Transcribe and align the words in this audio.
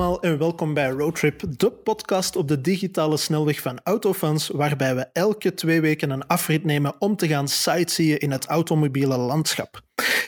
allemaal 0.00 0.22
en 0.22 0.38
welkom 0.38 0.74
bij 0.74 0.90
Roadtrip, 0.90 1.42
de 1.56 1.70
podcast 1.70 2.36
op 2.36 2.48
de 2.48 2.60
digitale 2.60 3.16
snelweg 3.16 3.60
van 3.60 3.80
Autofans, 3.82 4.48
waarbij 4.48 4.94
we 4.94 5.06
elke 5.12 5.54
twee 5.54 5.80
weken 5.80 6.10
een 6.10 6.26
afrit 6.26 6.64
nemen 6.64 7.00
om 7.00 7.16
te 7.16 7.28
gaan 7.28 7.48
sightseeën 7.48 8.18
in 8.18 8.30
het 8.30 8.46
automobiele 8.46 9.16
landschap. 9.16 9.80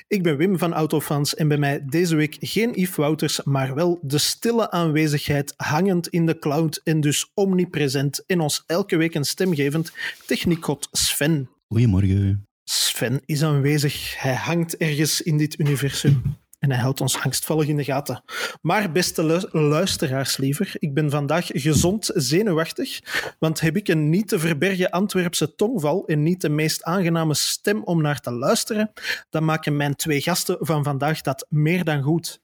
Ik 0.08 0.22
ben 0.22 0.36
Wim 0.36 0.58
van 0.58 0.72
Autofans 0.72 1.34
en 1.34 1.48
bij 1.48 1.56
mij 1.56 1.84
deze 1.86 2.16
week 2.16 2.36
geen 2.40 2.72
Yves 2.74 2.96
Wouters, 2.96 3.42
maar 3.42 3.74
wel 3.74 3.98
de 4.02 4.18
stille 4.18 4.70
aanwezigheid 4.70 5.54
hangend 5.56 6.08
in 6.08 6.26
de 6.26 6.38
cloud 6.38 6.80
en 6.84 7.00
dus 7.00 7.30
omnipresent 7.34 8.22
in 8.26 8.40
ons 8.40 8.62
elke 8.66 8.96
week 8.96 9.14
een 9.14 9.24
stemgevend 9.24 9.92
techniekgod 10.26 10.88
Sven. 10.90 11.48
Goedemorgen. 11.68 12.46
Sven 12.64 13.20
is 13.24 13.42
aanwezig. 13.42 14.20
Hij 14.22 14.34
hangt 14.34 14.76
ergens 14.76 15.22
in 15.22 15.38
dit 15.38 15.58
universum. 15.58 16.40
En 16.62 16.70
hij 16.70 16.80
houdt 16.80 17.00
ons 17.00 17.18
angstvallig 17.18 17.66
in 17.66 17.76
de 17.76 17.84
gaten. 17.84 18.22
Maar 18.60 18.92
beste 18.92 19.48
luisteraars, 19.52 20.36
liever, 20.36 20.74
ik 20.78 20.94
ben 20.94 21.10
vandaag 21.10 21.46
gezond 21.52 22.10
zenuwachtig, 22.14 23.00
want 23.38 23.60
heb 23.60 23.76
ik 23.76 23.88
een 23.88 24.10
niet 24.10 24.28
te 24.28 24.38
verbergen 24.38 24.90
Antwerpse 24.90 25.54
tongval 25.54 26.06
en 26.06 26.22
niet 26.22 26.40
de 26.40 26.48
meest 26.48 26.82
aangename 26.82 27.34
stem 27.34 27.84
om 27.84 28.02
naar 28.02 28.20
te 28.20 28.30
luisteren, 28.30 28.92
dan 29.30 29.44
maken 29.44 29.76
mijn 29.76 29.96
twee 29.96 30.20
gasten 30.20 30.56
van 30.60 30.84
vandaag 30.84 31.20
dat 31.20 31.46
meer 31.48 31.84
dan 31.84 32.02
goed. 32.02 32.40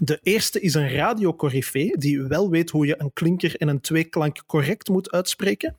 De 0.00 0.18
eerste 0.22 0.60
is 0.60 0.74
een 0.74 0.90
radiocorrifee 0.90 1.98
die 1.98 2.22
wel 2.22 2.50
weet 2.50 2.70
hoe 2.70 2.86
je 2.86 2.94
een 2.98 3.12
klinker 3.12 3.56
en 3.56 3.68
een 3.68 3.80
tweeklank 3.80 4.42
correct 4.46 4.88
moet 4.88 5.10
uitspreken. 5.10 5.76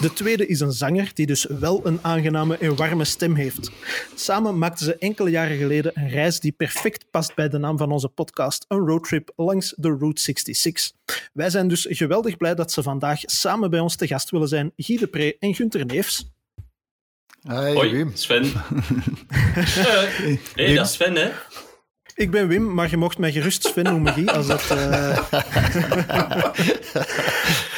De 0.00 0.10
tweede 0.14 0.46
is 0.46 0.60
een 0.60 0.72
zanger 0.72 1.10
die 1.14 1.26
dus 1.26 1.44
wel 1.44 1.86
een 1.86 1.98
aangename 2.02 2.56
en 2.56 2.76
warme 2.76 3.04
stem 3.04 3.34
heeft. 3.34 3.70
Samen 4.14 4.58
maakten 4.58 4.84
ze 4.84 4.96
enkele 4.96 5.30
jaren 5.30 5.56
geleden 5.56 5.92
een 5.94 6.08
reis 6.08 6.40
die 6.40 6.52
perfect 6.52 7.10
past 7.10 7.34
bij 7.34 7.48
de 7.48 7.58
naam 7.58 7.78
van 7.78 7.92
onze 7.92 8.08
podcast, 8.08 8.64
een 8.68 8.86
roadtrip 8.86 9.32
langs 9.36 9.74
de 9.76 9.88
Route 9.88 10.22
66. 10.22 10.92
Wij 11.32 11.50
zijn 11.50 11.68
dus 11.68 11.86
geweldig 11.90 12.36
blij 12.36 12.54
dat 12.54 12.72
ze 12.72 12.82
vandaag 12.82 13.20
samen 13.20 13.70
bij 13.70 13.80
ons 13.80 13.96
te 13.96 14.06
gast 14.06 14.30
willen 14.30 14.48
zijn, 14.48 14.72
Guy 14.76 14.98
de 14.98 15.06
Pre 15.06 15.36
en 15.38 15.54
Gunther 15.54 15.86
Neefs. 15.86 16.30
Hi, 17.42 17.52
Hoi, 17.52 17.90
Wim. 17.90 18.10
Sven. 18.14 18.44
Hé, 19.24 20.38
hey, 20.54 20.74
dat 20.74 20.86
is 20.86 20.92
Sven, 20.92 21.14
hè? 21.14 21.30
Ik 22.14 22.30
ben 22.30 22.48
Wim, 22.48 22.74
maar 22.74 22.90
je 22.90 22.96
mocht 22.96 23.18
mij 23.18 23.32
gerust 23.32 23.64
Sven 23.64 23.84
noemen, 23.84 24.12
Guy, 24.12 24.26
als, 24.26 24.46
dat, 24.46 24.70
uh... 24.70 25.18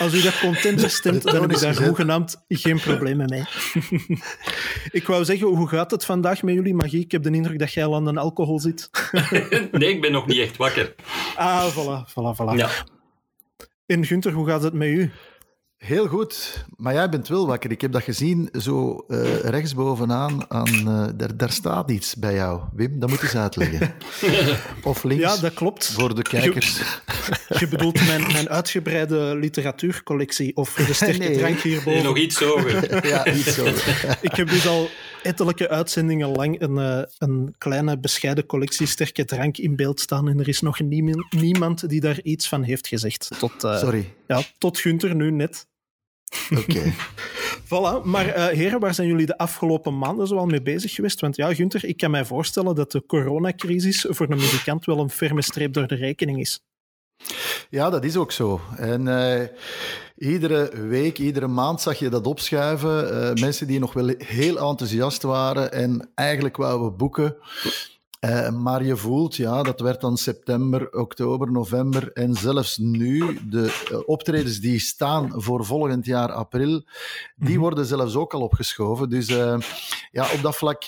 als 0.03 0.15
u 0.15 0.23
dat 0.23 0.39
content 0.39 0.91
stemt, 0.91 1.23
dan 1.23 1.41
heb 1.41 1.51
ik 1.51 1.61
daar 1.61 1.85
hoegenaamd 1.85 2.45
geen 2.49 2.81
probleem 2.81 3.17
mee. 3.17 3.45
ik 5.01 5.07
wou 5.07 5.25
zeggen, 5.25 5.47
hoe 5.47 5.69
gaat 5.69 5.91
het 5.91 6.05
vandaag 6.05 6.43
met 6.43 6.55
jullie, 6.55 6.75
Magie? 6.75 7.01
Ik 7.01 7.13
heb 7.13 7.23
de 7.23 7.31
indruk 7.31 7.59
dat 7.59 7.73
jij 7.73 7.85
al 7.85 7.95
aan 7.95 8.05
de 8.05 8.21
alcohol 8.21 8.61
zit. 8.61 8.91
nee, 9.73 9.89
ik 9.89 10.01
ben 10.01 10.13
nog 10.13 10.27
niet 10.27 10.39
echt 10.39 10.57
wakker. 10.57 10.95
Ah, 11.37 11.67
voilà, 11.73 12.11
voilà, 12.11 12.37
voilà. 12.37 12.57
Ja. 12.57 12.71
En 13.87 14.05
Gunther, 14.05 14.33
hoe 14.33 14.47
gaat 14.47 14.63
het 14.63 14.73
met 14.73 14.89
u? 14.89 15.13
Heel 15.85 16.07
goed, 16.07 16.65
maar 16.77 16.95
jij 16.95 17.09
bent 17.09 17.29
wel 17.29 17.47
wakker. 17.47 17.71
Ik 17.71 17.81
heb 17.81 17.93
dat 17.93 18.03
gezien 18.03 18.49
zo 18.61 19.05
uh, 19.09 19.41
rechtsbovenaan. 19.41 20.51
Aan, 20.51 20.69
uh, 20.69 21.07
daar, 21.17 21.37
daar, 21.37 21.51
staat 21.51 21.91
iets 21.91 22.17
bij 22.17 22.35
jou. 22.35 22.61
Wim, 22.73 22.99
dat 22.99 23.09
moet 23.09 23.19
je 23.19 23.25
eens 23.25 23.37
uitleggen. 23.37 23.95
Of 24.83 25.03
links. 25.03 25.23
Ja, 25.23 25.37
dat 25.37 25.55
klopt. 25.55 25.93
Voor 25.93 26.15
de 26.15 26.23
kijkers. 26.23 26.79
Je, 26.79 27.57
je 27.61 27.69
bedoelt 27.69 28.07
mijn, 28.07 28.33
mijn, 28.33 28.49
uitgebreide 28.49 29.37
literatuurcollectie 29.37 30.57
of 30.57 30.75
de 30.75 30.93
sterke 31.03 31.19
nee. 31.19 31.37
drank 31.39 31.59
hierboven. 31.59 31.93
Nee, 31.93 32.03
nog 32.03 32.17
iets 32.17 32.41
hoger. 32.41 33.07
ja, 33.07 33.27
iets 33.27 33.57
hoger. 33.57 34.19
Ik 34.21 34.35
heb 34.35 34.49
dus 34.49 34.67
al 34.67 34.89
ettelijke 35.23 35.69
uitzendingen 35.69 36.29
lang 36.29 36.61
een, 36.61 36.77
uh, 36.77 37.03
een 37.19 37.55
kleine 37.59 37.99
bescheiden 37.99 38.47
collectie 38.47 38.87
sterke 38.87 39.25
drank 39.25 39.59
in 39.59 39.77
beeld 39.77 40.01
staan 40.01 40.29
en 40.29 40.41
er 40.41 40.49
is 40.49 40.61
nog 40.61 40.81
niemand, 40.81 41.33
niemand 41.33 41.89
die 41.89 42.01
daar 42.01 42.21
iets 42.23 42.49
van 42.49 42.63
heeft 42.63 42.87
gezegd. 42.87 43.31
Tot, 43.39 43.53
Sorry. 43.59 44.15
Ja, 44.27 44.43
tot 44.59 44.79
Gunther 44.79 45.15
nu 45.15 45.31
net. 45.31 45.67
Oké. 46.51 46.93
voilà. 47.71 48.03
Maar 48.05 48.27
uh, 48.27 48.47
heren, 48.47 48.81
waar 48.81 48.95
zijn 48.95 49.09
jullie 49.09 49.27
de 49.27 49.39
afgelopen 49.39 49.99
maanden 49.99 50.27
zoal 50.27 50.47
mee 50.47 50.63
bezig 50.63 50.95
geweest? 50.95 51.21
Want 51.21 51.37
ja, 51.37 51.55
Gunther, 51.55 51.85
ik 51.85 51.97
kan 51.97 52.11
mij 52.11 52.25
voorstellen 52.25 52.75
dat 52.75 52.93
de 52.93 53.07
coronacrisis 53.07 54.07
voor 54.09 54.31
een 54.31 54.37
muzikant 54.37 54.85
wel 54.85 54.99
een 54.99 55.11
ferme 55.11 55.43
streep 55.43 55.73
door 55.73 55.87
de 55.87 55.95
rekening 55.95 56.41
is. 56.41 56.61
Ja, 57.71 57.91
dat 57.91 58.05
is 58.05 58.17
ook 58.17 58.33
zo. 58.33 58.61
En 58.77 59.07
uh, 59.07 59.41
iedere 60.17 60.87
week, 60.87 61.19
iedere 61.19 61.47
maand 61.47 61.81
zag 61.81 61.99
je 61.99 62.09
dat 62.09 62.27
opschuiven. 62.27 63.15
Uh, 63.15 63.33
mensen 63.33 63.67
die 63.67 63.79
nog 63.79 63.93
wel 63.93 64.15
heel 64.19 64.59
enthousiast 64.71 65.23
waren 65.23 65.73
en 65.73 66.11
eigenlijk 66.15 66.57
wouden 66.57 66.97
boeken. 66.97 67.37
Uh, 68.25 68.51
maar 68.51 68.85
je 68.85 68.97
voelt, 68.97 69.37
ja, 69.37 69.63
dat 69.63 69.81
werd 69.81 70.01
dan 70.01 70.17
september, 70.17 70.93
oktober, 70.93 71.53
november 71.53 72.13
en 72.13 72.35
zelfs 72.35 72.79
nu, 72.79 73.39
de 73.49 73.85
uh, 73.93 73.99
optredens 74.07 74.61
die 74.61 74.79
staan 74.79 75.33
voor 75.35 75.65
volgend 75.65 76.07
jaar 76.07 76.33
april, 76.33 76.69
die 76.71 76.85
mm 77.37 77.47
-hmm. 77.47 77.59
worden 77.59 77.87
zelfs 77.87 78.17
ook 78.17 78.35
al 78.35 78.41
opgeschoven. 78.41 79.09
Dus 79.09 79.29
uh, 79.29 79.59
ja, 80.11 80.27
op 80.33 80.43
dat 80.43 80.57
vlak 80.57 80.83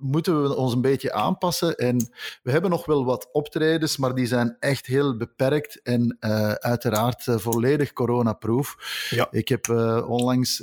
moeten 0.00 0.42
we 0.42 0.54
ons 0.54 0.72
een 0.72 0.80
beetje 0.80 1.12
aanpassen. 1.12 1.76
En 1.76 2.10
we 2.42 2.50
hebben 2.50 2.70
nog 2.70 2.86
wel 2.86 3.04
wat 3.04 3.28
optredens, 3.32 3.96
maar 3.96 4.14
die 4.14 4.26
zijn 4.26 4.56
echt 4.58 4.86
heel 4.86 5.16
beperkt 5.16 5.82
en 5.82 6.16
uh, 6.20 6.50
uiteraard 6.52 7.26
uh, 7.26 7.36
volledig 7.36 7.92
coronaproof. 7.92 8.76
Ja. 9.10 9.28
Ik 9.30 9.48
heb 9.48 9.66
uh, 9.66 10.10
onlangs 10.10 10.62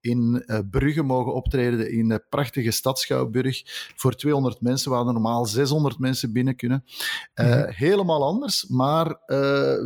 in 0.00 0.44
Brugge 0.70 1.02
mogen 1.02 1.34
optreden 1.34 1.90
in 1.90 2.08
de 2.08 2.24
prachtige 2.28 2.70
stad 2.70 2.98
Schouwburg 2.98 3.62
voor 3.96 4.14
200 4.14 4.60
mensen, 4.60 4.90
waar 4.90 5.06
er 5.06 5.12
normaal 5.12 5.46
600 5.46 5.98
mensen 5.98 6.32
binnen 6.32 6.56
kunnen. 6.56 6.84
Mm 7.34 7.46
-hmm. 7.46 7.64
Helemaal 7.68 8.24
anders, 8.24 8.66
maar 8.66 9.16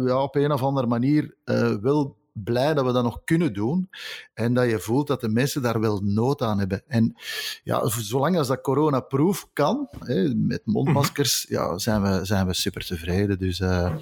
ja, 0.06 0.22
op 0.22 0.34
een 0.34 0.52
of 0.52 0.62
andere 0.62 0.86
manier 0.86 1.34
wel 1.80 2.17
blij 2.44 2.74
dat 2.74 2.84
we 2.84 2.92
dat 2.92 3.02
nog 3.02 3.20
kunnen 3.24 3.52
doen. 3.52 3.90
En 4.34 4.54
dat 4.54 4.70
je 4.70 4.78
voelt 4.78 5.06
dat 5.06 5.20
de 5.20 5.28
mensen 5.28 5.62
daar 5.62 5.80
wel 5.80 6.00
nood 6.04 6.42
aan 6.42 6.58
hebben. 6.58 6.82
En 6.86 7.16
ja, 7.62 7.88
zolang 7.88 8.38
als 8.38 8.48
dat 8.48 8.60
corona-proof 8.60 9.48
kan, 9.52 9.88
hè, 9.98 10.34
met 10.34 10.60
mondmaskers, 10.64 11.46
ja, 11.48 11.78
zijn, 11.78 12.02
we, 12.02 12.24
zijn 12.24 12.46
we 12.46 12.54
super 12.54 12.86
tevreden. 12.86 13.38
Dus 13.38 13.60
uh, 13.60 13.94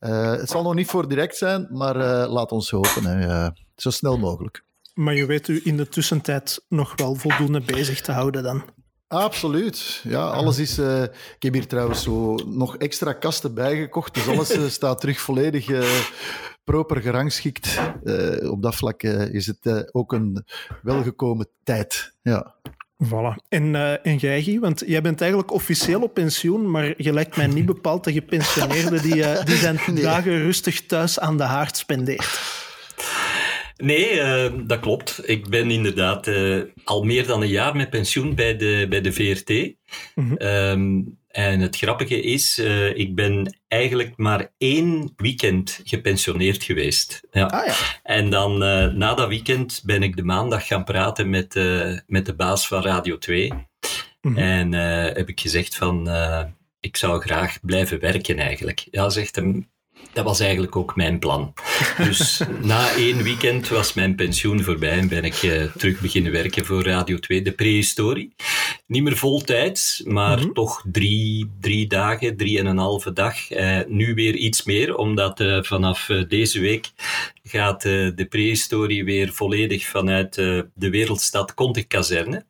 uh, 0.00 0.30
het 0.30 0.50
zal 0.50 0.62
nog 0.62 0.74
niet 0.74 0.88
voor 0.88 1.08
direct 1.08 1.36
zijn, 1.36 1.68
maar 1.70 1.96
uh, 1.96 2.32
laat 2.32 2.52
ons 2.52 2.70
hopen. 2.70 3.04
Hè, 3.04 3.48
zo 3.76 3.90
snel 3.90 4.18
mogelijk. 4.18 4.64
Maar 4.94 5.14
je 5.14 5.26
weet 5.26 5.48
u 5.48 5.60
in 5.64 5.76
de 5.76 5.88
tussentijd 5.88 6.64
nog 6.68 6.92
wel 6.96 7.14
voldoende 7.14 7.60
bezig 7.60 8.00
te 8.00 8.12
houden 8.12 8.42
dan? 8.42 8.64
Absoluut. 9.08 10.00
Ja, 10.04 10.26
alles 10.26 10.58
is. 10.58 10.78
Uh, 10.78 11.02
ik 11.02 11.42
heb 11.42 11.52
hier 11.52 11.66
trouwens 11.66 12.02
zo 12.02 12.34
nog 12.34 12.76
extra 12.76 13.12
kasten 13.12 13.54
bijgekocht. 13.54 14.14
Dus 14.14 14.28
alles 14.28 14.56
uh, 14.56 14.66
staat 14.78 15.00
terug 15.00 15.20
volledig 15.20 15.68
uh, 15.68 15.84
proper 16.64 17.00
gerangschikt. 17.00 17.80
op 18.42 18.62
dat 18.62 18.74
vlak 18.74 19.02
is 19.02 19.46
het 19.46 19.94
ook 19.94 20.12
een 20.12 20.44
welgekomen 20.82 21.48
tijd. 21.62 22.14
Ja. 22.22 22.54
Voilà. 23.04 23.48
En, 23.48 23.74
en 24.02 24.16
jij? 24.16 24.58
Want 24.60 24.82
jij 24.86 25.02
bent 25.02 25.20
eigenlijk 25.20 25.52
officieel 25.52 26.02
op 26.02 26.14
pensioen, 26.14 26.70
maar 26.70 26.94
je 26.96 27.12
lijkt 27.12 27.36
mij 27.36 27.46
niet 27.46 27.66
bepaald 27.66 28.04
de 28.04 28.12
gepensioneerde 28.12 29.00
die, 29.00 29.44
die 29.44 29.56
zijn 29.56 29.78
nee. 29.86 30.02
dagen 30.02 30.38
rustig 30.38 30.86
thuis 30.86 31.20
aan 31.20 31.36
de 31.36 31.42
haard 31.42 31.76
spendeert. 31.76 32.40
Nee, 33.76 34.14
uh, 34.14 34.52
dat 34.66 34.80
klopt. 34.80 35.28
Ik 35.28 35.48
ben 35.48 35.70
inderdaad 35.70 36.26
uh, 36.26 36.62
al 36.84 37.02
meer 37.02 37.26
dan 37.26 37.42
een 37.42 37.48
jaar 37.48 37.76
met 37.76 37.90
pensioen 37.90 38.34
bij 38.34 38.56
de, 38.56 38.86
bij 38.88 39.00
de 39.00 39.12
VRT. 39.12 39.48
Mm 40.14 40.28
-hmm. 40.28 40.46
um, 40.46 41.18
en 41.28 41.60
het 41.60 41.76
grappige 41.76 42.20
is, 42.22 42.58
uh, 42.58 42.96
ik 42.96 43.14
ben 43.14 43.58
eigenlijk 43.68 44.16
maar 44.16 44.52
één 44.58 45.12
weekend 45.16 45.80
gepensioneerd 45.84 46.62
geweest. 46.62 47.20
Ja. 47.30 47.46
Ah, 47.46 47.66
ja. 47.66 47.74
En 48.02 48.30
dan 48.30 48.58
na 48.98 49.14
dat 49.14 49.28
weekend 49.28 49.82
ben 49.84 50.02
ik 50.02 50.16
de 50.16 50.24
maandag 50.24 50.66
gaan 50.66 50.84
praten 50.84 51.30
met, 51.30 51.54
met 52.06 52.26
de 52.26 52.34
baas 52.36 52.68
van 52.68 52.82
Radio 52.82 53.18
2. 53.18 53.52
Mm 53.52 53.66
-hmm. 54.20 54.36
En 54.36 54.72
heb 55.14 55.28
ik 55.28 55.40
gezegd 55.40 55.76
van, 55.76 56.08
ik 56.80 56.96
zou 56.96 57.20
graag 57.20 57.58
blijven 57.60 58.00
werken 58.00 58.38
eigenlijk. 58.38 58.86
Ja, 58.90 59.08
zegt 59.08 59.36
hem, 59.36 59.68
dat 60.14 60.24
was 60.24 60.40
eigenlijk 60.40 60.76
ook 60.76 60.96
mijn 60.96 61.18
plan. 61.18 61.54
Dus 61.96 62.40
na 62.62 62.90
één 62.90 63.22
weekend 63.22 63.68
was 63.68 63.94
mijn 63.94 64.14
pensioen 64.14 64.62
voorbij 64.62 64.98
en 64.98 65.08
ben 65.08 65.24
ik 65.24 65.42
uh, 65.42 65.64
terug 65.64 66.00
beginnen 66.00 66.32
werken 66.32 66.64
voor 66.64 66.82
Radio 66.82 67.18
2, 67.18 67.42
de 67.42 67.52
prehistorie. 67.52 68.34
Niet 68.86 69.02
meer 69.02 69.16
vol 69.16 69.40
tijd, 69.40 70.02
maar 70.04 70.38
mm 70.38 70.44
-hmm. 70.44 70.52
toch 70.52 70.84
drie, 70.92 71.50
drie 71.60 71.86
dagen, 71.86 72.36
drie 72.36 72.58
en 72.58 72.66
een 72.66 72.78
halve 72.78 73.12
dag. 73.12 73.50
Uh, 73.50 73.78
nu 73.86 74.14
weer 74.14 74.34
iets 74.34 74.64
meer, 74.64 74.96
omdat 74.96 75.40
uh, 75.40 75.62
vanaf 75.62 76.10
deze 76.28 76.60
week 76.60 76.90
gaat 77.42 77.82
de 77.82 78.26
prehistorie 78.28 79.04
weer 79.04 79.32
volledig 79.32 79.86
vanuit 79.86 80.34
de 80.34 80.90
wereldstad 80.90 81.54
Conte-kazerne. 81.54 82.44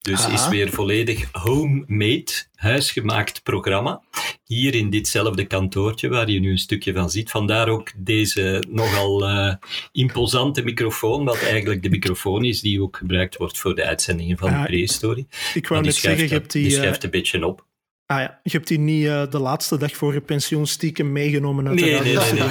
Dus 0.00 0.20
Aha. 0.20 0.32
is 0.32 0.48
weer 0.48 0.70
volledig 0.70 1.28
homemade, 1.32 2.32
huisgemaakt 2.54 3.42
programma. 3.42 4.02
Hier 4.44 4.74
in 4.74 4.90
ditzelfde 4.90 5.44
kantoortje 5.44 6.08
waar 6.08 6.30
je 6.30 6.40
nu 6.40 6.50
een 6.50 6.58
stukje 6.58 6.92
van 6.92 7.10
ziet. 7.10 7.30
Vandaar 7.30 7.68
ook 7.68 7.92
deze 7.96 8.64
nogal 8.68 9.30
uh, 9.30 9.54
imposante 9.92 10.62
microfoon, 10.62 11.24
wat 11.24 11.42
eigenlijk 11.42 11.82
de 11.82 11.90
microfoon 11.90 12.44
is 12.44 12.60
die 12.60 12.82
ook 12.82 12.96
gebruikt 12.96 13.36
wordt 13.36 13.58
voor 13.58 13.74
de 13.74 13.84
uitzendingen 13.84 14.38
van 14.38 14.50
de 14.50 14.62
prehistorie. 14.62 15.26
Ik 15.54 15.68
wou 15.68 15.82
net 15.82 15.94
zeggen, 15.94 16.24
je 16.24 16.32
hebt 16.32 16.52
die... 16.52 16.62
Die 16.62 16.72
schuift 16.72 17.04
een 17.04 17.10
beetje 17.10 17.46
op. 17.46 17.68
Ah 18.10 18.18
ja, 18.18 18.40
je 18.42 18.50
hebt 18.50 18.68
die 18.68 18.78
niet 18.78 19.04
uh, 19.04 19.30
de 19.30 19.38
laatste 19.38 19.78
dag 19.78 19.92
voor 19.92 20.12
je 20.12 20.20
pensioen 20.20 20.66
stiekem 20.66 21.12
meegenomen 21.12 21.68
uit 21.68 21.80
nee, 21.80 21.98
de 21.98 22.04
nee, 22.04 22.16
nee, 22.16 22.32
nee. 22.32 22.48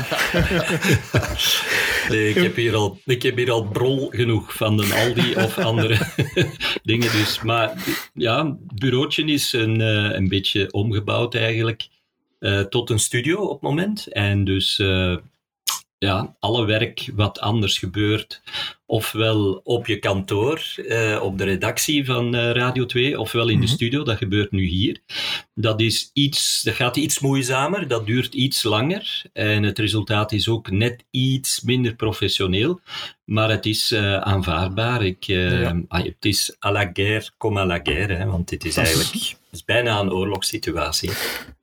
nee, 2.09 2.29
ik 2.29 2.35
heb 2.35 2.55
hier 2.55 2.75
al, 2.75 2.99
ik 3.05 3.23
heb 3.23 3.37
hier 3.37 3.51
al 3.51 3.67
brol 3.67 4.09
genoeg 4.09 4.53
van 4.53 4.77
de 4.77 4.93
Aldi 5.05 5.35
of 5.35 5.57
andere 5.57 5.97
dingen. 6.83 7.11
Dus, 7.11 7.41
maar 7.41 7.73
ja, 8.13 8.45
het 8.45 8.79
bureautje 8.79 9.25
is 9.25 9.53
een, 9.53 9.79
uh, 9.79 10.11
een 10.11 10.27
beetje 10.27 10.71
omgebouwd 10.71 11.35
eigenlijk 11.35 11.87
uh, 12.39 12.59
tot 12.59 12.89
een 12.89 12.99
studio 12.99 13.37
op 13.41 13.61
het 13.61 13.69
moment. 13.69 14.07
En 14.07 14.43
dus 14.43 14.77
ja, 15.99 16.35
alle 16.39 16.65
werk 16.65 17.09
wat 17.15 17.39
anders 17.39 17.77
gebeurt, 17.77 18.41
ofwel 18.85 19.61
op 19.63 19.87
je 19.87 19.97
kantoor, 19.99 20.63
eh, 20.87 21.19
op 21.23 21.37
de 21.37 21.43
redactie 21.43 22.05
van 22.05 22.35
uh, 22.35 22.51
Radio 22.51 22.85
2, 22.85 23.19
ofwel 23.19 23.47
in 23.47 23.59
de 23.59 23.65
Mhm. 23.65 23.73
studio, 23.73 24.03
dat 24.03 24.17
gebeurt 24.17 24.51
nu 24.51 24.63
hier. 24.65 24.99
Dat, 25.53 25.81
is 25.81 26.09
iets, 26.13 26.61
dat 26.61 26.73
gaat 26.75 26.95
iets 26.97 27.19
moeizamer, 27.19 27.87
dat 27.87 28.05
duurt 28.05 28.33
iets 28.33 28.63
langer 28.63 29.21
en 29.33 29.63
het 29.63 29.79
resultaat 29.79 30.31
is 30.31 30.47
ook 30.49 30.71
net 30.71 31.03
iets 31.11 31.61
minder 31.61 31.95
professioneel, 31.95 32.79
maar 33.25 33.49
het 33.49 33.65
is 33.65 33.91
eh, 33.91 34.17
aanvaardbaar. 34.17 35.05
Ik, 35.05 35.27
eh, 35.27 35.61
Ja. 35.61 35.81
ah, 35.87 36.03
het 36.03 36.25
is 36.25 36.55
à 36.65 36.71
la 36.71 36.89
guerre 36.93 37.29
comme 37.37 37.59
à 37.59 37.65
la 37.65 37.79
guerre, 37.83 38.13
hè, 38.13 38.25
want 38.25 38.49
dit 38.49 38.65
is 38.65 38.77
eigenlijk 38.77 39.35
is 39.51 39.63
bijna 39.65 39.99
een 39.99 40.11
oorlogssituatie. 40.11 41.09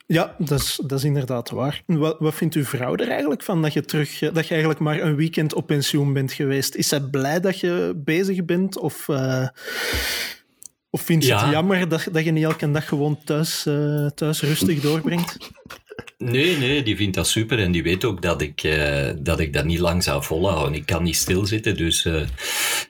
Ja, 0.07 0.35
dat 0.39 0.61
is, 0.61 0.81
dat 0.87 0.99
is 0.99 1.05
inderdaad 1.05 1.51
waar. 1.51 1.83
Wat, 1.87 2.17
wat 2.19 2.35
vindt 2.35 2.55
uw 2.55 2.65
vrouw 2.65 2.97
er 2.97 3.09
eigenlijk 3.09 3.43
van 3.43 3.63
dat 3.63 3.73
je, 3.73 3.85
terug, 3.85 4.23
eh, 4.23 4.35
dat 4.35 4.45
je 4.45 4.51
eigenlijk 4.51 4.81
maar 4.81 5.01
een 5.01 5.17
weekend 5.17 5.55
op 5.55 5.67
pensioen 5.67 6.13
bent 6.13 6.33
geweest? 6.33 6.75
Is 6.75 6.89
zij 6.89 7.01
blij 7.01 7.41
dat 7.41 7.61
je 7.61 7.93
bezig 7.97 8.45
bent? 8.45 8.79
Of, 8.79 9.09
eh, 9.09 9.49
of 10.91 11.01
vindt 11.03 11.25
ze 11.25 11.31
Ja. 11.31 11.43
het 11.45 11.53
jammer 11.53 11.89
dat, 11.89 12.09
dat 12.13 12.25
je 12.25 12.31
niet 12.31 12.45
elke 12.45 12.71
dag 12.71 12.89
gewoon 12.89 13.19
thuis, 13.25 13.67
eh, 13.67 14.07
thuis 14.07 14.41
rustig 14.43 14.81
doorbrengt? 14.81 15.37
Nee, 16.19 16.57
nee, 16.57 16.83
die 16.83 16.97
vindt 16.97 17.15
dat 17.15 17.29
super 17.29 17.59
en 17.59 17.73
die 17.73 17.83
weet 17.83 18.05
ook 18.05 18.23
dat 18.23 18.41
ik, 18.43 18.63
dat, 19.19 19.41
ik 19.41 19.53
dat 19.53 19.65
niet 19.65 19.79
lang 19.79 20.03
zou 20.03 20.23
volhouden. 20.23 20.75
Ik 20.75 20.87
kan 20.87 21.03
niet 21.03 21.17
stilzitten, 21.17 21.77
dus 21.77 22.09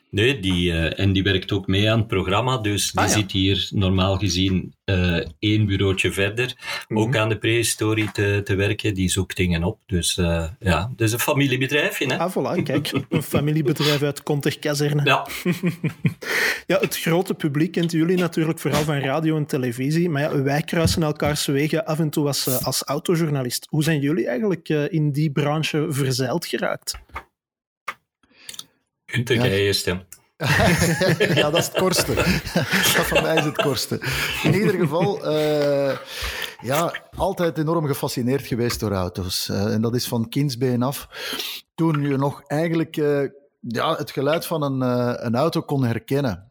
nee, 0.09 0.39
die, 0.39 0.71
eh, 0.71 0.99
en 1.05 1.13
die 1.13 1.23
werkt 1.23 1.51
ook 1.51 1.67
mee 1.67 1.91
aan 1.91 1.97
het 1.99 2.07
programma, 2.07 2.57
dus 2.57 2.91
die 2.91 3.01
Ah, 3.01 3.07
ja. 3.07 3.13
zit 3.13 3.31
hier 3.31 3.67
normaal 3.73 4.17
gezien 4.17 4.75
eh, 4.83 5.19
één 5.39 5.65
bureautje 5.65 6.11
verder, 6.11 6.55
ook 6.87 7.07
Mhm. 7.09 7.17
aan 7.17 7.29
de 7.29 7.37
prehistorie 7.37 8.11
te, 8.11 8.41
te 8.43 8.55
werken, 8.55 8.93
die 8.93 9.09
zoekt 9.09 9.35
dingen 9.37 9.63
op. 9.63 9.79
Dus 9.85 10.17
eh, 10.17 10.47
ja, 10.59 10.89
het 10.91 11.01
is 11.01 11.11
een 11.11 11.19
familiebedrijfje, 11.19 12.05
hè. 12.07 12.17
Ah, 12.17 12.31
voilà, 12.31 12.63
kijk. 12.63 12.91
Een 13.09 13.23
familiebedrijf 13.23 14.01
uit 14.01 14.23
Konterkazerne. 14.23 15.03
Ja, 15.05 15.27
Ja, 16.67 16.79
het 16.79 16.97
grote 16.97 17.33
publiek 17.33 17.71
kent 17.71 17.91
jullie 17.91 18.17
natuurlijk 18.17 18.59
vooral 18.59 18.83
van 18.83 18.99
radio 18.99 19.37
en 19.37 19.45
televisie. 19.45 20.09
Maar 20.09 20.21
ja, 20.21 20.41
wij 20.41 20.61
kruisen 20.61 21.03
elkaars 21.03 21.45
wegen 21.45 21.85
af 21.85 21.99
en 21.99 22.09
toe 22.09 22.27
als, 22.27 22.63
als 22.63 22.83
autojournalist. 22.83 23.67
Hoe 23.69 23.83
zijn 23.83 23.99
jullie 23.99 24.27
eigenlijk 24.27 24.69
in 24.69 25.11
die 25.11 25.31
branche 25.31 25.85
verzeild 25.89 26.45
geraakt? 26.45 26.95
Gunther, 29.11 29.39
hè. 29.41 29.55
ja, 31.33 31.49
dat 31.49 31.59
is 31.59 31.65
het 31.65 31.77
kortste. 31.77 32.13
dat 32.95 33.05
van 33.05 33.23
mij 33.23 33.35
is 33.35 33.45
het 33.45 33.61
kortste. 33.61 33.99
In 34.43 34.53
ieder 34.53 34.73
geval, 34.73 35.25
eh, 35.25 35.97
ja, 36.61 37.01
altijd 37.15 37.57
enorm 37.57 37.85
gefascineerd 37.85 38.47
geweest 38.47 38.79
door 38.79 38.91
auto's. 38.91 39.49
Eh, 39.49 39.73
en 39.73 39.81
dat 39.81 39.95
is 39.95 40.07
van 40.07 40.29
kindsbeen 40.29 40.83
af. 40.83 41.07
Toen 41.75 42.01
je 42.01 42.17
nog 42.17 42.41
eigenlijk 42.47 42.97
eh, 42.97 43.23
ja, 43.59 43.95
het 43.95 44.11
geluid 44.11 44.45
van 44.45 44.63
een, 44.63 44.81
een 45.25 45.35
auto 45.35 45.61
kon 45.61 45.83
herkennen. 45.83 46.46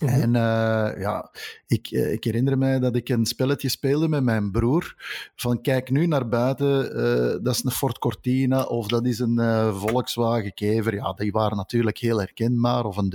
Mhm. 0.00 0.20
En 0.20 0.36
eh, 0.36 1.00
ja, 1.00 1.30
ik, 1.66 1.86
eh, 1.90 2.12
ik 2.12 2.24
herinner 2.24 2.58
mij 2.58 2.78
dat 2.78 2.96
ik 2.96 3.08
een 3.08 3.26
spelletje 3.26 3.68
speelde 3.68 4.08
met 4.08 4.22
mijn 4.22 4.50
broer. 4.50 4.94
Van 5.36 5.60
kijk 5.60 5.90
nu 5.90 6.06
naar 6.06 6.28
buiten, 6.28 6.96
eh, 6.96 7.36
dat 7.42 7.54
is 7.54 7.64
een 7.64 7.70
Ford 7.70 7.98
Cortina 7.98 8.62
of 8.62 8.88
dat 8.88 9.06
is 9.06 9.18
een 9.18 9.38
eh, 9.38 9.76
Volkswagen 9.80 10.54
Kever. 10.54 10.94
Ja, 10.94 11.12
die 11.12 11.32
waren 11.32 11.56
natuurlijk 11.56 11.98
heel 11.98 12.18
herkenbaar, 12.18 12.84
of 12.84 12.96
een. 12.96 13.12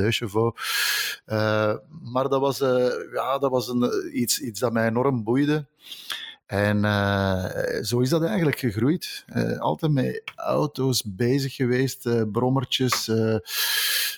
Eh, 1.25 1.74
maar 2.01 2.30
dat 2.30 2.40
was, 2.40 2.57
ja, 3.13 3.38
dat 3.38 3.52
was 3.52 3.68
een, 3.68 4.10
iets, 4.13 4.40
iets 4.40 4.60
dat 4.60 4.74
mij 4.74 4.88
enorm 4.88 5.24
boeide. 5.24 5.68
En 6.45 6.81
zo 7.86 8.00
is 8.00 8.10
dat 8.10 8.24
eigenlijk 8.24 8.60
gegroeid. 8.60 9.25
Altijd 9.57 9.92
met 9.92 10.22
auto's 10.36 11.04
bezig 11.06 11.56
geweest, 11.56 12.31
brommertjes. 12.31 13.12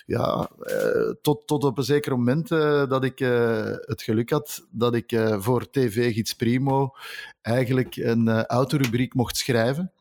Ja, 0.06 0.50
eh, 0.60 1.10
tot, 1.22 1.46
tot 1.46 1.64
op 1.64 1.78
een 1.78 1.84
zeker 1.84 2.12
moment 2.12 2.50
eh, 2.50 2.88
dat 2.88 3.04
ik 3.04 3.20
eh, 3.20 3.76
het 3.80 4.02
geluk 4.02 4.30
had 4.30 4.66
dat 4.70 4.94
ik 4.94 5.20
voor 5.38 5.70
TV 5.70 6.14
Gids 6.14 6.34
Primo 6.34 6.94
eigenlijk 7.42 7.96
een 7.96 8.46
autorubriek 8.46 9.14
mocht 9.14 9.36
schrijven. 9.36 9.92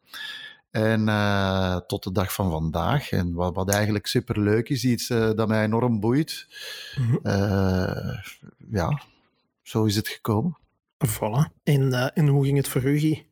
En 0.71 1.06
tot 1.88 2.03
de 2.03 2.12
dag 2.12 2.33
van 2.33 2.51
vandaag. 2.51 3.12
En 3.12 3.33
wat, 3.33 3.56
wat 3.56 3.69
eigenlijk 3.69 4.07
superleuk 4.07 4.69
is, 4.69 4.86
iets 4.86 5.07
dat 5.07 5.48
mij 5.48 5.63
enorm 5.63 6.00
boeit. 6.00 6.48
Mhm. 6.98 7.31
Ja, 8.71 9.01
zo 9.62 9.83
is 9.83 9.95
het 9.95 10.07
gekomen. 10.07 10.57
Voilà. 11.07 11.62
En, 11.63 12.13
en 12.13 12.27
hoe 12.27 12.45
ging 12.45 12.57
het 12.57 12.68
voor 12.68 12.83
u? 12.83 13.31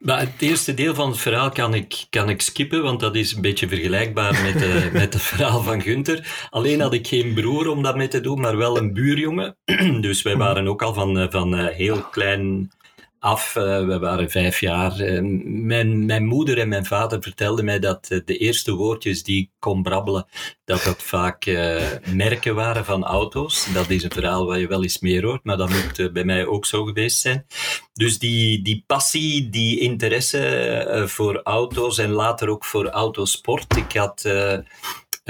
Maar 0.00 0.20
het 0.20 0.30
eerste 0.38 0.74
deel 0.74 0.94
van 0.94 1.08
het 1.08 1.18
verhaal 1.18 1.50
kan 1.50 1.74
ik, 1.74 2.06
kan 2.10 2.28
ik 2.28 2.40
skippen, 2.40 2.82
want 2.82 3.00
dat 3.00 3.16
is 3.16 3.32
een 3.32 3.40
beetje 3.40 3.68
vergelijkbaar 3.68 4.42
met, 4.42 4.62
eh, 4.62 4.92
met 5.00 5.12
het 5.12 5.22
verhaal 5.22 5.62
van 5.62 5.82
Gunther. 5.82 6.46
Alleen 6.50 6.80
had 6.80 6.94
ik 6.94 7.06
geen 7.06 7.34
broer 7.34 7.68
om 7.68 7.82
dat 7.82 7.96
mee 7.96 8.08
te 8.08 8.20
doen, 8.20 8.40
maar 8.40 8.56
wel 8.56 8.76
een 8.76 8.92
buurjongen. 8.92 9.56
Dus 10.00 10.22
wij 10.22 10.36
waren 10.36 10.68
ook 10.68 10.82
al 10.82 10.94
van, 10.94 11.18
eh, 11.18 11.26
van 11.30 11.56
eh, 11.56 11.74
heel 11.76 12.02
klein 12.02 12.70
af. 13.20 13.56
eh, 13.56 13.84
we 13.86 13.98
waren 13.98 14.30
vijf 14.30 14.60
jaar. 14.60 15.00
Eh, 15.00 15.20
mijn, 15.44 16.06
mijn 16.06 16.24
moeder 16.24 16.58
en 16.58 16.68
mijn 16.68 16.86
vader 16.86 17.22
vertelden 17.22 17.64
mij 17.64 17.78
dat 17.78 18.06
eh, 18.10 18.18
de 18.24 18.36
eerste 18.36 18.74
woordjes 18.74 19.22
die 19.22 19.42
ik 19.42 19.50
kon 19.58 19.82
brabbelen, 19.82 20.26
dat 20.64 20.82
dat 20.84 21.02
vaak 21.02 21.46
merken 22.14 22.54
waren 22.54 22.84
van 22.84 23.04
auto's. 23.04 23.72
Dat 23.72 23.90
is 23.90 24.02
een 24.02 24.10
verhaal 24.10 24.46
waar 24.46 24.58
je 24.58 24.66
wel 24.66 24.82
eens 24.82 24.98
meer 25.00 25.24
hoort, 25.24 25.44
maar 25.44 25.56
dat 25.56 25.70
moet 25.70 26.12
bij 26.12 26.24
mij 26.24 26.46
ook 26.46 26.66
zo 26.66 26.84
geweest 26.84 27.20
zijn. 27.20 27.46
Dus 27.92 28.18
die, 28.18 28.62
die 28.62 28.84
passie, 28.86 29.48
die 29.48 29.80
interesse 29.80 31.04
voor 31.06 31.40
auto's 31.42 31.98
en 31.98 32.10
later 32.10 32.48
ook 32.48 32.64
voor 32.64 32.88
autosport. 32.88 33.76
Ik 33.76 33.92
had 33.92 34.22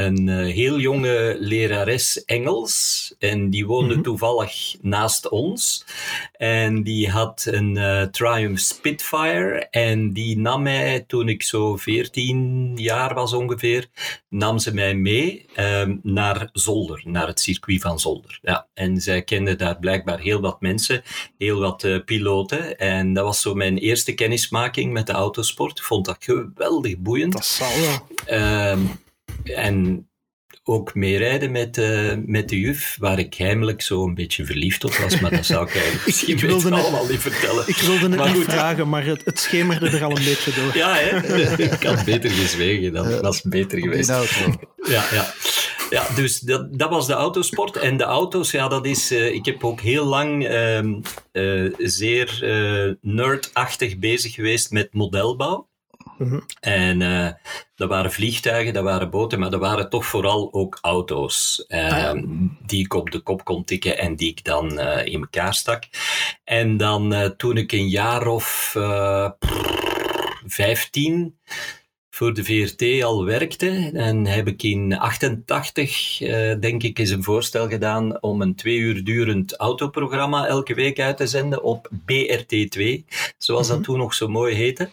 een 0.06 0.28
eh, 0.28 0.36
heel 0.54 0.78
jonge 0.78 1.36
lerares 1.38 2.24
Engels 2.24 3.14
en 3.18 3.50
die 3.50 3.66
woonde 3.66 3.94
Mhm. 3.94 4.02
toevallig 4.02 4.76
naast 4.80 5.28
ons. 5.28 5.84
En 6.32 6.82
die 6.82 7.10
had 7.10 7.46
een 7.50 7.76
eh, 7.76 8.02
Triumph 8.02 8.60
Spitfire 8.60 9.66
en 9.70 10.12
die 10.12 10.38
nam 10.38 10.62
mij 10.62 11.04
toen 11.06 11.28
ik 11.28 11.42
zo 11.42 11.76
14 11.76 12.72
jaar 12.76 13.14
was 13.14 13.32
ongeveer, 13.32 13.86
nam 14.28 14.58
ze 14.58 14.74
mij 14.74 14.94
mee 14.94 15.46
ehm, 15.54 15.96
naar 16.02 16.48
Zolder, 16.52 17.02
naar 17.04 17.26
het 17.26 17.40
circuit 17.40 17.80
van 17.80 17.98
Zolder. 18.00 18.38
Ja, 18.42 18.66
en 18.74 19.00
zij 19.00 19.22
kende 19.22 19.56
daar 19.56 19.78
blijkbaar 19.78 20.18
heel 20.20 20.40
wat 20.40 20.60
mensen, 20.60 21.02
heel 21.38 21.58
wat 21.60 21.84
eh, 21.84 21.96
piloten. 22.04 22.78
En 22.78 23.12
dat 23.12 23.24
was 23.24 23.40
zo 23.40 23.54
mijn 23.54 23.78
eerste 23.78 24.12
kennismaking 24.14 24.92
met 24.92 25.06
de 25.06 25.12
autosport. 25.12 25.78
Ik 25.78 25.84
vond 25.84 26.04
dat 26.04 26.16
geweldig 26.20 26.98
boeiend. 26.98 27.32
Dat 27.32 27.44
zal 27.44 27.68
wel. 27.80 28.06
Ehm, 28.26 28.80
en 29.44 30.04
ook 30.64 30.94
meerijden 30.94 31.50
met, 31.50 31.78
eh, 31.78 32.12
met 32.24 32.48
de 32.48 32.60
juf, 32.60 32.96
waar 32.98 33.18
ik 33.18 33.34
heimelijk 33.34 33.82
zo 33.82 34.04
een 34.06 34.14
beetje 34.14 34.44
verliefd 34.44 34.84
op 34.84 34.92
was, 34.94 35.20
maar 35.20 35.30
dat 35.30 35.46
zou 35.46 35.66
ik 35.68 35.74
eigenlijk 35.74 36.06
misschien 36.06 36.34
ik 36.34 36.40
wilde 36.40 36.70
net- 36.70 36.78
allemaal 36.82 37.06
niet 37.06 37.18
vertellen. 37.20 37.68
Ik 37.68 37.76
wilde 37.76 38.08
het 38.08 38.16
Maar 38.16 38.26
niet 38.28 38.36
goed. 38.36 38.44
vragen, 38.52 38.88
maar 38.88 39.04
het, 39.04 39.24
het 39.24 39.38
schemerde 39.38 39.88
er 39.88 40.04
al 40.04 40.16
een 40.16 40.24
beetje 40.24 40.52
door. 40.54 40.76
Ja, 40.76 40.94
hè? 40.94 41.52
ik 41.72 41.82
had 41.82 42.04
beter 42.04 42.30
gezwegen, 42.30 42.92
dat 42.92 43.20
was 43.20 43.42
beter 43.42 43.78
geweest. 43.78 44.08
Ja, 44.88 45.04
ja. 45.12 45.32
ja 45.90 46.06
dus 46.14 46.38
dat, 46.40 46.78
dat 46.78 46.90
was 46.90 47.06
de 47.06 47.12
autosport. 47.12 47.76
En 47.76 47.96
de 47.96 48.04
auto's, 48.04 48.50
ja, 48.50 48.68
dat 48.68 48.86
is... 48.86 49.10
eh, 49.10 49.34
ik 49.34 49.44
heb 49.44 49.64
ook 49.64 49.80
heel 49.80 50.04
lang 50.04 50.46
ehm, 50.46 51.00
eh, 51.32 51.64
zeer 51.78 52.38
eh, 52.42 52.92
nerdachtig 53.00 53.98
bezig 53.98 54.34
geweest 54.34 54.70
met 54.70 54.88
modelbouw. 54.94 55.68
Mhm. 56.20 56.40
En 56.60 57.02
eh, 57.02 57.32
dat 57.74 57.88
waren 57.88 58.12
vliegtuigen, 58.12 58.72
dat 58.72 58.84
waren 58.84 59.10
boten, 59.10 59.38
maar 59.38 59.50
dat 59.50 59.60
waren 59.60 59.90
toch 59.90 60.06
vooral 60.06 60.52
ook 60.52 60.78
auto's. 60.80 61.64
eh, 61.68 61.88
ja. 61.88 62.22
Die 62.66 62.84
ik 62.84 62.94
op 62.94 63.10
de 63.10 63.18
kop 63.20 63.44
kon 63.44 63.64
tikken 63.64 63.98
en 63.98 64.16
die 64.16 64.28
ik 64.30 64.44
dan 64.44 64.78
eh, 64.78 65.06
in 65.12 65.20
elkaar 65.20 65.54
stak. 65.54 65.84
En 66.44 66.76
dan 66.76 67.34
toen 67.36 67.56
ik 67.56 67.72
een 67.72 67.88
jaar 67.88 68.26
of 68.26 68.76
vijftien 70.46 71.38
voor 72.10 72.34
de 72.34 72.44
VRT 72.44 73.02
al 73.02 73.24
werkte, 73.24 73.90
en 73.94 74.26
heb 74.26 74.46
ik 74.48 74.62
in 74.62 74.98
88, 74.98 76.20
eh, 76.20 76.54
denk 76.60 76.82
ik, 76.82 76.98
eens 76.98 77.10
een 77.10 77.22
voorstel 77.22 77.68
gedaan 77.68 78.22
om 78.22 78.42
een 78.42 78.54
twee 78.54 78.76
uur 78.78 79.04
durend 79.04 79.56
autoprogramma 79.56 80.46
elke 80.46 80.74
week 80.74 81.00
uit 81.00 81.16
te 81.16 81.26
zenden 81.26 81.62
op 81.62 81.88
BRT2, 82.06 83.04
zoals 83.38 83.66
dat 83.68 83.76
Mhm. 83.76 83.84
toen 83.86 83.98
nog 83.98 84.14
zo 84.14 84.28
mooi 84.28 84.54
heette. 84.54 84.88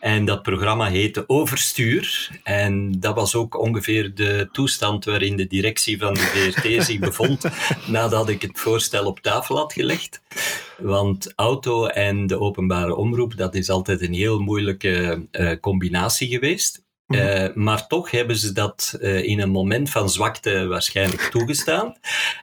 En 0.00 0.24
dat 0.24 0.42
programma 0.42 0.86
heette 0.86 1.24
Overstuur. 1.26 2.30
En 2.42 3.00
dat 3.00 3.14
was 3.14 3.34
ook 3.34 3.58
ongeveer 3.58 4.14
de 4.14 4.48
toestand 4.52 5.04
waarin 5.04 5.36
de 5.36 5.46
directie 5.46 5.98
van 5.98 6.14
de 6.14 6.20
VRT 6.20 6.84
zich 6.86 6.98
bevond 6.98 7.44
nadat 7.86 8.28
ik 8.28 8.42
het 8.42 8.58
voorstel 8.58 9.06
op 9.06 9.20
tafel 9.20 9.56
had 9.56 9.72
gelegd. 9.72 10.22
Want 10.78 11.32
auto 11.36 11.86
en 11.86 12.26
de 12.26 12.40
openbare 12.40 12.94
omroep, 12.94 13.36
dat 13.36 13.54
is 13.54 13.70
altijd 13.70 14.00
een 14.00 14.14
heel 14.14 14.38
moeilijke 14.38 15.26
uh, 15.32 15.52
combinatie 15.60 16.28
geweest. 16.28 16.82
Uh, 17.10 17.54
maar 17.54 17.86
toch 17.86 18.10
hebben 18.10 18.36
ze 18.36 18.52
dat 18.52 18.98
uh, 19.00 19.22
in 19.24 19.40
een 19.40 19.50
moment 19.50 19.90
van 19.90 20.10
zwakte 20.10 20.66
waarschijnlijk 20.66 21.22
toegestaan. 21.22 21.96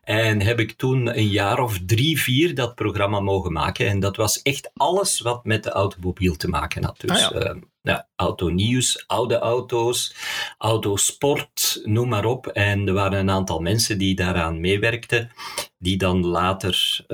En 0.03 0.41
heb 0.41 0.59
ik 0.59 0.71
toen 0.71 1.17
een 1.17 1.27
jaar 1.27 1.59
of 1.59 1.79
drie, 1.85 2.21
vier 2.21 2.55
dat 2.55 2.75
programma 2.75 3.19
mogen 3.19 3.51
maken. 3.51 3.87
En 3.87 3.99
dat 3.99 4.15
was 4.15 4.41
echt 4.41 4.71
alles 4.73 5.19
wat 5.19 5.45
met 5.45 5.63
de 5.63 5.69
automobiel 5.69 6.35
te 6.35 6.47
maken 6.47 6.83
had. 6.83 6.99
Dus 6.99 7.25
ah, 7.25 7.41
ja. 7.41 7.53
uh, 7.53 7.61
ja, 7.81 8.07
autonieuws, 8.15 9.03
oude 9.07 9.37
auto's, 9.37 10.15
autosport, 10.57 11.81
noem 11.83 12.07
maar 12.07 12.25
op. 12.25 12.47
En 12.47 12.87
er 12.87 12.93
waren 12.93 13.19
een 13.19 13.31
aantal 13.31 13.59
mensen 13.59 13.97
die 13.97 14.15
daaraan 14.15 14.59
meewerkten, 14.59 15.31
die 15.77 15.97
dan 15.97 16.25
later 16.25 17.05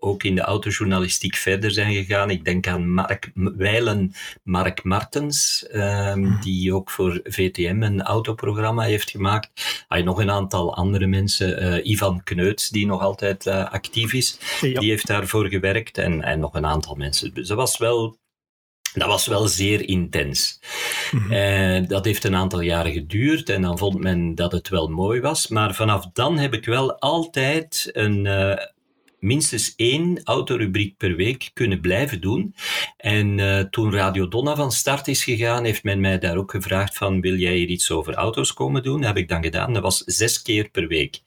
ook 0.00 0.22
in 0.22 0.34
de 0.34 0.40
autojournalistiek 0.40 1.36
verder 1.36 1.70
zijn 1.70 1.94
gegaan. 1.94 2.30
Ik 2.30 2.44
denk 2.44 2.66
aan 2.66 2.90
Mark 2.90 3.30
Weilen, 3.34 4.12
Mark 4.42 4.82
Martens, 4.84 5.66
um, 5.72 6.18
mm. 6.18 6.40
die 6.40 6.74
ook 6.74 6.90
voor 6.90 7.20
VTM 7.24 7.82
een 7.82 8.02
autoprogramma 8.02 8.82
heeft 8.82 9.10
gemaakt. 9.10 9.50
Hij 9.88 10.02
nog 10.02 10.18
een 10.18 10.30
aantal 10.30 10.74
andere 10.74 11.06
mensen. 11.06 11.62
Uh, 11.62 11.90
Ivan 11.90 12.22
Kneuts, 12.22 12.68
die 12.68 12.86
nog 12.86 13.02
altijd 13.02 13.46
uh, 13.46 13.70
actief 13.70 14.12
is, 14.12 14.38
ja. 14.60 14.80
die 14.80 14.90
heeft 14.90 15.06
daarvoor 15.06 15.48
gewerkt. 15.48 15.98
En, 15.98 16.22
en 16.22 16.40
nog 16.40 16.54
een 16.54 16.66
aantal 16.66 16.94
mensen. 16.94 17.34
Dus 17.34 17.48
dat 17.48 17.56
was 17.56 17.78
wel 17.78 18.18
dat 18.94 19.08
was 19.08 19.26
wel 19.26 19.46
zeer 19.46 19.88
intens. 19.88 20.60
Mm 21.10 21.20
-hmm. 21.20 21.86
dat 21.86 22.04
heeft 22.04 22.24
een 22.24 22.34
aantal 22.34 22.60
jaren 22.60 22.92
geduurd 22.92 23.48
en 23.48 23.62
dan 23.62 23.78
vond 23.78 23.98
men 23.98 24.34
dat 24.34 24.52
het 24.52 24.68
wel 24.68 24.88
mooi 24.88 25.20
was. 25.20 25.48
Maar 25.48 25.74
vanaf 25.74 26.06
dan 26.12 26.38
heb 26.38 26.54
ik 26.54 26.64
wel 26.64 26.98
altijd 26.98 27.90
een, 27.92 28.24
uh, 28.24 28.56
minstens 29.18 29.72
één 29.76 30.20
autorubriek 30.24 30.96
per 30.96 31.16
week 31.16 31.50
kunnen 31.54 31.80
blijven 31.80 32.20
doen. 32.20 32.54
En 32.96 33.38
uh, 33.38 33.60
toen 33.60 33.92
Radio 33.92 34.28
Donna 34.28 34.56
van 34.56 34.72
start 34.72 35.08
is 35.08 35.24
gegaan, 35.24 35.64
heeft 35.64 35.82
men 35.82 36.00
mij 36.00 36.18
daar 36.18 36.36
ook 36.36 36.50
gevraagd 36.50 36.96
van, 36.96 37.20
wil 37.20 37.34
jij 37.34 37.54
hier 37.54 37.68
iets 37.68 37.90
over 37.90 38.14
auto's 38.14 38.52
komen 38.52 38.82
doen? 38.82 38.96
Dat 38.96 39.06
heb 39.06 39.16
ik 39.16 39.28
dan 39.28 39.42
gedaan. 39.42 39.72
Dat 39.72 39.82
was 39.82 39.98
zes 39.98 40.42
keer 40.42 40.68
per 40.68 40.86
week. 40.86 41.20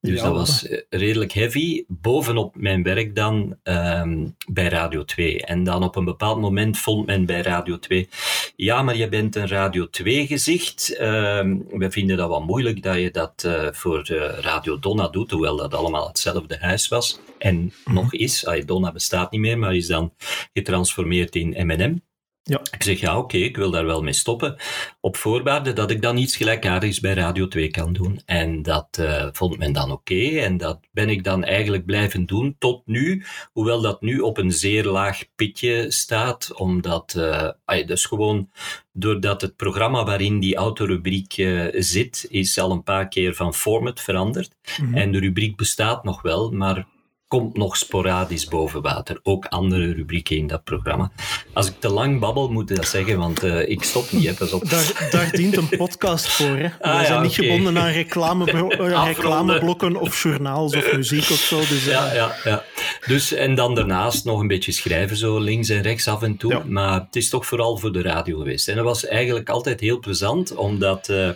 Dus 0.00 0.18
ja, 0.18 0.24
dat 0.24 0.32
was 0.32 0.66
eh, 0.66 0.80
redelijk 0.90 1.32
heavy. 1.32 1.84
Bovenop 1.88 2.56
mijn 2.56 2.82
werk 2.82 3.14
dan 3.14 3.56
um, 3.64 4.36
bij 4.48 4.68
Radio 4.68 5.04
2. 5.04 5.44
En 5.44 5.64
dan 5.64 5.82
op 5.82 5.96
een 5.96 6.04
bepaald 6.04 6.40
moment 6.40 6.78
vond 6.78 7.06
men 7.06 7.26
bij 7.26 7.40
Radio 7.40 7.78
2, 7.78 8.08
ja, 8.56 8.82
maar 8.82 8.96
je 8.96 9.08
bent 9.08 9.36
een 9.36 9.48
Radio 9.48 9.88
2 9.88 10.26
gezicht. 10.26 11.00
Um, 11.00 11.64
we 11.70 11.90
vinden 11.90 12.16
dat 12.16 12.28
wel 12.28 12.42
moeilijk 12.42 12.82
dat 12.82 12.96
je 12.96 13.10
dat 13.10 13.42
uh, 13.46 13.68
voor 13.72 14.06
Radio 14.40 14.78
Donna 14.78 15.08
doet, 15.08 15.30
hoewel 15.30 15.56
dat 15.56 15.74
allemaal 15.74 16.08
hetzelfde 16.08 16.56
huis 16.60 16.88
was 16.88 17.20
en 17.38 17.54
mm-hmm. 17.54 17.94
nog 17.94 18.12
is. 18.12 18.46
Donna 18.64 18.92
bestaat 18.92 19.30
niet 19.30 19.40
meer, 19.40 19.58
maar 19.58 19.76
is 19.76 19.86
dan 19.86 20.12
getransformeerd 20.52 21.34
in 21.34 21.66
M&M. 21.66 22.00
Ja. 22.44 22.60
Ik 22.70 22.82
zeg, 22.82 23.00
ja, 23.00 23.16
oké, 23.16 23.36
okay, 23.36 23.40
ik 23.40 23.56
wil 23.56 23.70
daar 23.70 23.86
wel 23.86 24.02
mee 24.02 24.12
stoppen. 24.12 24.56
Op 25.00 25.16
voorwaarde 25.16 25.72
dat 25.72 25.90
ik 25.90 26.02
dan 26.02 26.16
iets 26.16 26.36
gelijkaardigs 26.36 27.00
bij 27.00 27.14
Radio 27.14 27.48
2 27.48 27.68
kan 27.68 27.92
doen. 27.92 28.20
En 28.24 28.62
dat 28.62 28.98
uh, 29.00 29.26
vond 29.32 29.58
men 29.58 29.72
dan 29.72 29.90
oké. 29.90 30.14
Okay. 30.14 30.38
En 30.38 30.56
dat 30.56 30.80
ben 30.90 31.08
ik 31.08 31.24
dan 31.24 31.44
eigenlijk 31.44 31.84
blijven 31.84 32.26
doen 32.26 32.56
tot 32.58 32.82
nu. 32.86 33.24
Hoewel 33.52 33.80
dat 33.80 34.00
nu 34.00 34.18
op 34.18 34.38
een 34.38 34.52
zeer 34.52 34.84
laag 34.84 35.22
pitje 35.34 35.90
staat. 35.90 36.52
Omdat, 36.54 37.14
uh, 37.18 37.86
dus 37.86 38.04
gewoon 38.04 38.50
doordat 38.92 39.40
het 39.40 39.56
programma 39.56 40.04
waarin 40.04 40.40
die 40.40 40.56
autorubriek 40.56 41.36
uh, 41.36 41.66
zit, 41.72 42.26
is 42.28 42.58
al 42.58 42.70
een 42.70 42.82
paar 42.82 43.08
keer 43.08 43.34
van 43.34 43.54
format 43.54 44.00
veranderd. 44.00 44.54
Mm 44.80 44.86
-hmm. 44.86 44.94
En 44.94 45.12
de 45.12 45.18
rubriek 45.18 45.56
bestaat 45.56 46.04
nog 46.04 46.22
wel, 46.22 46.50
maar 46.50 46.86
komt 47.32 47.56
nog 47.56 47.76
sporadisch 47.76 48.46
boven 48.46 48.82
water. 48.82 49.20
Ook 49.22 49.46
andere 49.46 49.92
rubrieken 49.92 50.36
in 50.36 50.46
dat 50.46 50.64
programma. 50.64 51.12
Als 51.52 51.68
ik 51.68 51.80
te 51.80 51.88
lang 51.88 52.20
babbel, 52.20 52.50
moet 52.50 52.70
ik 52.70 52.76
dat 52.76 52.86
zeggen, 52.86 53.18
want 53.18 53.44
uh, 53.44 53.68
ik 53.68 53.82
stop 53.82 54.12
niet. 54.12 54.26
Hè, 54.26 54.34
pas 54.34 54.52
op. 54.52 54.68
Daar, 54.68 55.08
daar 55.10 55.30
dient 55.30 55.56
een 55.56 55.68
podcast 55.68 56.28
voor. 56.28 56.56
Hè? 56.56 56.68
Ah, 56.80 56.98
We 56.98 57.04
zijn 57.04 57.18
ja, 57.18 57.20
niet 57.20 57.38
okay. 57.38 57.46
gebonden 57.46 57.78
aan 57.78 57.90
reclameblokken 57.90 59.04
reclameblokken 59.14 59.96
of 59.96 60.22
journaals 60.22 60.76
of 60.76 60.92
muziek 60.92 61.30
of 61.30 61.38
zo. 61.38 61.58
Dus, 61.58 61.86
uh... 61.86 61.92
ja, 61.92 62.14
ja, 62.14 62.34
ja. 62.44 62.64
Dus, 63.06 63.32
en 63.32 63.54
dan 63.54 63.74
daarnaast 63.74 64.24
nog 64.24 64.40
een 64.40 64.46
beetje 64.46 64.72
schrijven, 64.72 65.16
zo 65.16 65.38
links 65.38 65.68
en 65.68 65.82
rechts 65.82 66.08
af 66.08 66.22
en 66.22 66.36
toe. 66.36 66.52
Ja. 66.52 66.62
Maar 66.66 67.00
het 67.00 67.16
is 67.16 67.28
toch 67.28 67.46
vooral 67.46 67.76
voor 67.76 67.92
de 67.92 68.02
radio 68.02 68.38
geweest. 68.38 68.68
En 68.68 68.76
dat 68.76 68.84
was 68.84 69.06
eigenlijk 69.06 69.48
altijd 69.48 69.80
heel 69.80 69.98
plezant, 69.98 70.54
omdat... 70.54 71.08
Uh, 71.08 71.30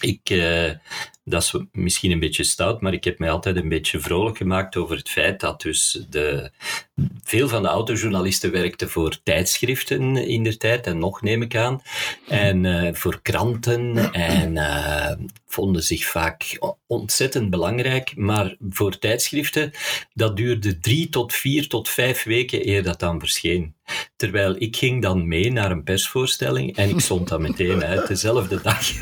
ik, 0.00 0.30
uh, 0.30 0.70
dat 1.28 1.42
is 1.42 1.54
misschien 1.72 2.10
een 2.10 2.18
beetje 2.20 2.44
stout, 2.44 2.80
maar 2.80 2.92
ik 2.92 3.04
heb 3.04 3.18
mij 3.18 3.30
altijd 3.30 3.56
een 3.56 3.68
beetje 3.68 4.00
vrolijk 4.00 4.36
gemaakt 4.36 4.76
over 4.76 4.96
het 4.96 5.08
feit 5.08 5.40
dat 5.40 5.60
dus 5.60 6.04
de, 6.10 6.50
veel 7.22 7.48
van 7.48 7.62
de 7.62 7.68
autojournalisten 7.68 8.50
werkten 8.52 8.90
voor 8.90 9.22
tijdschriften 9.22 10.16
in 10.16 10.42
der 10.42 10.58
tijd, 10.58 10.86
en 10.86 10.98
nog 10.98 11.22
neem 11.22 11.42
ik 11.42 11.56
aan, 11.56 11.82
en 12.28 12.64
uh, 12.64 12.88
voor 12.92 13.22
kranten, 13.22 14.12
en 14.12 14.56
uh, 14.56 15.12
vonden 15.46 15.82
zich 15.82 16.04
vaak 16.04 16.58
ontzettend 16.86 17.50
belangrijk, 17.50 18.16
maar 18.16 18.56
voor 18.70 18.98
tijdschriften, 18.98 19.70
dat 20.14 20.36
duurde 20.36 20.78
drie 20.78 21.08
tot 21.08 21.34
vier 21.34 21.68
tot 21.68 21.88
vijf 21.88 22.22
weken 22.22 22.68
eer 22.68 22.82
dat 22.82 23.00
dan 23.00 23.20
verscheen. 23.20 23.76
Terwijl 24.16 24.54
ik 24.58 24.76
ging 24.76 25.02
dan 25.02 25.28
mee 25.28 25.52
naar 25.52 25.70
een 25.70 25.82
persvoorstelling 25.82 26.76
en 26.76 26.88
ik 26.88 27.00
stond 27.00 27.28
dan 27.28 27.42
meteen 27.42 27.84
uit 27.84 28.06
dezelfde 28.06 28.60
dag. 28.62 28.92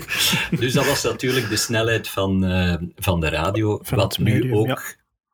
dus 0.60 0.72
dat 0.72 0.86
was 0.86 1.02
natuurlijk 1.02 1.48
de 1.48 1.56
snelheid 1.56 2.08
van, 2.08 2.44
uh, 2.44 2.74
van 2.96 3.20
de 3.20 3.28
radio, 3.28 3.78
van 3.82 3.98
wat 3.98 4.18
medium, 4.18 4.46
nu 4.46 4.54
ook 4.54 4.66
ja. 4.66 4.82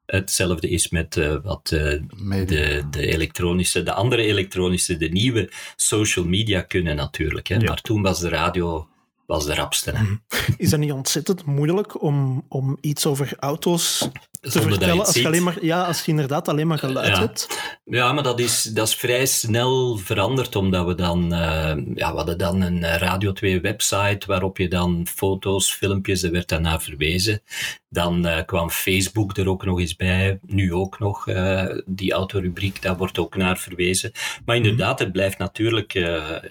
hetzelfde 0.07 0.69
is 0.69 0.89
met 0.89 1.17
uh, 1.17 1.37
wat 1.43 1.71
uh, 1.75 2.01
de, 2.47 2.85
de 2.91 3.07
elektronische, 3.07 3.83
de 3.83 3.93
andere 3.93 4.23
elektronische, 4.23 4.97
de 4.97 5.09
nieuwe 5.09 5.51
social 5.77 6.25
media 6.25 6.61
kunnen 6.61 6.97
natuurlijk. 6.97 7.49
Hè. 7.49 7.55
Ja. 7.55 7.63
Maar 7.63 7.81
toen 7.81 8.03
was 8.03 8.21
de 8.21 8.29
radio 8.29 8.89
was 9.29 9.47
de 9.47 9.55
rapste. 9.55 9.93
Hè. 9.95 10.05
Is 10.57 10.71
dat 10.71 10.79
niet 10.79 10.93
ontzettend 10.93 11.45
moeilijk 11.45 12.03
om, 12.03 12.45
om 12.49 12.79
iets 12.81 13.07
over 13.07 13.33
auto's 13.39 14.09
te 14.41 14.61
vertellen 14.63 15.07
als 15.07 15.15
je, 15.15 15.27
alleen 15.27 15.43
maar, 15.43 15.65
ja, 15.65 15.85
als 15.85 16.05
je 16.05 16.11
inderdaad 16.11 16.49
alleen 16.49 16.67
maar 16.67 16.79
geluid 16.79 17.07
ja. 17.07 17.19
hebt? 17.19 17.47
Ja, 17.85 18.13
maar 18.13 18.23
dat 18.23 18.41
is, 18.41 18.63
dat 18.63 18.89
is 18.89 18.95
vrij 18.95 19.27
snel 19.27 19.97
veranderd, 19.97 20.57
omdat 20.57 20.87
we 20.87 20.95
dan, 20.95 21.25
uh, 21.33 21.77
ja, 21.95 22.11
we 22.11 22.17
hadden 22.17 22.39
dan 22.39 22.61
een 22.61 22.85
Radio 22.85 23.33
2 23.33 23.61
website 23.61 24.27
waarop 24.27 24.59
je 24.59 24.69
dan 24.69 25.07
foto's, 25.07 25.73
filmpjes, 25.73 26.23
er 26.23 26.31
werd 26.31 26.49
daarna 26.49 26.81
verwezen. 26.81 27.43
Dan 27.91 28.27
uh, 28.27 28.39
kwam 28.47 28.71
Facebook 28.71 29.37
er 29.37 29.49
ook 29.49 29.65
nog 29.65 29.81
eens 29.81 29.97
bij, 29.97 30.39
nu 30.47 30.75
ook 30.75 30.99
nog, 30.99 31.29
uh, 31.29 31.65
die 31.87 32.13
autorubriek, 32.13 32.83
daar 32.83 32.97
wordt 32.97 33.19
ook 33.19 33.37
naar 33.37 33.59
verwezen. 33.59 34.13
Maar 34.45 34.57
inderdaad, 34.57 34.99
het 34.99 35.13
blijft 35.13 35.39
natuurlijk, 35.39 35.93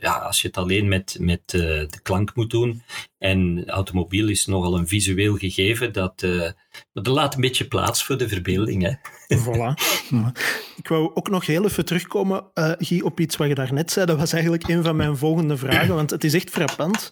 ja, 0.01 0.17
als 0.17 0.41
je 0.41 0.47
het 0.47 0.57
alleen 0.57 0.87
met, 0.87 1.17
met 1.19 1.41
de 1.49 1.99
klank 2.03 2.35
moet 2.35 2.49
doen, 2.49 2.81
en 3.17 3.63
automobiel 3.67 4.27
is 4.27 4.45
nogal 4.45 4.77
een 4.77 4.87
visueel 4.87 5.35
gegeven, 5.35 5.93
dat, 5.93 6.25
uh, 6.77 7.03
dat 7.03 7.07
laat 7.07 7.35
een 7.35 7.41
beetje 7.41 7.67
plaats 7.67 8.03
voor 8.03 8.17
de 8.17 8.27
verbeelding. 8.27 8.83
Hè? 8.83 8.93
Voilà. 9.37 9.73
Ik 10.77 10.87
wou 10.87 11.11
ook 11.13 11.29
nog 11.29 11.45
heel 11.45 11.65
even 11.65 11.85
terugkomen, 11.85 12.45
uh, 12.53 12.71
Guy, 12.77 13.01
op 13.01 13.19
iets 13.19 13.37
wat 13.37 13.47
je 13.47 13.55
daarnet 13.55 13.91
zei. 13.91 14.05
Dat 14.05 14.17
was 14.17 14.33
eigenlijk 14.33 14.67
een 14.67 14.83
van 14.83 14.95
mijn 14.95 15.17
volgende 15.17 15.57
vragen, 15.57 15.95
want 15.95 16.09
het 16.09 16.23
is 16.23 16.33
echt 16.33 16.49
frappant 16.49 17.09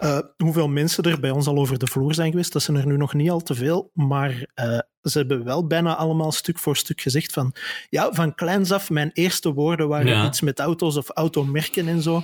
uh, 0.00 0.18
hoeveel 0.36 0.68
mensen 0.68 1.04
er 1.04 1.20
bij 1.20 1.30
ons 1.30 1.46
al 1.46 1.56
over 1.56 1.78
de 1.78 1.86
vloer 1.86 2.14
zijn 2.14 2.30
geweest. 2.30 2.52
Dat 2.52 2.62
zijn 2.62 2.76
er 2.76 2.86
nu 2.86 2.96
nog 2.96 3.14
niet 3.14 3.30
al 3.30 3.40
te 3.40 3.54
veel, 3.54 3.90
maar 3.92 4.30
uh, 4.30 4.78
ze 5.02 5.18
hebben 5.18 5.44
wel 5.44 5.66
bijna 5.66 5.96
allemaal 5.96 6.32
stuk 6.32 6.58
voor 6.58 6.76
stuk 6.76 7.00
gezegd 7.00 7.32
van 7.32 7.54
ja, 7.88 8.12
van 8.12 8.34
kleins 8.34 8.72
af, 8.72 8.90
mijn 8.90 9.10
eerste 9.12 9.52
woorden 9.52 9.88
waren 9.88 10.06
ja. 10.06 10.26
iets 10.26 10.40
met 10.40 10.58
auto's 10.58 10.96
of 10.96 11.08
automerken 11.08 11.88
en 11.88 12.02
zo. 12.02 12.22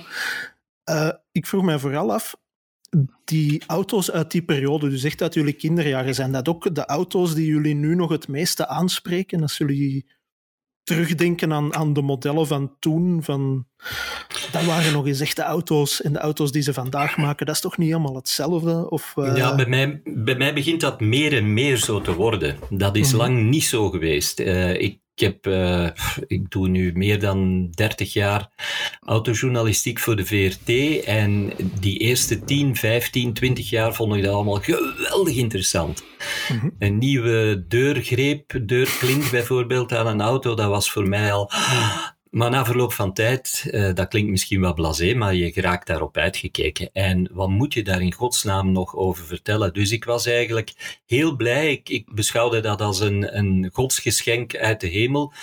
ik 1.31 1.47
vroeg 1.47 1.63
mij 1.63 1.79
vooral 1.79 2.13
af, 2.13 2.35
die 3.25 3.63
auto's 3.67 4.11
uit 4.11 4.31
die 4.31 4.43
periode, 4.43 4.89
dus 4.89 5.03
echt 5.03 5.21
uit 5.21 5.33
jullie 5.33 5.53
kinderjaren, 5.53 6.15
zijn 6.15 6.31
dat 6.31 6.47
ook 6.47 6.75
de 6.75 6.85
auto's 6.85 7.33
die 7.33 7.45
jullie 7.45 7.75
nu 7.75 7.95
nog 7.95 8.09
het 8.09 8.27
meeste 8.27 8.67
aanspreken? 8.67 9.41
Als 9.41 9.57
jullie 9.57 10.05
terugdenken 10.83 11.53
aan, 11.53 11.75
aan 11.75 11.93
de 11.93 12.01
modellen 12.01 12.47
van 12.47 12.75
toen, 12.79 13.23
van, 13.23 13.65
dat 14.51 14.65
waren 14.65 14.93
nog 14.93 15.07
eens 15.07 15.19
echte 15.19 15.41
auto's 15.41 16.01
en 16.01 16.13
de 16.13 16.19
auto's 16.19 16.51
die 16.51 16.61
ze 16.61 16.73
vandaag 16.73 17.17
maken, 17.17 17.45
dat 17.45 17.55
is 17.55 17.61
toch 17.61 17.77
niet 17.77 17.87
helemaal 17.87 18.15
hetzelfde? 18.15 18.89
Of, 18.89 19.13
uh... 19.17 19.37
Ja, 19.37 19.55
bij 19.55 19.65
mij, 19.65 20.01
bij 20.03 20.35
mij 20.35 20.53
begint 20.53 20.81
dat 20.81 20.99
meer 20.99 21.33
en 21.33 21.53
meer 21.53 21.77
zo 21.77 22.01
te 22.01 22.13
worden. 22.13 22.57
Dat 22.69 22.95
is 22.95 23.05
mm 23.05 23.19
-hmm. 23.19 23.19
lang 23.19 23.49
niet 23.49 23.63
zo 23.63 23.89
geweest. 23.89 24.39
Uh, 24.39 24.81
ik 24.81 25.01
ik, 25.10 25.10
heb, 25.21 25.47
uh, 25.47 25.89
ik 26.27 26.49
doe 26.49 26.67
nu 26.67 26.91
meer 26.93 27.19
dan 27.19 27.69
30 27.69 28.13
jaar 28.13 28.49
autojournalistiek 28.99 29.99
voor 29.99 30.15
de 30.15 30.25
VRT. 30.25 31.03
En 31.05 31.53
die 31.79 31.97
eerste 31.97 32.43
10, 32.43 32.75
15, 32.75 33.33
20 33.33 33.69
jaar 33.69 33.93
vond 33.93 34.15
ik 34.15 34.23
dat 34.23 34.33
allemaal 34.33 34.61
geweldig 34.61 35.35
interessant. 35.35 36.03
Mm 36.49 36.59
-hmm. 36.59 36.75
Een 36.79 36.97
nieuwe 36.97 37.65
deurgreep, 37.67 38.59
deurklink 38.65 39.31
bijvoorbeeld 39.31 39.93
aan 39.93 40.07
een 40.07 40.21
auto, 40.21 40.55
dat 40.55 40.69
was 40.69 40.91
voor 40.91 41.07
mij 41.07 41.33
al. 41.33 41.51
Maar 42.31 42.49
na 42.49 42.65
verloop 42.65 42.93
van 42.93 43.13
tijd, 43.13 43.67
uh, 43.71 43.93
dat 43.93 44.07
klinkt 44.07 44.29
misschien 44.29 44.61
wel 44.61 44.73
blasé, 44.73 45.13
maar 45.13 45.35
je 45.35 45.51
geraakt 45.51 45.87
daarop 45.87 46.17
uitgekeken. 46.17 46.89
En 46.93 47.29
wat 47.31 47.49
moet 47.49 47.73
je 47.73 47.83
daar 47.83 48.01
in 48.01 48.13
godsnaam 48.13 48.71
nog 48.71 48.95
over 48.95 49.25
vertellen? 49.25 49.73
Dus 49.73 49.91
ik 49.91 50.03
was 50.03 50.25
eigenlijk 50.25 50.99
heel 51.05 51.35
blij. 51.35 51.71
Ik, 51.71 51.89
ik 51.89 52.13
beschouwde 52.13 52.59
dat 52.59 52.81
als 52.81 52.99
een, 52.99 53.37
een 53.37 53.69
godsgeschenk 53.73 54.55
uit 54.55 54.81
de 54.81 54.87
hemel. 54.87 55.33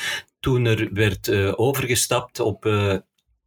Toen 0.40 0.64
er 0.64 0.88
werd 0.92 1.28
uh, 1.28 1.52
overgestapt 1.57 2.40
op 2.40 2.64
uh, 2.64 2.95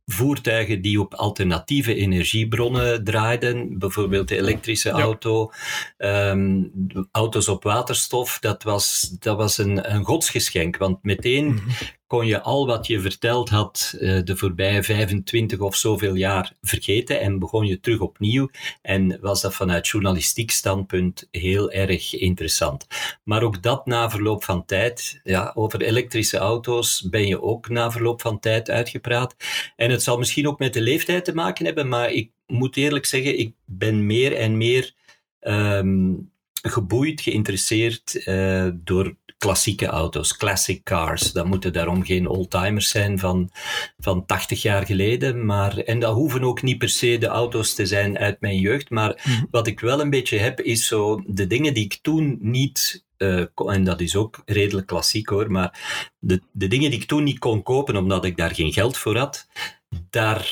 voertuigen 0.05 0.81
die 0.81 0.99
op 0.99 1.13
alternatieve 1.13 1.95
energiebronnen 1.95 3.03
draaiden, 3.03 3.77
bijvoorbeeld 3.77 4.27
de 4.27 4.37
elektrische 4.37 4.89
ja. 4.89 4.99
auto, 5.01 5.51
um, 5.97 6.71
auto's 7.11 7.47
op 7.47 7.63
waterstof, 7.63 8.39
dat 8.39 8.63
was, 8.63 9.15
dat 9.19 9.37
was 9.37 9.57
een, 9.57 9.93
een 9.93 10.03
godsgeschenk. 10.03 10.77
Want 10.77 11.03
meteen 11.03 11.45
mm 11.45 11.57
-hmm 11.57 11.99
kon 12.11 12.25
je 12.25 12.41
al 12.41 12.65
wat 12.65 12.87
je 12.87 13.01
verteld 13.01 13.49
had 13.49 13.95
uh, 13.99 14.23
de 14.23 14.35
voorbije 14.35 14.83
25 14.83 15.59
of 15.59 15.75
zoveel 15.75 16.15
jaar 16.15 16.53
vergeten 16.61 17.19
en 17.19 17.39
begon 17.39 17.65
je 17.65 17.79
terug 17.79 17.99
opnieuw. 17.99 18.49
En 18.81 19.17
was 19.21 19.41
dat 19.41 19.53
vanuit 19.53 19.87
journalistiek 19.87 20.51
standpunt 20.51 21.27
heel 21.31 21.71
erg 21.71 22.15
interessant. 22.15 22.87
Maar 23.23 23.43
ook 23.43 23.63
dat 23.63 23.85
na 23.85 24.09
verloop 24.09 24.43
van 24.43 24.65
tijd, 24.65 25.19
ja, 25.23 25.51
over 25.55 25.81
elektrische 25.81 26.37
auto's 26.37 27.07
ben 27.09 27.27
je 27.27 27.41
ook 27.41 27.69
na 27.69 27.91
verloop 27.91 28.21
van 28.21 28.39
tijd 28.39 28.69
uitgepraat. 28.69 29.35
En 29.75 29.91
het 29.91 30.03
zal 30.03 30.17
misschien 30.17 30.47
ook 30.47 30.59
met 30.59 30.73
de 30.73 30.81
leeftijd 30.81 31.25
te 31.25 31.33
maken 31.33 31.65
hebben, 31.65 31.87
maar 31.87 32.11
ik 32.11 32.31
moet 32.45 32.77
eerlijk 32.77 33.05
zeggen, 33.05 33.39
ik 33.39 33.53
ben 33.65 34.05
meer 34.05 34.35
en 34.35 34.57
meer 34.57 34.93
um, 35.41 36.31
geboeid, 36.61 37.21
geïnteresseerd 37.21 38.23
uh, 38.25 38.69
door 38.73 39.15
klassieke 39.41 39.85
auto's, 39.85 40.37
classic 40.37 40.83
cars. 40.83 41.31
Dat 41.31 41.45
moeten 41.45 41.73
daarom 41.73 42.03
geen 42.03 42.27
oldtimers 42.27 42.89
zijn 42.89 43.19
van, 43.19 43.49
van 43.97 44.25
80 44.25 44.61
jaar 44.61 44.85
geleden. 44.85 45.45
Maar, 45.45 45.77
en 45.77 45.99
dat 45.99 46.13
hoeven 46.13 46.43
ook 46.43 46.61
niet 46.61 46.77
per 46.77 46.89
se 46.89 47.17
de 47.17 47.27
auto's 47.27 47.73
te 47.73 47.85
zijn 47.85 48.17
uit 48.17 48.41
mijn 48.41 48.59
jeugd. 48.59 48.89
Maar 48.89 49.21
mm. 49.23 49.47
wat 49.51 49.67
ik 49.67 49.79
wel 49.79 50.01
een 50.01 50.09
beetje 50.09 50.37
heb, 50.37 50.61
is 50.61 50.87
zo 50.87 51.23
de 51.25 51.47
dingen 51.47 51.73
die 51.73 51.83
ik 51.83 51.99
toen 52.01 52.37
niet 52.41 53.05
uh, 53.17 53.45
en 53.55 53.83
dat 53.83 54.01
is 54.01 54.15
ook 54.15 54.41
redelijk 54.45 54.87
klassiek 54.87 55.29
hoor, 55.29 55.51
maar 55.51 55.79
de, 56.19 56.41
de 56.51 56.67
dingen 56.67 56.91
die 56.91 56.99
ik 56.99 57.07
toen 57.07 57.23
niet 57.23 57.39
kon 57.39 57.63
kopen 57.63 57.95
omdat 57.95 58.25
ik 58.25 58.37
daar 58.37 58.55
geen 58.55 58.73
geld 58.73 58.97
voor 58.97 59.17
had, 59.17 59.47
daar 60.09 60.47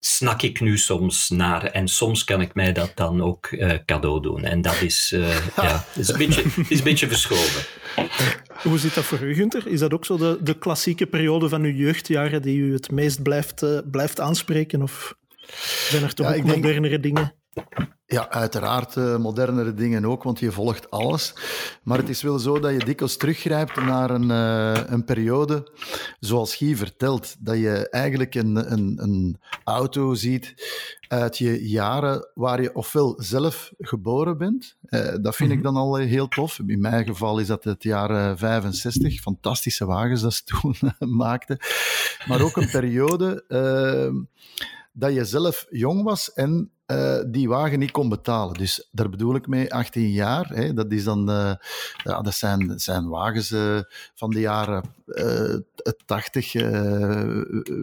snak 0.00 0.42
ik 0.42 0.60
nu 0.60 0.78
soms 0.78 1.28
naar. 1.28 1.64
En 1.64 1.88
soms 1.88 2.24
kan 2.24 2.40
ik 2.40 2.54
mij 2.54 2.72
dat 2.72 2.92
dan 2.94 3.22
ook 3.22 3.50
uh, 3.50 3.72
cadeau 3.86 4.22
doen. 4.22 4.44
En 4.44 4.62
dat 4.62 4.80
is, 4.80 5.12
uh, 5.14 5.46
ja, 5.56 5.84
is, 5.94 6.08
een 6.08 6.18
beetje, 6.18 6.44
is 6.68 6.78
een 6.78 6.84
beetje 6.84 7.08
verschoven. 7.08 7.62
Hoe 8.62 8.78
zit 8.78 8.94
dat 8.94 9.04
voor 9.04 9.22
u, 9.22 9.34
Gunther? 9.34 9.66
Is 9.66 9.80
dat 9.80 9.92
ook 9.92 10.04
zo 10.04 10.16
de, 10.16 10.38
de 10.42 10.58
klassieke 10.58 11.06
periode 11.06 11.48
van 11.48 11.62
uw 11.62 11.74
jeugdjaren 11.74 12.42
die 12.42 12.58
u 12.58 12.72
het 12.72 12.90
meest 12.90 13.22
blijft, 13.22 13.62
uh, 13.62 13.78
blijft 13.90 14.20
aanspreken? 14.20 14.82
Of 14.82 15.14
zijn 15.88 16.02
er 16.02 16.14
toch 16.14 16.30
ja, 16.30 16.36
ook 16.36 16.44
modernere 16.44 17.00
denk... 17.00 17.02
dingen? 17.02 17.34
Ja, 18.10 18.30
uiteraard 18.30 18.96
uh, 18.96 19.16
modernere 19.16 19.74
dingen 19.74 20.04
ook, 20.04 20.22
want 20.22 20.38
je 20.38 20.52
volgt 20.52 20.90
alles. 20.90 21.34
Maar 21.82 21.98
het 21.98 22.08
is 22.08 22.22
wel 22.22 22.38
zo 22.38 22.60
dat 22.60 22.72
je 22.72 22.84
dikwijls 22.84 23.16
teruggrijpt 23.16 23.76
naar 23.76 24.10
een, 24.10 24.28
uh, 24.28 24.82
een 24.86 25.04
periode, 25.04 25.72
zoals 26.20 26.56
Guy 26.56 26.76
vertelt, 26.76 27.36
dat 27.38 27.56
je 27.56 27.88
eigenlijk 27.88 28.34
een, 28.34 28.72
een, 28.72 29.02
een 29.02 29.40
auto 29.64 30.14
ziet 30.14 30.54
uit 31.08 31.38
je 31.38 31.68
jaren 31.68 32.30
waar 32.34 32.62
je 32.62 32.74
ofwel 32.74 33.14
zelf 33.22 33.72
geboren 33.78 34.38
bent, 34.38 34.76
uh, 34.88 35.14
dat 35.20 35.36
vind 35.36 35.50
ik 35.50 35.56
mhm. 35.56 35.64
dan 35.64 35.76
al 35.76 35.94
heel 35.96 36.28
tof. 36.28 36.58
In 36.66 36.80
mijn 36.80 37.06
geval 37.06 37.38
is 37.38 37.46
dat 37.46 37.64
het 37.64 37.82
jaar 37.82 38.38
65, 38.38 39.20
fantastische 39.20 39.86
wagens 39.86 40.20
dat 40.20 40.34
ze 40.34 40.44
toen 40.50 40.76
maakten. 40.98 41.58
Maar 42.26 42.40
ook 42.42 42.56
een 42.56 42.70
periode 42.80 43.44
dat 44.92 45.14
je 45.14 45.24
zelf 45.24 45.66
jong 45.70 46.02
was 46.02 46.32
en 46.32 46.70
uh, 46.90 47.20
die 47.26 47.48
wagen 47.48 47.78
niet 47.78 47.90
kon 47.90 48.08
betalen. 48.08 48.54
Dus 48.54 48.88
daar 48.90 49.08
bedoel 49.08 49.34
ik 49.34 49.46
mee 49.46 49.74
18 49.74 50.10
jaar. 50.10 50.48
Hè, 50.48 50.74
dat, 50.74 50.92
is 50.92 51.04
dan, 51.04 51.30
uh, 51.30 51.52
ja, 52.04 52.20
dat 52.20 52.34
zijn, 52.76 53.08
wagens 53.08 53.50
uh, 53.50 53.80
van 54.14 54.30
de 54.30 54.40
jaren 54.40 54.84
80, 56.06 56.52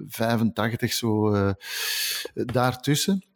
85, 0.07 0.93
zo 0.93 1.35
daartussen. 2.33 3.26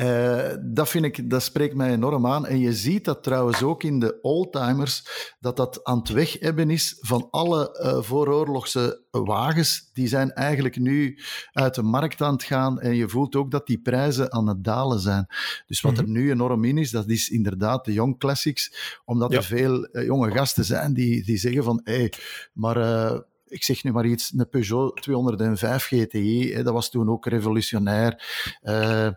Uh, 0.00 0.54
dat, 0.60 0.88
vind 0.88 1.04
ik, 1.04 1.30
dat 1.30 1.42
spreekt 1.42 1.74
mij 1.74 1.92
enorm 1.92 2.26
aan. 2.26 2.46
En 2.46 2.58
je 2.58 2.72
ziet 2.72 3.04
dat 3.04 3.22
trouwens 3.22 3.62
ook 3.62 3.82
in 3.82 3.98
de 3.98 4.18
oldtimers, 4.22 5.04
dat 5.40 5.56
dat 5.56 5.84
aan 5.84 5.98
het 5.98 6.08
weghebben 6.08 6.70
is 6.70 6.96
van 7.00 7.28
alle 7.30 7.80
uh, 7.82 8.02
vooroorlogse 8.02 9.04
wagens. 9.10 9.90
Die 9.92 10.08
zijn 10.08 10.32
eigenlijk 10.32 10.78
nu 10.78 11.18
uit 11.52 11.74
de 11.74 11.82
markt 11.82 12.22
aan 12.22 12.32
het 12.32 12.42
gaan. 12.42 12.80
En 12.80 12.94
je 12.94 13.08
voelt 13.08 13.36
ook 13.36 13.50
dat 13.50 13.66
die 13.66 13.80
prijzen 13.80 14.32
aan 14.32 14.46
het 14.46 14.64
dalen 14.64 15.00
zijn. 15.00 15.26
Dus 15.66 15.80
wat 15.80 15.98
er 15.98 16.04
mhm. 16.04 16.12
nu 16.12 16.30
enorm 16.30 16.64
in 16.64 16.78
is, 16.78 16.90
dat 16.90 17.08
is 17.08 17.28
inderdaad 17.28 17.84
de 17.84 17.92
Young 17.92 18.18
Classics. 18.18 18.98
Omdat 19.04 19.30
ja. 19.30 19.36
er 19.36 19.44
veel 19.44 19.88
uh, 19.92 20.04
jonge 20.04 20.30
gasten 20.30 20.64
zijn 20.64 20.94
die, 20.94 21.24
die 21.24 21.36
zeggen 21.36 21.64
van, 21.64 21.80
hé, 21.84 21.96
hey, 21.96 22.12
maar 22.52 22.76
ik 23.48 23.64
zeg 23.64 23.84
nu 23.84 23.92
maar 23.92 24.06
iets, 24.06 24.32
een 24.36 24.48
Peugeot 24.48 25.02
205 25.02 25.84
GTI, 25.84 26.52
hè, 26.52 26.62
dat 26.62 26.72
was 26.72 26.90
toen 26.90 27.10
ook 27.10 27.26
revolutionair. 27.26 28.24
Uh, 28.62 29.08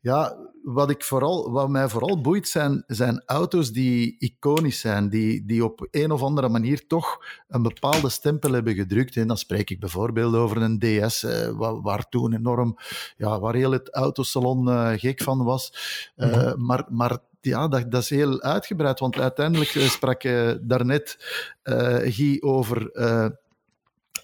ja, 0.00 0.36
wat, 0.62 0.90
ik 0.90 1.04
vooral, 1.04 1.50
wat 1.50 1.68
mij 1.68 1.88
vooral 1.88 2.20
boeit 2.20 2.48
zijn, 2.48 2.84
zijn 2.86 3.22
auto's 3.26 3.72
die 3.72 4.16
iconisch 4.18 4.80
zijn, 4.80 5.08
die, 5.08 5.44
die 5.44 5.64
op 5.64 5.86
een 5.90 6.10
of 6.10 6.22
andere 6.22 6.48
manier 6.48 6.86
toch 6.86 7.18
een 7.48 7.62
bepaalde 7.62 8.08
stempel 8.08 8.52
hebben 8.52 8.74
gedrukt. 8.74 9.16
En 9.16 9.26
dan 9.26 9.38
spreek 9.38 9.70
ik 9.70 9.80
bijvoorbeeld 9.80 10.34
over 10.34 10.62
een 10.62 10.78
DS, 10.78 11.22
eh, 11.22 11.48
waar, 11.48 11.80
waar, 11.80 12.08
toen 12.08 12.34
enorm, 12.34 12.76
ja, 13.16 13.40
waar 13.40 13.54
heel 13.54 13.72
het 13.72 13.94
autosalon 13.94 14.68
uh, 14.68 14.92
gek 14.96 15.22
van 15.22 15.44
was. 15.44 15.72
Uh, 16.16 16.32
-hmm. 16.32 16.64
maar, 16.66 16.84
maar 16.88 17.18
ja, 17.40 17.68
dat, 17.68 17.90
dat, 17.90 18.02
is 18.02 18.10
heel 18.10 18.42
uitgebreid, 18.42 19.00
want 19.00 19.18
uiteindelijk 19.18 19.70
sprak 19.70 20.22
je 20.22 20.60
daarnet, 20.62 21.18
uh, 21.64 21.98
Guy, 22.02 22.36
over 22.40 22.90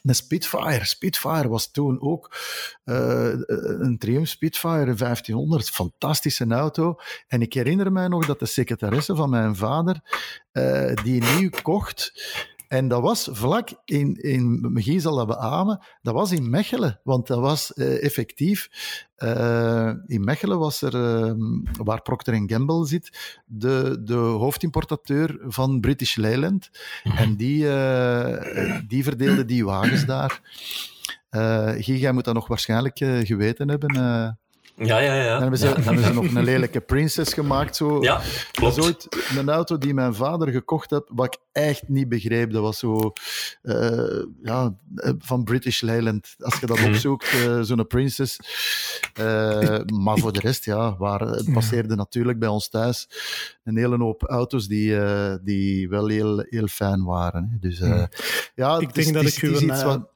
een 0.02 0.14
Spitfire. 0.14 0.84
Spitfire 0.84 1.48
was 1.48 1.70
toen 1.70 2.00
ook 2.00 2.36
uh, 2.84 3.32
een 3.78 3.98
Triumph 3.98 4.28
Spitfire 4.28 4.94
1500. 4.94 5.70
Fantastische 5.70 6.46
auto. 6.46 6.96
En 7.26 7.42
ik 7.42 7.52
herinner 7.52 7.92
mij 7.92 8.08
nog 8.08 8.26
dat 8.26 8.38
de 8.38 8.46
secretaresse 8.46 9.14
van 9.14 9.30
mijn 9.30 9.56
vader 9.56 10.00
uh, 10.52 10.94
die 11.04 11.22
nieuw 11.22 11.50
kocht. 11.62 12.12
En 12.70 12.88
dat 12.88 13.02
was 13.02 13.28
vlak 13.32 13.70
in, 13.84 14.14
in 14.14 15.00
zal 15.00 15.16
dat 15.16 15.26
beamen, 15.26 15.84
dat 16.02 16.14
was 16.14 16.32
in 16.32 16.50
Mechelen. 16.50 17.00
Want 17.02 17.26
dat 17.26 17.38
was 17.38 17.72
uh, 17.74 18.04
effectief, 18.04 18.68
uh, 19.18 19.92
in 20.06 20.24
Mechelen 20.24 20.58
was 20.58 20.82
er, 20.82 20.94
uh, 20.94 21.32
waar 21.72 22.02
Procter 22.02 22.42
Gamble 22.46 22.86
zit, 22.86 23.38
de, 23.46 24.00
de 24.04 24.14
hoofdimportateur 24.14 25.38
van 25.42 25.80
British 25.80 26.16
Leyland. 26.16 26.70
Mhm. 27.04 27.16
En 27.16 27.36
die, 27.36 27.58
die 28.86 29.04
verdeelde 29.04 29.44
die 29.44 29.64
wagens 29.64 30.04
daar. 30.06 30.40
Uh, 31.30 31.80
jij 31.80 32.12
moet 32.12 32.24
dat 32.24 32.34
nog 32.34 32.48
waarschijnlijk 32.48 32.98
geweten 33.22 33.68
hebben. 33.68 33.94
Ja, 34.82 34.98
ja, 34.98 35.14
ja. 35.14 35.32
Dan 35.32 35.40
hebben 35.40 35.58
ze, 35.58 35.66
dan 35.66 35.82
hebben 35.82 36.04
ze 36.04 36.12
nog 36.12 36.34
een 36.34 36.44
lelijke 36.44 36.80
Princess 36.80 37.32
gemaakt. 37.32 37.76
Zo. 37.76 38.02
Ja, 38.02 38.20
klopt. 38.52 38.76
Dat 38.76 38.84
is 38.84 38.90
ooit 38.90 39.08
een 39.38 39.48
auto 39.48 39.78
die 39.78 39.94
mijn 39.94 40.14
vader 40.14 40.48
gekocht 40.48 40.90
heeft, 40.90 41.02
wat 41.08 41.26
ik 41.26 41.40
echt 41.52 41.88
niet 41.88 42.08
begreep. 42.08 42.52
Dat 42.52 42.62
was 42.62 42.78
zo 42.78 43.12
uh, 43.62 44.22
ja, 44.42 44.74
van 45.18 45.44
British 45.44 45.80
Leyland. 45.80 46.34
Als 46.38 46.60
je 46.60 46.66
dat 46.66 46.78
mhm. 46.78 46.88
opzoekt, 46.88 47.32
uh, 47.34 47.60
zo'n 47.60 47.86
Princess. 47.86 48.38
Uh, 49.20 49.78
maar 49.86 50.18
voor 50.18 50.32
de 50.32 50.40
rest, 50.40 50.64
ja, 50.64 50.96
waar, 50.96 51.20
het 51.20 51.52
passeerde 51.52 51.94
natuurlijk 51.94 52.38
bij 52.38 52.48
ons 52.48 52.68
thuis 52.68 53.08
een 53.64 53.76
hele 53.76 53.96
hoop 53.96 54.22
auto's 54.22 54.66
die, 54.66 54.98
die 55.42 55.88
wel 55.88 56.08
heel, 56.08 56.44
heel 56.48 56.66
fijn 56.66 57.04
waren. 57.04 57.56
Dus 57.60 57.78
ja, 58.54 58.78
ik 58.78 58.94
denk 58.94 59.12
dat 59.12 59.24
ik 59.24 59.42
u 59.42 59.56
een... 59.56 60.08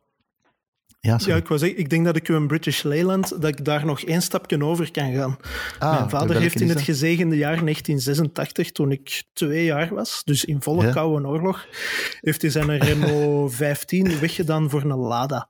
Ja, 1.05 1.21
ja, 1.25 1.37
ik, 1.37 1.49
was, 1.49 1.63
ik 1.63 1.91
denk 1.91 2.05
dat 2.05 2.17
ik 2.17 2.29
u 2.29 2.35
een 2.35 2.47
British 2.47 2.83
Leyland, 2.83 3.29
dat 3.29 3.45
ik 3.45 3.65
daar 3.65 3.87
nog 3.87 4.03
één 4.03 4.23
stapje 4.23 4.65
over 4.65 4.91
kan 4.91 5.13
gaan. 5.13 5.37
Ah, 5.79 5.99
Mijn 5.99 6.11
vader 6.11 6.41
heeft 6.41 6.61
in 6.61 6.69
het 6.69 6.81
gezegende 6.81 7.37
jaar 7.37 7.61
1986, 7.61 8.73
toen 8.73 8.91
ik 8.93 9.23
twee 9.33 9.65
jaar 9.65 9.95
was, 9.95 10.23
dus 10.25 10.45
in 10.45 10.63
volle 10.63 10.85
ja. 10.87 10.93
koude 10.93 11.27
oorlog, 11.27 11.67
heeft 12.21 12.43
hij 12.43 12.51
zijn 12.51 12.79
Renault 12.79 13.55
15 13.65 14.19
weggedaan 14.21 14.71
voor 14.71 14.83
een 14.83 14.97
Lada. 14.97 15.49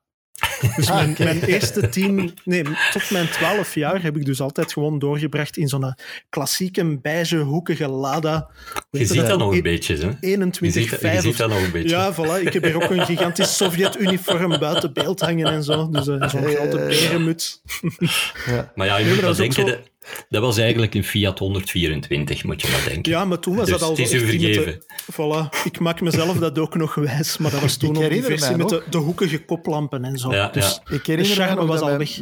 Dus 0.76 0.88
mijn, 0.88 1.14
mijn, 1.18 1.42
eerste 1.44 1.88
tien, 1.88 2.34
nee, 2.44 2.62
tot 2.92 3.10
mijn 3.10 3.28
twaalf 3.28 3.74
jaar 3.74 4.02
heb 4.02 4.16
ik 4.16 4.24
dus 4.24 4.40
altijd 4.40 4.72
gewoon 4.72 4.98
doorgebracht 4.98 5.56
in 5.56 5.68
zo'n 5.68 5.94
klassieke 6.28 6.98
beige 6.98 7.36
hoekige 7.36 7.88
Lada. 7.88 8.48
Je 8.90 9.06
ziet 9.06 9.26
dat 9.26 9.38
nog 9.38 9.52
een 9.52 9.62
beetje, 9.62 9.96
hè? 9.96 10.10
21, 10.20 10.82
je 10.82 10.88
ziet, 10.88 11.00
je 11.12 11.20
ziet 11.20 11.36
dat 11.36 11.48
nog 11.48 11.62
een 11.62 11.70
beetje. 11.70 11.88
Ja, 11.88 12.14
voilà. 12.14 12.46
Ik 12.46 12.52
heb 12.52 12.62
hier 12.64 12.74
ook 12.74 12.90
een 12.90 13.06
gigantisch 13.06 13.56
Sovjet-uniform 13.64 14.58
buiten 14.58 14.92
beeld 14.92 15.20
hangen 15.20 15.46
en 15.46 15.62
zo. 15.62 15.88
Dus 15.90 16.06
uh, 16.06 16.28
zo'n 16.28 16.44
grote 16.44 16.76
berenmuts. 16.76 17.62
Ja. 18.46 18.72
Maar 18.74 18.86
ja, 18.86 18.96
je 18.96 19.08
moet 19.08 19.20
wel 19.20 19.34
denken, 19.34 19.64
de, 19.64 19.78
Dat 20.28 20.42
was 20.42 20.58
eigenlijk 20.58 20.94
een 20.94 21.04
Fiat 21.04 21.38
124, 21.38 22.44
moet 22.44 22.62
je 22.62 22.68
maar 22.70 22.84
denken. 22.92 23.12
Ja, 23.12 23.24
maar 23.24 23.38
toen 23.38 23.56
was 23.56 23.64
Dus 23.68 23.78
dat 23.78 23.82
al 23.82 23.90
het 23.96 23.98
is 23.98 24.10
vergeven. 24.10 24.64
de- 24.64 24.82
voilà. 25.12 25.48
Ik 25.64 25.80
maak 25.80 26.00
mezelf 26.00 26.38
dat 26.38 26.58
ook 26.58 26.74
nog 26.74 26.94
wijs, 26.94 27.38
maar 27.38 27.50
dat 27.50 27.60
was 27.60 27.76
toen 27.86 27.88
Ik 27.88 27.94
nog 27.94 28.02
die 28.04 28.12
herinner 28.12 28.38
versie 28.38 28.56
met 28.56 28.68
de, 28.68 28.82
de 28.90 28.98
hoekige 28.98 29.44
koplampen 29.44 30.04
en 30.04 30.18
zo. 30.18 30.32
Ja, 30.32 30.48
dus 30.48 30.80
ja. 30.84 30.94
Ik 30.94 31.06
herinner 31.06 31.34
de 31.34 31.40
me 31.40 31.46
charme 31.46 31.60
nog 31.60 31.68
was 31.68 31.80
dat 31.80 31.88
al 31.90 31.96
mijn, 31.96 32.08
weg. 32.08 32.20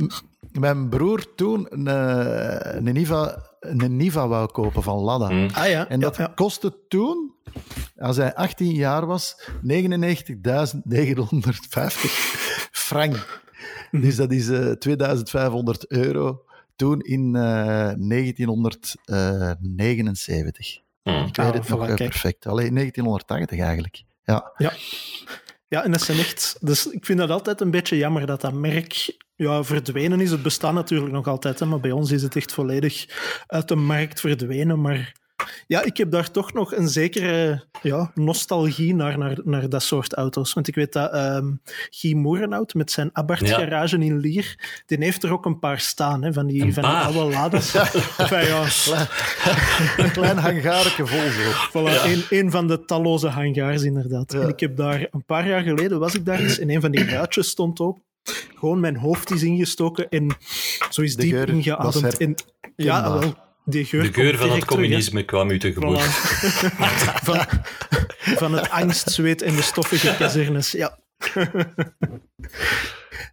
mijn 0.53 0.89
broer 0.89 1.35
toen 1.35 1.67
een, 1.71 1.87
eh, 1.89 2.75
een, 2.75 2.93
Niva, 2.93 3.43
een 3.61 3.97
Niva 3.97 4.29
wou 4.29 4.51
kopen 4.53 4.83
van 4.83 4.99
Lada. 4.99 5.29
Hm. 5.29 5.49
Ah 5.53 5.69
ja, 5.69 5.89
En 5.89 6.01
dat 6.01 6.17
ja, 6.17 6.23
ja. 6.23 6.33
kostte 6.35 6.75
toen, 6.89 7.33
als 7.99 8.17
hij 8.17 8.35
18 8.35 8.75
jaar 8.75 9.07
was, 9.07 9.41
99.950 9.63 9.71
frank. 12.73 13.41
Mhm. 13.91 14.03
Dus 14.03 14.17
dat 14.17 14.33
is 14.33 14.49
eh 14.49 14.71
2500 14.71 15.87
euro 15.91 16.43
toen 16.77 17.01
in 17.01 17.37
eh 17.37 17.91
1979. 17.99 20.81
Hm. 21.03 21.11
Ik 21.11 21.39
Ah, 21.39 21.45
weet 21.45 21.55
het 21.55 21.67
voilà, 21.67 21.69
nog 21.69 21.81
eh, 21.89 21.95
kijk. 21.95 22.11
perfect. 22.11 22.47
Alleen 22.47 22.75
1980 22.75 23.59
eigenlijk. 23.59 24.03
Ja. 24.25 24.53
Ja, 25.69 25.85
en 25.85 25.91
dat 25.91 26.01
zijn 26.03 26.19
echt... 26.19 26.57
Dus 26.61 26.87
ik 26.87 27.05
vind 27.05 27.19
dat 27.19 27.31
altijd 27.31 27.61
een 27.61 27.71
beetje 27.71 27.97
jammer 27.97 28.27
dat 28.27 28.41
dat 28.41 28.53
merk 28.53 29.17
ja, 29.35 29.65
verdwenen 29.65 30.21
is. 30.21 30.31
Het 30.31 30.43
bestaat 30.43 30.73
natuurlijk 30.73 31.13
nog 31.13 31.27
altijd, 31.27 31.59
hè, 31.59 31.67
maar 31.67 31.81
bij 31.81 31.91
ons 31.91 32.11
is 32.11 32.23
het 32.23 32.37
echt 32.37 32.53
volledig 32.53 33.07
uit 33.47 33.69
de 33.69 33.77
markt 33.77 34.21
verdwenen. 34.21 34.81
Maar 34.81 35.13
ja, 35.73 35.83
ik 35.83 35.97
heb 35.97 36.11
daar 36.11 36.31
toch 36.31 36.53
nog 36.53 36.75
een 36.75 36.89
zekere 36.89 37.65
ja, 37.83 38.11
nostalgie 38.15 38.95
naar, 38.95 39.19
naar, 39.19 39.39
naar 39.45 39.69
dat 39.69 39.83
soort 39.83 40.15
auto's. 40.15 40.53
Want 40.53 40.69
ik 40.69 40.75
weet 40.75 40.93
dat 40.93 41.13
ehm 41.13 41.53
Guy 41.91 42.15
Moerenhout 42.15 42.75
met 42.75 42.91
zijn 42.91 43.11
Abarth 43.13 43.49
Ja. 43.49 43.59
garage 43.59 43.99
in 43.99 44.19
Lier, 44.19 44.83
die 44.87 44.99
heeft 44.99 45.23
er 45.23 45.33
ook 45.33 45.45
een 45.47 45.59
paar 45.59 45.81
staan, 45.81 46.23
hè, 46.23 46.33
van 46.33 46.47
die, 46.47 46.63
Een 46.63 46.73
van 46.73 46.83
die 46.83 46.93
paar? 46.93 47.37
oude. 47.37 47.57
Enfin, 48.19 48.47
ja, 48.47 48.63
Een 50.05 50.13
klein 50.13 50.39
hangareke 50.39 51.07
vol 51.07 51.31
zo. 51.31 51.51
Voilà, 51.69 52.05
een, 52.05 52.25
een 52.39 52.51
van 52.51 52.67
de 52.69 52.85
talloze 52.85 53.29
hangars, 53.29 53.83
inderdaad. 53.83 54.35
En 54.35 54.49
ik 54.49 54.61
heb 54.61 54.77
daar 54.77 55.07
een 55.11 55.25
paar 55.25 55.49
jaar 55.49 55.63
geleden 55.63 55.99
was 55.99 56.15
ik 56.15 56.25
daar 56.25 56.41
eens 56.41 56.59
en 56.59 56.71
een 56.71 56.81
van 56.81 56.91
die 56.91 57.05
ruitjes 57.05 57.49
stond 57.49 57.81
open. 57.81 58.03
Gewoon 58.55 58.81
mijn 58.81 58.97
hoofd 58.97 59.31
is 59.31 59.43
ingestoken 59.43 60.09
en 60.09 60.37
zo 60.91 61.03
is 61.03 61.17
De 61.17 61.23
diep 61.23 61.33
geur 61.33 61.49
ingeademd. 61.49 62.17
En, 62.19 62.35
ja, 62.77 63.19
wel, 63.19 63.35
die 63.65 63.85
geur 63.85 64.03
De 64.03 64.13
geur 64.13 64.37
van 64.37 64.51
het 64.51 64.61
terug, 64.61 64.65
communisme 64.65 65.25
kwam 65.25 65.51
u 65.51 65.59
tegemoet. 65.59 66.01
Voilà. 66.01 67.23
van, 67.29 67.47
van 68.19 68.53
het 68.53 68.71
angstzweet 68.71 69.43
en 69.43 69.57
de 69.57 69.63
stoffige 69.63 70.17
kazernes, 70.17 70.73
ja. 70.73 70.99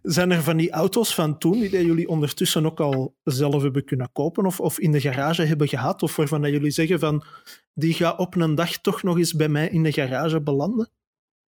Zijn 0.02 0.30
er 0.30 0.42
van 0.42 0.56
die 0.56 0.70
auto's 0.70 1.14
van 1.14 1.38
toen 1.38 1.60
die 1.60 1.84
jullie 1.84 2.08
ondertussen 2.08 2.66
ook 2.66 2.80
al 2.80 3.16
zelf 3.24 3.62
hebben 3.62 3.84
kunnen 3.84 4.10
kopen 4.12 4.46
of, 4.46 4.60
of 4.60 4.78
in 4.78 4.92
de 4.92 5.00
garage 5.00 5.42
hebben 5.42 5.68
gehad? 5.68 6.02
Of 6.02 6.16
waarvan 6.16 6.42
dat 6.42 6.50
jullie 6.50 6.70
zeggen 6.70 6.98
van 6.98 7.24
die 7.74 7.94
gaat 7.94 8.18
op 8.18 8.36
een 8.36 8.54
dag 8.54 8.76
toch 8.76 9.02
nog 9.02 9.18
eens 9.18 9.34
bij 9.34 9.48
mij 9.48 9.68
in 9.68 9.82
de 9.82 9.92
garage 9.92 10.40
belanden? 10.40 10.90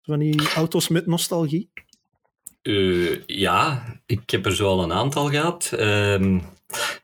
Van 0.01 0.19
die 0.19 0.49
auto's 0.55 0.87
met 0.87 1.05
nostalgie? 1.05 1.69
Eh, 2.61 3.25
ja, 3.25 3.83
ik 4.05 4.29
heb 4.29 4.45
er 4.45 4.55
zo 4.55 4.67
al 4.67 4.83
een 4.83 4.93
aantal 4.93 5.29
gehad. 5.29 5.71
Ehm, 5.77 6.39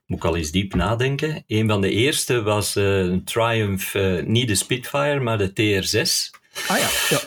moet 0.05 0.17
ik 0.17 0.25
al 0.25 0.37
eens 0.37 0.51
diep 0.51 0.73
nadenken. 0.73 1.43
Een 1.47 1.67
van 1.67 1.81
de 1.81 1.89
eerste 1.89 2.41
was 2.41 2.75
eh, 2.75 2.97
een 2.97 3.23
Triumph, 3.23 3.95
eh, 3.95 4.23
niet 4.23 4.47
de 4.47 4.55
Spitfire, 4.55 5.19
maar 5.19 5.37
de 5.37 5.49
TR6. 5.49 6.39
Ah 6.67 6.77
ja, 6.77 6.89
ja. 7.09 7.19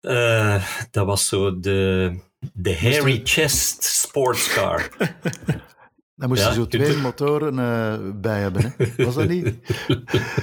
Eh, 0.00 0.64
dat 0.90 1.06
was 1.06 1.28
zo 1.28 1.60
de, 1.60 2.18
de 2.52 2.76
hairy 2.76 3.20
chest 3.24 3.84
sportscar. 3.84 4.88
Daar 6.14 6.28
moesten 6.28 6.48
Ja, 6.48 6.54
zo 6.54 6.60
je 6.60 6.66
twee 6.66 6.96
motoren 6.96 7.58
eh, 7.58 7.94
bij 8.14 8.40
hebben. 8.40 8.74
Hè. 8.76 9.04
Was 9.04 9.14
dat 9.14 9.28
niet? 9.28 9.44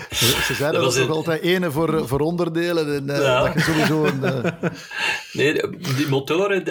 Ze 0.10 0.54
zeiden 0.54 0.82
Dat 0.82 0.94
toch 0.94 1.04
een- 1.04 1.10
altijd 1.12 1.42
ene 1.42 1.72
voor, 1.72 2.08
voor 2.08 2.20
onderdelen. 2.20 2.96
En, 2.96 3.22
Ja. 3.22 3.44
Dat 3.44 3.54
je 3.54 3.60
sowieso 3.60 4.06
een... 4.06 4.24
eh, 4.24 4.52
Nee, 5.34 5.54
die 5.96 6.08
motoren, 6.08 6.66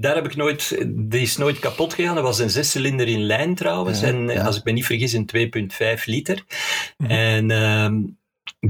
daar 0.00 0.14
heb 0.14 0.24
ik 0.24 0.36
nooit, 0.36 0.86
die 0.88 1.20
is 1.20 1.36
nooit 1.36 1.58
kapot 1.58 1.94
gegaan. 1.94 2.14
Dat 2.14 2.24
was 2.24 2.38
een 2.38 2.50
zescilinder 2.50 3.08
in 3.08 3.22
lijn 3.22 3.54
trouwens. 3.54 4.00
Ja, 4.00 4.06
en 4.06 4.30
als 4.38 4.56
ik 4.56 4.64
me 4.64 4.72
niet 4.72 4.86
vergis, 4.86 5.12
een 5.12 5.28
2,5 5.98 6.04
liter. 6.04 6.44
En 7.06 7.50
ehm, 7.50 8.00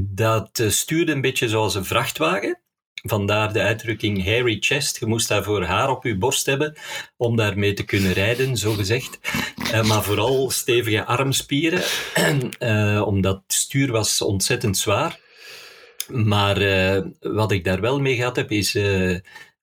dat 0.00 0.62
stuurde 0.68 1.12
een 1.12 1.20
beetje 1.20 1.48
zoals 1.48 1.74
een 1.74 1.84
vrachtwagen. 1.84 2.60
Vandaar 3.02 3.52
de 3.52 3.60
uitdrukking 3.60 4.24
hairy 4.24 4.56
chest. 4.60 4.98
Je 4.98 5.06
moest 5.06 5.28
daarvoor 5.28 5.62
haar 5.62 5.90
op 5.90 6.04
je 6.04 6.16
borst 6.16 6.46
hebben 6.46 6.76
om 7.16 7.36
daarmee 7.36 7.72
te 7.72 7.84
kunnen 7.84 8.12
rijden, 8.12 8.56
zo 8.56 8.72
gezegd. 8.72 9.18
Eh, 9.72 9.84
maar 9.84 10.02
vooral 10.02 10.50
stevige 10.50 11.04
armspieren, 11.04 11.82
eh, 12.58 13.02
omdat 13.06 13.42
het 13.42 13.52
stuur 13.52 13.92
was 13.92 14.22
ontzettend 14.22 14.76
zwaar. 14.76 15.20
Maar 16.08 16.56
eh, 16.56 17.02
wat 17.20 17.52
ik 17.52 17.64
daar 17.64 17.80
wel 17.80 18.00
mee 18.00 18.16
gehad 18.16 18.36
heb, 18.36 18.50
is 18.50 18.78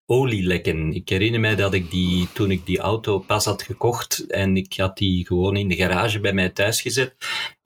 olielekken. 0.06 0.93
Ik 0.93 1.10
herinner 1.10 1.39
mij 1.39 1.56
dat 1.56 1.73
ik 1.73 1.91
die, 1.91 2.28
toen 2.34 2.52
ik 2.52 2.65
die 2.65 2.80
auto 2.80 3.19
pas 3.19 3.45
had 3.45 3.62
gekocht 3.62 4.28
en 4.28 4.58
ik 4.58 4.73
had 4.78 4.97
die 4.97 5.25
gewoon 5.25 5.56
in 5.56 5.67
de 5.67 5.75
garage 5.75 6.19
bij 6.19 6.34
mij 6.34 6.49
thuis 6.49 6.82
gezet. 6.82 7.15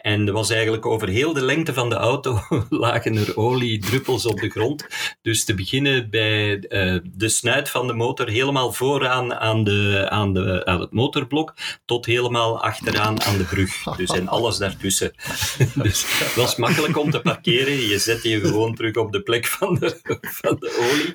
En 0.04 0.28
er 0.28 0.34
was 0.34 0.50
eigenlijk 0.50 0.86
over 0.86 1.08
heel 1.08 1.34
de 1.34 1.42
lengte 1.42 1.74
van 1.74 1.90
de 1.90 1.96
auto 1.96 2.40
lagen 2.70 3.18
er 3.18 3.38
oliedruppels 3.38 4.26
op 4.26 4.40
de 4.40 4.50
grond. 4.50 4.88
Dus 5.22 5.46
te 5.46 5.54
beginnen 5.54 6.10
bij 6.10 6.60
eh, 6.60 6.98
de 7.04 7.30
snuit 7.30 7.70
van 7.70 7.88
de 7.88 7.94
motor, 7.94 8.30
helemaal 8.30 8.74
vooraan 8.74 9.34
aan, 9.34 9.64
de, 9.64 10.06
aan, 10.10 10.34
de, 10.34 10.66
aan 10.66 10.80
het 10.80 10.92
motorblok, 10.92 11.54
tot 11.86 12.06
helemaal 12.06 12.64
achteraan 12.64 13.22
aan 13.22 13.38
de 13.38 13.44
brug. 13.44 13.84
Dus 13.98 14.10
en 14.10 14.28
alles 14.28 14.58
daartussen. 14.58 15.14
dus 15.84 16.20
het 16.20 16.36
was 16.36 16.56
makkelijk 16.56 16.98
om 16.98 17.12
te 17.12 17.22
parkeren. 17.22 17.88
Je 17.88 17.98
zette 17.98 18.30
je 18.30 18.40
gewoon 18.40 18.76
terug 18.76 18.96
op 18.96 19.12
de 19.12 19.22
plek 19.22 19.46
van 19.46 19.76
de, 19.76 20.00
van 20.42 20.56
de 20.60 20.90
olie. 20.92 21.14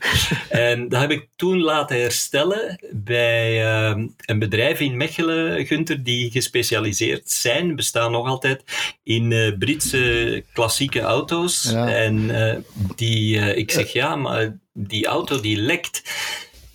En 0.49 0.89
dat 0.89 1.01
heb 1.01 1.11
ik 1.11 1.29
toen 1.37 1.61
laten 1.61 2.01
herstellen 2.01 2.81
bij 2.93 3.65
eh, 3.65 4.03
een 4.27 4.39
bedrijf 4.39 4.81
in 4.81 4.97
Mechelen, 4.97 5.67
Gunther, 5.67 6.03
die 6.03 6.31
gespecialiseerd 6.31 7.31
zijn, 7.31 7.77
bestaan 7.77 8.13
nog 8.13 8.27
altijd, 8.27 8.63
in 9.03 9.33
eh, 9.33 9.59
Britse 9.59 10.45
klassieke 10.53 11.01
auto's. 11.01 11.63
Ja. 11.63 11.89
En 11.89 12.31
eh, 12.31 12.59
die, 12.97 13.39
eh, 13.39 13.57
ik 13.57 13.71
zeg 13.71 13.93
ja, 13.93 14.17
maar 14.17 14.59
die 14.73 15.07
auto 15.07 15.41
die 15.41 15.57
lekt. 15.57 16.03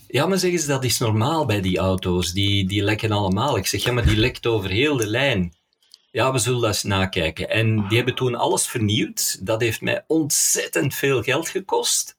Ja, 0.07 0.25
maar 0.25 0.37
zeggen 0.37 0.59
ze, 0.59 0.67
dat 0.67 0.83
is 0.83 0.97
normaal 0.97 1.45
bij 1.45 1.61
die 1.61 1.77
auto's. 1.77 2.33
Die, 2.33 2.67
die 2.67 2.83
lekken 2.83 3.11
allemaal. 3.11 3.57
Ik 3.57 3.67
zeg, 3.67 3.83
ja, 3.83 3.91
maar 3.91 4.05
die 4.05 4.17
lekt 4.17 4.45
over 4.45 4.69
heel 4.69 4.97
de 4.97 5.07
lijn. 5.07 5.53
Ja, 6.11 6.31
we 6.31 6.37
zullen 6.37 6.61
dat 6.61 6.69
eens 6.69 6.83
nakijken. 6.83 7.49
En 7.49 7.87
die 7.87 7.97
hebben 7.97 8.15
toen 8.15 8.35
alles 8.35 8.67
vernieuwd. 8.67 9.45
Dat 9.45 9.61
heeft 9.61 9.81
mij 9.81 10.03
ontzettend 10.07 10.95
veel 10.95 11.23
geld 11.23 11.49
gekost. 11.49 12.17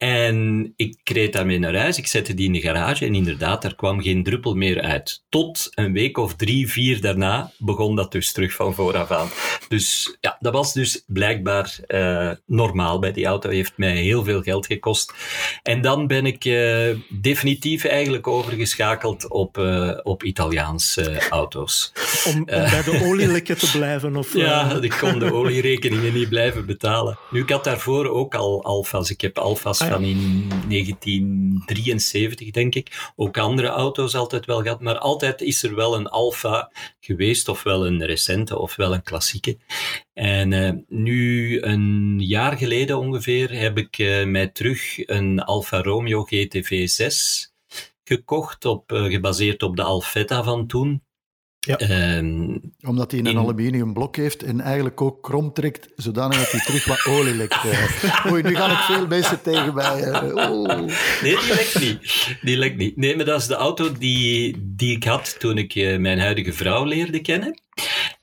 En 0.00 0.72
ik 0.76 0.98
reed 1.04 1.32
daarmee 1.32 1.58
naar 1.58 1.76
huis, 1.76 1.98
ik 1.98 2.06
zette 2.06 2.34
die 2.34 2.46
in 2.46 2.52
de 2.52 2.60
garage 2.60 3.06
en 3.06 3.14
inderdaad, 3.14 3.64
er 3.64 3.74
kwam 3.74 4.02
geen 4.02 4.22
druppel 4.22 4.54
meer 4.54 4.80
uit. 4.80 5.22
Tot 5.28 5.68
een 5.74 5.92
week 5.92 6.18
of 6.18 6.34
drie, 6.34 6.70
vier 6.70 7.00
daarna 7.00 7.52
begon 7.58 7.96
dat 7.96 8.12
dus 8.12 8.32
terug 8.32 8.52
van 8.52 8.74
vooraf 8.74 9.10
aan. 9.10 9.28
Dus 9.68 10.16
ja, 10.20 10.36
dat 10.40 10.52
was 10.52 10.72
dus 10.72 11.04
blijkbaar 11.06 11.78
eh, 11.86 12.30
normaal 12.46 12.98
bij 12.98 13.12
die 13.12 13.26
auto, 13.26 13.50
heeft 13.50 13.72
mij 13.76 13.96
heel 13.96 14.24
veel 14.24 14.42
geld 14.42 14.66
gekost. 14.66 15.14
En 15.62 15.80
dan 15.80 16.06
ben 16.06 16.26
ik 16.26 16.44
eh, 16.44 16.96
definitief 17.08 17.84
eigenlijk 17.84 18.26
overgeschakeld 18.26 19.28
op, 19.28 19.58
eh, 19.58 19.98
op 20.02 20.22
Italiaanse 20.22 21.28
auto's. 21.30 21.92
Om, 22.26 22.36
om 22.36 22.44
bij 22.44 22.82
de 22.82 23.00
olielekken 23.04 23.58
te 23.58 23.70
blijven? 23.70 24.16
Of, 24.16 24.34
Ja, 24.36 24.78
ik 24.80 24.96
kon 25.00 25.18
de 25.18 25.32
olierekeningen 25.32 26.12
niet 26.12 26.28
blijven 26.28 26.66
betalen. 26.66 27.18
Nu, 27.30 27.40
ik 27.40 27.50
had 27.50 27.64
daarvoor 27.64 28.08
ook 28.08 28.34
al 28.34 28.64
Alfa's. 28.64 29.10
Ik 29.10 29.20
heb 29.20 29.38
Alfa's. 29.38 29.88
Van 29.90 30.04
in 30.04 30.48
1973, 30.68 32.50
denk 32.50 32.74
ik. 32.74 33.12
Ook 33.16 33.38
andere 33.38 33.68
auto's 33.68 34.14
altijd 34.14 34.46
wel 34.46 34.62
gehad. 34.62 34.80
Maar 34.80 34.98
altijd 34.98 35.40
is 35.40 35.62
er 35.62 35.74
wel 35.74 35.94
een 35.94 36.06
Alfa 36.06 36.72
geweest, 37.00 37.48
ofwel 37.48 37.86
een 37.86 38.04
recente, 38.04 38.58
ofwel 38.58 38.94
een 38.94 39.02
klassieke. 39.02 39.58
En 40.12 40.52
eh, 40.52 40.72
nu, 40.88 41.60
een 41.62 42.20
jaar 42.20 42.56
geleden 42.56 42.98
ongeveer, 42.98 43.58
heb 43.58 43.78
ik 43.78 43.98
eh, 43.98 44.24
mij 44.24 44.46
terug 44.46 45.08
een 45.08 45.40
Alfa 45.40 45.82
Romeo 45.82 46.22
GTV 46.22 46.88
6 46.88 47.52
gekocht, 48.04 48.64
op, 48.64 48.92
eh, 48.92 49.04
gebaseerd 49.04 49.62
op 49.62 49.76
de 49.76 49.82
Alfetta 49.82 50.42
van 50.42 50.66
toen. 50.66 51.02
Ja. 51.60 51.76
Ehm, 51.78 52.56
Omdat 52.82 53.10
hij 53.10 53.20
een 53.20 53.26
In- 53.26 53.38
aluminium 53.38 53.92
blok 53.92 54.16
heeft 54.16 54.42
en 54.42 54.60
eigenlijk 54.60 55.00
ook 55.00 55.22
krom 55.22 55.52
trekt, 55.52 55.88
zodanig 55.96 56.38
dat 56.38 56.50
hij 56.50 56.60
terug 56.60 56.84
wat 56.84 57.06
olie 57.06 57.34
lekt. 57.34 57.54
eh. 57.64 58.26
Oei, 58.32 58.42
nu 58.42 58.54
gaan 58.56 58.70
ik 58.70 58.76
veel 58.76 59.06
mensen 59.06 59.42
tegen 59.42 59.74
mij. 59.74 60.02
eh. 60.02 60.22
Nee, 61.22 61.36
die 61.36 61.48
lekt 61.54 61.80
niet. 61.80 62.36
Die 62.42 62.56
lekt 62.56 62.76
niet. 62.76 62.96
Nee, 62.96 63.16
maar 63.16 63.24
dat 63.24 63.40
is 63.40 63.46
de 63.46 63.54
auto 63.54 63.92
die, 63.98 64.56
die 64.76 64.96
ik 64.96 65.04
had 65.04 65.36
toen 65.38 65.58
ik 65.58 65.74
eh, 65.74 65.98
mijn 65.98 66.18
huidige 66.20 66.52
vrouw 66.52 66.84
leerde 66.84 67.20
kennen. 67.20 67.60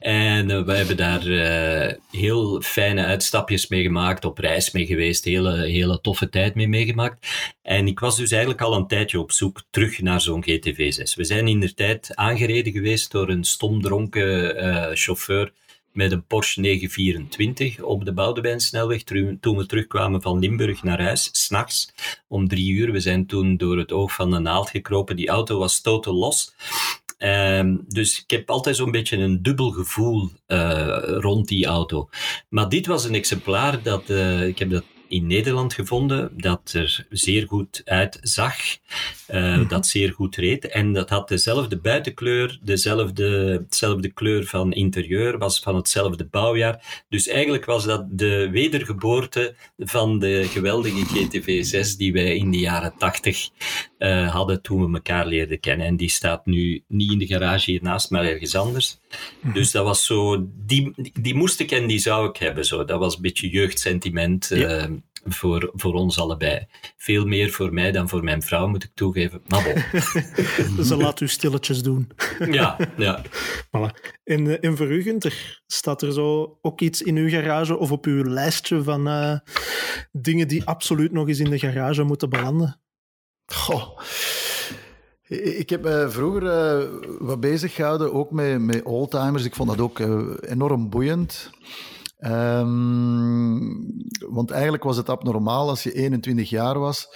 En 0.07 0.49
uh, 0.49 0.63
we 0.63 0.73
hebben 0.73 0.97
daar 0.97 1.27
uh, 1.27 1.93
heel 2.11 2.61
fijne 2.61 3.05
uitstapjes 3.05 3.67
mee 3.67 3.83
gemaakt, 3.83 4.25
op 4.25 4.37
reis 4.37 4.71
mee 4.71 4.85
geweest, 4.85 5.23
hele, 5.23 5.65
hele 5.65 6.01
toffe 6.01 6.29
tijd 6.29 6.55
mee 6.55 6.67
meegemaakt. 6.67 7.27
En 7.61 7.87
ik 7.87 7.99
was 7.99 8.17
dus 8.17 8.31
eigenlijk 8.31 8.61
al 8.61 8.75
een 8.75 8.87
tijdje 8.87 9.19
op 9.19 9.31
zoek 9.31 9.63
terug 9.69 10.01
naar 10.01 10.21
zo'n 10.21 10.45
GTV6. 10.49 11.13
We 11.15 11.23
zijn 11.23 11.47
in 11.47 11.59
de 11.59 11.73
tijd 11.73 12.15
aangereden 12.15 12.73
geweest 12.73 13.11
door 13.11 13.29
een 13.29 13.43
stomdronken 13.43 14.63
uh, 14.63 14.85
chauffeur 14.93 15.53
met 15.91 16.11
een 16.11 16.25
Porsche 16.25 16.59
924 16.59 17.81
op 17.81 18.05
de 18.05 18.13
Boudewijnsnelweg 18.13 19.03
toen 19.03 19.57
we 19.57 19.65
terugkwamen 19.65 20.21
van 20.21 20.39
Limburg 20.39 20.83
naar 20.83 21.01
huis, 21.01 21.29
s'nachts 21.31 21.93
om 22.27 22.47
drie 22.47 22.71
uur. 22.71 22.91
We 22.91 22.99
zijn 22.99 23.25
toen 23.25 23.57
door 23.57 23.77
het 23.77 23.91
oog 23.91 24.13
van 24.13 24.31
de 24.31 24.39
naald 24.39 24.69
gekropen. 24.69 25.15
Die 25.15 25.29
auto 25.29 25.59
was 25.59 25.81
totaal 25.81 26.13
los. 26.13 26.53
Um, 27.17 27.83
dus 27.87 28.21
ik 28.21 28.29
heb 28.29 28.49
altijd 28.49 28.75
zo'n 28.75 28.91
beetje 28.91 29.17
een 29.17 29.41
dubbel 29.41 29.71
gevoel 29.71 30.29
uh, 30.47 30.97
rond 31.01 31.47
die 31.47 31.65
auto. 31.65 32.09
Maar 32.49 32.69
dit 32.69 32.85
was 32.85 33.05
een 33.05 33.15
exemplaar 33.15 33.81
dat, 33.83 34.09
uh, 34.09 34.47
ik 34.47 34.59
heb 34.59 34.69
dat 34.69 34.83
in 35.07 35.27
Nederland 35.27 35.73
gevonden 35.73 36.31
dat 36.37 36.71
er 36.73 37.05
zeer 37.09 37.47
goed 37.47 37.81
uitzag, 37.85 38.55
uh, 39.29 39.69
dat 39.69 39.87
zeer 39.87 40.11
goed 40.11 40.35
reed. 40.35 40.67
En 40.67 40.93
dat 40.93 41.09
had 41.09 41.27
dezelfde 41.27 41.77
buitenkleur, 41.77 42.59
dezelfde, 42.63 43.65
dezelfde 43.69 44.09
kleur 44.09 44.45
van 44.45 44.73
interieur, 44.73 45.37
was 45.37 45.59
van 45.59 45.75
hetzelfde 45.75 46.25
bouwjaar. 46.25 47.05
Dus 47.09 47.27
eigenlijk 47.27 47.65
was 47.65 47.85
dat 47.85 48.05
de 48.09 48.49
wedergeboorte 48.51 49.55
van 49.77 50.19
de 50.19 50.45
geweldige 50.47 51.05
GTV 51.05 51.63
6 51.65 51.97
die 51.97 52.13
wij 52.13 52.35
in 52.35 52.51
de 52.51 52.59
jaren 52.59 52.93
80 52.97 53.49
uh, 53.99 54.33
hadden 54.33 54.61
toen 54.61 54.85
we 54.85 54.93
elkaar 54.93 55.27
leerden 55.27 55.59
kennen. 55.59 55.87
En 55.87 55.95
die 55.95 56.09
staat 56.09 56.45
nu 56.45 56.83
niet 56.87 57.11
in 57.11 57.19
de 57.19 57.27
garage 57.27 57.71
hiernaast, 57.71 58.09
maar 58.09 58.25
ergens 58.25 58.55
anders. 58.55 58.97
Mhm. 59.41 59.53
Dus 59.53 59.71
dat 59.71 59.83
was 59.83 60.05
zo, 60.05 60.47
die, 60.65 60.93
die 61.13 61.35
moest 61.35 61.59
ik 61.59 61.71
en 61.71 61.87
die 61.87 61.99
zou 61.99 62.29
ik 62.29 62.37
hebben. 62.37 62.65
Zo. 62.65 62.85
Dat 62.85 62.99
was 62.99 63.15
een 63.15 63.21
beetje 63.21 63.49
jeugdsentiment 63.49 64.51
uh, 64.51 64.83
voor, 65.25 65.71
voor 65.73 65.93
ons 65.93 66.19
allebei. 66.19 66.65
Veel 66.97 67.25
meer 67.25 67.49
voor 67.49 67.73
mij 67.73 67.91
dan 67.91 68.09
voor 68.09 68.23
mijn 68.23 68.41
vrouw, 68.41 68.67
moet 68.67 68.83
ik 68.83 68.91
toegeven. 68.93 69.41
Maar 69.47 69.63
bon. 69.63 69.83
Ze 70.85 70.97
laat 70.97 71.19
u 71.19 71.27
stilletjes 71.27 71.83
doen. 71.83 72.11
ja, 72.51 72.77
ja. 72.97 73.21
Voilà. 73.77 74.13
En, 74.23 74.61
en 74.61 74.77
voor 74.77 74.91
u, 74.91 75.01
Gunther, 75.01 75.61
staat 75.67 76.01
er 76.01 76.13
zo 76.13 76.57
ook 76.61 76.81
iets 76.81 77.01
in 77.01 77.15
uw 77.15 77.29
garage 77.29 77.77
of 77.77 77.91
op 77.91 78.05
uw 78.05 78.23
lijstje 78.23 78.83
van 78.83 79.07
uh, 79.07 79.37
dingen 80.11 80.47
die 80.47 80.65
absoluut 80.65 81.11
nog 81.11 81.27
eens 81.27 81.39
in 81.39 81.49
de 81.49 81.59
garage 81.59 82.03
moeten 82.03 82.29
belanden? 82.29 82.79
Goh. 83.45 83.99
Ik 85.27 85.69
heb 85.69 85.83
me 85.83 86.07
vroeger 86.09 86.43
uh, 86.43 86.89
wat 87.19 87.39
bezig 87.39 87.73
gehouden, 87.73 88.13
ook 88.13 88.31
met, 88.31 88.59
met 88.59 88.83
oldtimers. 88.83 89.45
Ik 89.45 89.55
vond 89.55 89.69
dat 89.69 89.79
ook 89.79 89.99
uh, 89.99 90.27
enorm 90.41 90.89
boeiend. 90.89 91.49
Um, 92.19 93.87
want 94.29 94.51
eigenlijk 94.51 94.83
was 94.83 94.97
het 94.97 95.09
abnormaal 95.09 95.69
als 95.69 95.83
je 95.83 95.93
21 95.93 96.49
jaar 96.49 96.79
was, 96.79 97.07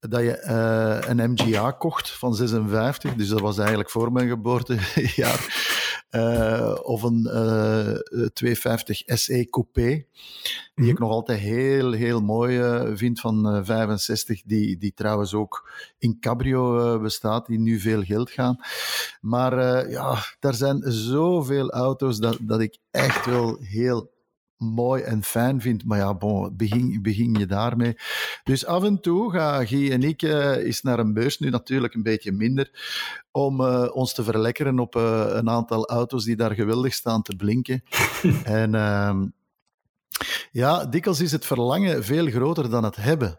dat 0.00 0.20
je 0.20 0.44
uh, 0.44 1.08
een 1.08 1.30
MGA 1.30 1.70
kocht 1.70 2.10
van 2.10 2.34
56. 2.34 3.14
Dus 3.14 3.28
dat 3.28 3.40
was 3.40 3.58
eigenlijk 3.58 3.90
voor 3.90 4.12
mijn 4.12 4.28
geboortejaar. 4.28 5.76
Uh, 6.10 6.76
of 6.82 7.02
een 7.02 7.26
uh, 7.26 8.26
250 8.28 9.02
SE 9.06 9.46
Coupé, 9.50 9.82
die 9.82 10.06
-hmm. 10.74 10.88
ik 10.88 10.98
nog 10.98 11.10
altijd 11.10 11.38
heel, 11.38 11.92
heel 11.92 12.20
mooi 12.20 12.58
uh, 12.58 12.90
vind 12.94 13.20
van 13.20 13.64
65, 13.64 14.42
die, 14.42 14.78
die 14.78 14.92
trouwens 14.94 15.34
ook 15.34 15.70
in 15.98 16.20
cabrio 16.20 16.98
bestaat, 17.00 17.46
die 17.46 17.58
nu 17.58 17.80
veel 17.80 18.02
geld 18.02 18.30
gaan. 18.30 18.56
Maar 19.20 19.90
ja, 19.90 20.16
daar 20.40 20.54
zijn 20.54 20.82
zoveel 20.86 21.70
auto's 21.70 22.18
dat, 22.18 22.38
dat 22.40 22.60
ik 22.60 22.78
echt 22.90 23.26
wel 23.26 23.56
heel 23.60 24.10
mooi 24.58 25.02
en 25.02 25.22
fijn 25.22 25.60
vind. 25.60 25.84
Maar 25.84 25.98
ja, 25.98 26.14
bon, 26.14 26.56
begin, 26.56 27.02
begin 27.02 27.34
je 27.34 27.46
daarmee. 27.46 27.96
Dus 28.44 28.66
af 28.66 28.84
en 28.84 29.00
toe 29.00 29.32
gaan 29.32 29.66
Guy 29.66 29.90
en 29.90 30.02
ik 30.02 30.22
uh, 30.22 30.56
eens 30.56 30.82
naar 30.82 30.98
een 30.98 31.12
beurs, 31.12 31.38
nu 31.38 31.50
natuurlijk 31.50 31.94
een 31.94 32.02
beetje 32.02 32.32
minder, 32.32 32.70
om 33.30 33.60
uh, 33.60 33.88
ons 33.92 34.14
te 34.14 34.24
verlekkeren 34.24 34.78
op 34.78 34.96
uh, 34.96 35.26
een 35.28 35.50
aantal 35.50 35.86
auto's 35.88 36.24
die 36.24 36.36
daar 36.36 36.54
geweldig 36.54 36.94
staan 36.94 37.22
te 37.22 37.36
blinken. 37.36 37.82
en 38.44 38.74
ehm, 38.74 39.26
ja, 40.50 40.86
dikwijls 40.86 41.20
is 41.20 41.32
het 41.32 41.46
verlangen 41.46 42.04
veel 42.04 42.26
groter 42.26 42.70
dan 42.70 42.84
het 42.84 42.96
hebben. 42.96 43.38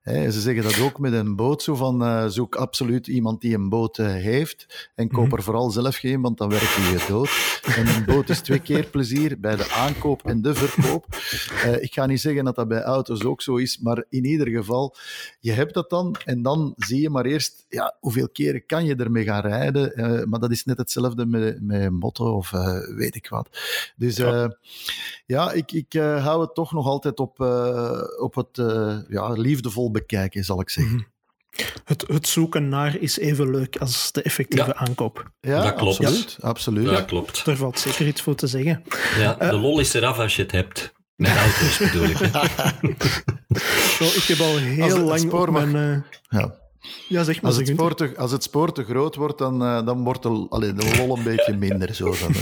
He, 0.00 0.30
ze 0.30 0.40
zeggen 0.40 0.62
dat 0.62 0.80
ook 0.80 0.98
met 0.98 1.12
een 1.12 1.36
boot, 1.36 1.62
zo 1.62 1.74
van 1.74 2.02
uh, 2.02 2.26
zoek 2.26 2.54
absoluut 2.54 3.06
iemand 3.06 3.40
die 3.40 3.54
een 3.54 3.68
boot 3.68 3.98
uh, 3.98 4.06
heeft 4.06 4.90
en 4.94 5.08
koop 5.08 5.28
-hmm. 5.28 5.36
er 5.36 5.42
vooral 5.42 5.70
zelf 5.70 5.96
geen, 5.96 6.20
want 6.20 6.38
dan 6.38 6.48
werk 6.48 6.62
je 6.62 6.82
je 6.82 7.04
dood. 7.08 7.60
En 7.76 7.86
een 7.86 8.04
boot 8.04 8.28
is 8.28 8.40
twee 8.40 8.58
keer 8.58 8.86
plezier 8.86 9.40
bij 9.40 9.56
de 9.56 9.70
aankoop 9.70 10.24
en 10.24 10.42
de 10.42 10.54
verkoop. 10.54 11.06
Uh, 11.10 11.82
ik 11.82 11.92
ga 11.92 12.06
niet 12.06 12.20
zeggen 12.20 12.44
dat 12.44 12.54
dat 12.54 12.68
bij 12.68 12.82
auto's 12.82 13.24
ook 13.24 13.42
zo 13.42 13.56
is, 13.56 13.78
maar 13.78 14.04
in 14.08 14.24
ieder 14.24 14.48
geval, 14.48 14.96
je 15.40 15.52
hebt 15.52 15.74
dat 15.74 15.90
dan 15.90 16.16
en 16.24 16.42
dan 16.42 16.72
zie 16.76 17.00
je 17.00 17.10
maar 17.10 17.24
eerst 17.24 17.66
ja, 17.68 17.96
hoeveel 18.00 18.28
keren 18.28 18.66
kan 18.66 18.84
je 18.84 18.96
ermee 18.96 19.24
gaan 19.24 19.40
rijden. 19.40 20.28
maar 20.28 20.40
dat 20.40 20.50
is 20.50 20.64
net 20.64 20.78
hetzelfde 20.78 21.26
met, 21.26 21.62
met 21.62 21.90
motto 21.90 22.36
of 22.36 22.50
weet 22.96 23.14
ik 23.14 23.28
wat. 23.28 23.48
Dus 23.96 24.16
ja, 24.16 24.56
ja 25.26 25.52
ik, 25.52 25.72
ik 25.72 25.92
hou 25.92 26.40
het 26.40 26.54
toch 26.54 26.72
nog 26.72 26.86
altijd 26.86 27.20
op, 27.20 27.40
op 28.18 28.34
het 28.34 28.56
ja, 29.08 29.32
liefde 29.32 29.59
liefdevol 29.60 29.90
bekijken, 29.90 30.44
zal 30.44 30.60
ik 30.60 30.70
zeggen. 30.70 30.92
Mm 30.92 31.06
-hmm. 31.56 31.72
het, 31.84 32.04
het, 32.06 32.28
zoeken 32.28 32.68
naar 32.68 32.96
is 32.96 33.18
even 33.18 33.50
leuk 33.50 33.76
als 33.76 34.12
de 34.12 34.22
effectieve 34.22 34.66
ja. 34.66 34.74
aankoop. 34.74 35.30
Ja, 35.40 35.62
dat 35.62 35.74
klopt. 35.74 35.98
Absoluut. 35.98 36.36
absoluut. 36.40 36.90
Ja, 36.90 37.02
klopt. 37.02 37.44
Daar 37.44 37.56
valt 37.56 37.78
zeker 37.78 38.06
iets 38.06 38.22
voor 38.22 38.34
te 38.34 38.46
zeggen. 38.46 38.82
Ja, 39.18 39.34
de 39.34 39.44
uh, 39.44 39.62
lol 39.62 39.80
is 39.80 39.94
eraf 39.94 40.18
als 40.18 40.36
je 40.36 40.42
het 40.42 40.52
hebt. 40.52 40.92
Met 41.16 41.36
auto's 41.36 41.78
bedoel 41.78 42.04
ik. 42.04 42.16
Zo, 43.98 44.04
ik 44.20 44.24
heb 44.26 44.40
al 44.40 44.56
heel 44.56 44.98
lang 44.98 45.32
op 45.32 45.50
mijn... 45.50 45.76
Uh... 45.76 46.40
Ja. 46.40 46.54
Ja, 47.08 47.24
zeg 47.24 47.42
maar. 47.42 47.50
Als 47.50 47.60
het, 47.60 47.68
spoor 47.68 47.94
te, 47.94 48.12
als 48.16 48.32
het 48.32 48.42
spoor 48.42 48.72
te 48.72 48.84
groot 48.84 49.14
wordt, 49.14 49.38
dan, 49.38 49.62
uh, 49.62 49.86
dan 49.86 50.04
wordt 50.04 50.22
de, 50.22 50.46
allee, 50.48 50.72
de 50.72 50.96
lol 50.96 51.16
een 51.16 51.22
beetje 51.22 51.56
minder. 51.56 51.94
Zo 51.94 52.04
dan, 52.04 52.34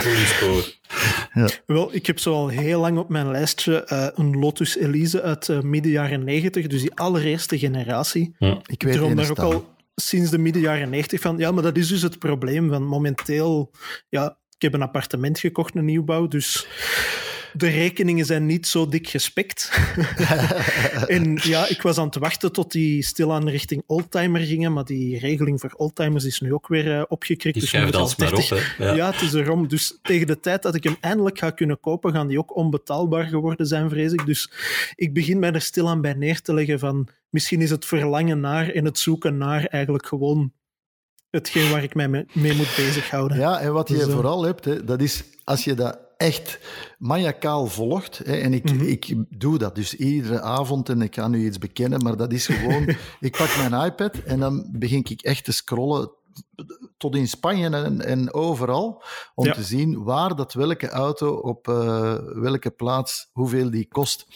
Goeie 0.00 0.26
spoor. 0.36 0.74
Ja. 1.34 1.48
Wel, 1.66 1.94
ik 1.94 2.06
heb 2.06 2.18
zo 2.18 2.34
al 2.34 2.48
heel 2.48 2.80
lang 2.80 2.98
op 2.98 3.08
mijn 3.08 3.30
lijstje 3.30 3.86
uh, 3.92 4.06
een 4.14 4.38
Lotus 4.38 4.76
Elise 4.76 5.22
uit 5.22 5.48
uh, 5.48 5.60
midden 5.60 5.92
jaren 5.92 6.24
90, 6.24 6.66
dus 6.66 6.80
die 6.80 6.94
allereerste 6.94 7.58
generatie. 7.58 8.34
Ja. 8.38 8.60
Ik 8.66 8.82
weet 8.82 9.16
daar 9.16 9.30
ook 9.30 9.38
al 9.38 9.68
sinds 9.94 10.30
de 10.30 10.38
midden 10.38 10.62
jaren 10.62 10.90
90 10.90 11.20
van. 11.20 11.38
Ja, 11.38 11.50
maar 11.50 11.62
dat 11.62 11.76
is 11.76 11.88
dus 11.88 12.02
het 12.02 12.18
probleem. 12.18 12.68
Want 12.68 12.86
momenteel, 12.86 13.70
ja, 14.08 14.38
ik 14.56 14.62
heb 14.62 14.74
een 14.74 14.82
appartement 14.82 15.38
gekocht, 15.38 15.74
een 15.74 15.84
nieuwbouw, 15.84 16.28
dus 16.28 16.66
de 17.52 17.68
rekeningen 17.68 18.26
zijn 18.26 18.46
niet 18.46 18.66
zo 18.66 18.88
dik 18.88 19.08
gespekt. 19.08 19.70
en 21.06 21.38
ja, 21.42 21.68
ik 21.68 21.82
was 21.82 21.98
aan 21.98 22.06
het 22.06 22.16
wachten 22.16 22.52
tot 22.52 22.72
die 22.72 23.02
stilaan 23.02 23.48
richting 23.48 23.82
oldtimer 23.86 24.40
gingen, 24.40 24.72
maar 24.72 24.84
die 24.84 25.18
regeling 25.18 25.60
voor 25.60 25.72
oldtimers 25.76 26.24
is 26.24 26.40
nu 26.40 26.52
ook 26.54 26.68
weer 26.68 26.86
uh, 26.86 27.02
opgekrikt. 27.08 27.58
Die 27.58 27.68
schuift 27.68 27.92
dus 27.92 28.00
alsmaar 28.00 28.30
30... 28.30 28.52
op, 28.52 28.76
hè? 28.76 28.84
Ja. 28.84 28.94
ja, 28.94 29.10
het 29.10 29.20
is 29.20 29.32
erom. 29.32 29.68
Dus 29.68 29.98
tegen 30.02 30.26
de 30.26 30.40
tijd 30.40 30.62
dat 30.62 30.74
ik 30.74 30.84
hem 30.84 30.96
eindelijk 31.00 31.38
ga 31.38 31.50
kunnen 31.50 31.80
kopen, 31.80 32.12
gaan 32.12 32.28
die 32.28 32.38
ook 32.38 32.56
onbetaalbaar 32.56 33.24
geworden 33.24 33.66
zijn, 33.66 33.90
vrees 33.90 34.12
ik. 34.12 34.26
Dus 34.26 34.50
ik 34.94 35.14
begin 35.14 35.38
mij 35.38 35.52
er 35.52 35.60
stilaan 35.60 36.00
bij 36.00 36.14
neer 36.14 36.40
te 36.40 36.54
leggen 36.54 36.78
van 36.78 37.08
misschien 37.30 37.60
is 37.60 37.70
het 37.70 37.84
verlangen 37.84 38.40
naar 38.40 38.68
en 38.68 38.84
het 38.84 38.98
zoeken 38.98 39.38
naar 39.38 39.64
eigenlijk 39.64 40.06
gewoon 40.06 40.52
hetgeen 41.30 41.70
waar 41.70 41.82
ik 41.82 41.94
mij 41.94 42.08
mee, 42.08 42.26
moet 42.32 42.74
bezighouden. 42.76 43.38
Ja, 43.38 43.60
en 43.60 43.72
wat 43.72 43.88
je 43.88 43.94
Dus, 43.94 44.06
uh, 44.06 44.12
vooral 44.12 44.42
hebt, 44.42 44.64
hè, 44.64 44.84
dat 44.84 45.00
is 45.00 45.24
als 45.44 45.64
je 45.64 45.74
dat 45.74 45.98
echt 46.20 46.58
maniacaal 46.98 47.66
volgt, 47.66 48.18
hè, 48.18 48.36
en 48.36 48.54
ik, 48.54 48.64
Mhm. 48.72 48.84
ik 48.86 49.14
doe 49.28 49.58
dat 49.58 49.74
dus 49.74 49.94
iedere 49.94 50.40
avond 50.40 50.88
en 50.88 51.02
ik 51.02 51.14
ga 51.14 51.28
nu 51.28 51.44
iets 51.46 51.58
bekennen, 51.58 52.02
maar 52.02 52.16
dat 52.16 52.32
is 52.32 52.46
gewoon, 52.46 52.88
ik 53.20 53.36
pak 53.36 53.56
mijn 53.56 53.84
iPad 53.86 54.16
en 54.16 54.40
dan 54.40 54.68
begin 54.72 54.98
ik 55.08 55.22
echt 55.22 55.44
te 55.44 55.52
scrollen 55.52 56.10
tot 56.96 57.16
in 57.16 57.28
Spanje 57.28 57.68
en, 57.70 58.00
en 58.00 58.32
overal, 58.34 59.02
om 59.34 59.46
Ja. 59.46 59.52
te 59.52 59.62
zien 59.62 60.02
waar 60.02 60.36
dat 60.36 60.52
welke 60.52 60.88
auto 60.88 61.30
op 61.34 61.68
eh, 61.68 62.14
welke 62.34 62.70
plaats, 62.70 63.28
hoeveel 63.32 63.70
die 63.70 63.88
kost. 63.88 64.26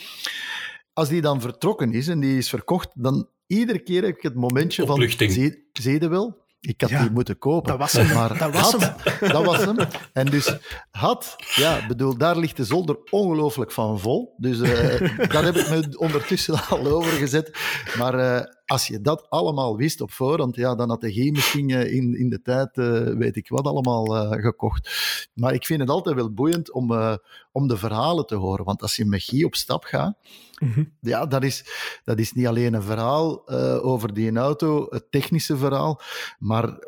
Als 0.92 1.09
die 1.09 1.20
dan 1.20 1.40
vertrokken 1.40 1.92
is 1.92 2.09
en 2.09 2.20
die 2.20 2.37
is 2.38 2.49
verkocht, 2.49 2.88
dan 2.94 3.29
iedere 3.47 3.79
keer 3.79 4.03
heb 4.03 4.16
ik 4.16 4.23
het 4.23 4.35
momentje 4.35 4.83
Opluchting. 4.83 5.33
van, 5.33 5.42
zie, 5.42 5.68
zie 5.73 6.01
je 6.01 6.09
wel? 6.09 6.42
Ik 6.66 6.81
had 6.81 6.90
Ja. 6.90 7.00
die 7.00 7.11
moeten 7.11 7.38
kopen. 7.38 7.70
Dat 7.70 7.79
was 7.79 7.92
hem. 7.92 8.14
Maar 8.14 8.38
Dat 8.38 8.53
was 8.53 8.72
had, 8.72 8.81
hem. 8.81 9.29
dat 9.33 9.44
was 9.44 9.64
hem. 9.64 9.77
En 10.12 10.27
dus 10.27 10.57
had, 10.90 11.37
ja, 11.55 11.87
bedoel, 11.87 12.16
daar 12.16 12.37
ligt 12.37 12.57
de 12.57 12.64
zolder 12.64 12.96
ongelooflijk 13.11 13.72
van 13.72 14.00
vol. 14.00 14.35
Dus 14.37 14.61
eh, 14.61 15.29
daar 15.33 15.44
heb 15.44 15.57
ik 15.57 15.68
me 15.68 15.98
ondertussen 15.98 16.61
al 16.68 16.87
over 16.87 17.11
gezet. 17.12 17.50
Maar 17.98 18.14
eh, 18.14 18.40
als 18.66 18.87
je 18.87 19.00
dat 19.00 19.27
allemaal 19.31 19.77
wist 19.77 20.00
op 20.00 20.12
voorhand, 20.12 20.57
ja, 20.57 20.74
dan 20.74 20.88
had 20.88 21.00
de 21.00 21.12
Guy 21.12 21.31
misschien 21.31 21.70
in, 21.70 22.18
in 22.18 22.29
de 22.29 22.42
tijd, 22.42 22.77
weet 23.16 23.37
ik 23.37 23.48
wat, 23.48 23.66
allemaal 23.66 24.05
gekocht. 24.31 24.90
Maar 25.35 25.55
ik 25.55 25.66
vind 25.66 25.81
het 25.81 25.90
altijd 25.90 26.16
wel 26.16 26.33
boeiend 26.33 26.70
om, 26.72 27.18
om 27.53 27.68
de 27.68 27.77
verhalen 27.77 28.27
te 28.27 28.35
horen. 28.35 28.64
Want 28.64 28.83
als 28.83 28.96
je 28.96 29.05
met 29.05 29.22
Guy 29.22 29.44
op 29.44 29.55
stap 29.55 29.85
gaat, 29.85 30.16
mhm. 30.59 30.85
ja, 31.00 31.27
dat 31.27 31.44
is, 31.44 31.64
dat 32.05 32.18
is 32.18 32.33
niet 32.33 32.46
alleen 32.46 32.74
een 32.74 32.83
verhaal 32.83 33.48
over 33.83 34.14
die 34.14 34.37
auto, 34.37 34.87
het 34.90 35.11
technische 35.11 35.57
verhaal, 35.57 36.00
maar 36.38 36.79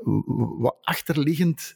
wat 0.58 0.76
achterliggend 0.80 1.74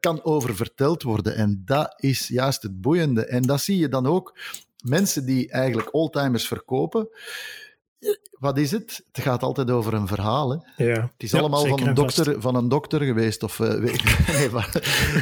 kan 0.00 0.24
over 0.24 0.56
verteld 0.56 1.02
worden. 1.02 1.36
En 1.36 1.62
dat 1.64 1.94
is 1.96 2.28
juist 2.28 2.62
het 2.62 2.80
boeiende. 2.80 3.26
En 3.26 3.42
dat 3.42 3.60
zie 3.60 3.78
je 3.78 3.88
dan 3.88 4.06
ook 4.06 4.38
mensen 4.82 5.26
die 5.26 5.50
eigenlijk 5.50 5.94
oldtimers 5.94 6.46
verkopen, 6.46 7.08
wat 8.38 8.58
is 8.58 8.70
het? 8.70 9.02
Het 9.12 9.24
gaat 9.24 9.42
altijd 9.42 9.70
over 9.70 9.94
een 9.94 10.06
verhaal. 10.06 10.50
Hè? 10.50 10.84
Ja. 10.84 11.00
Het 11.00 11.22
is 11.22 11.34
allemaal 11.34 11.66
van 11.66 11.86
een, 11.86 11.94
dokter, 11.94 12.40
van 12.40 12.54
een 12.54 12.68
dokter 12.68 13.00
geweest. 13.00 13.42
Of, 13.42 13.58
uh, 13.58 13.74
weet, 13.74 14.02
nee, 14.38 14.50
maar, 14.50 14.68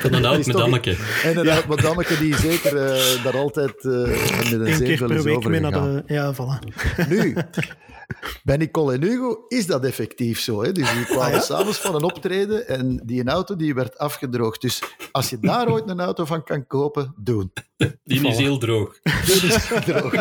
van 0.01 0.13
een 0.13 0.25
oud 0.25 0.47
madammeke. 0.47 0.97
En 1.23 1.39
een 1.39 1.45
ja. 1.45 1.55
oud 1.55 1.67
madammeke 1.67 2.19
die 2.19 2.37
zeker 2.37 2.75
uh, 2.75 3.25
daar 3.25 3.37
altijd 3.37 3.85
uh, 3.85 4.07
met 4.51 4.53
een 4.53 4.75
zeven 4.75 5.11
is 5.11 5.27
over 5.27 5.53
de, 5.53 6.03
Ja, 6.07 6.35
voilà. 6.35 6.75
Nu, 7.09 7.37
bij 8.43 8.57
Nicole 8.57 8.95
en 8.95 9.03
Hugo 9.03 9.45
is 9.49 9.67
dat 9.67 9.85
effectief 9.85 10.41
zo. 10.41 10.63
Hè? 10.63 10.73
Dus 10.73 10.93
die 10.95 11.05
kwamen 11.05 11.25
ah, 11.25 11.33
ja? 11.33 11.41
s'avonds 11.41 11.79
van 11.79 11.95
een 11.95 12.03
optreden 12.03 12.69
en 12.69 13.01
die 13.05 13.25
auto 13.25 13.57
die 13.57 13.75
werd 13.75 13.99
afgedroogd. 13.99 14.61
Dus 14.61 14.83
als 15.13 15.31
je 15.31 15.39
daar 15.41 15.69
ooit 15.69 15.89
een 15.89 16.01
auto 16.01 16.25
van 16.25 16.45
kan 16.45 16.67
kopen, 16.67 17.15
doen. 17.17 17.53
Die 18.05 18.29
is 18.29 18.37
heel 18.37 18.59
droog. 18.59 18.99
Die 19.03 19.35
is 19.35 19.67
droog. 19.87 20.13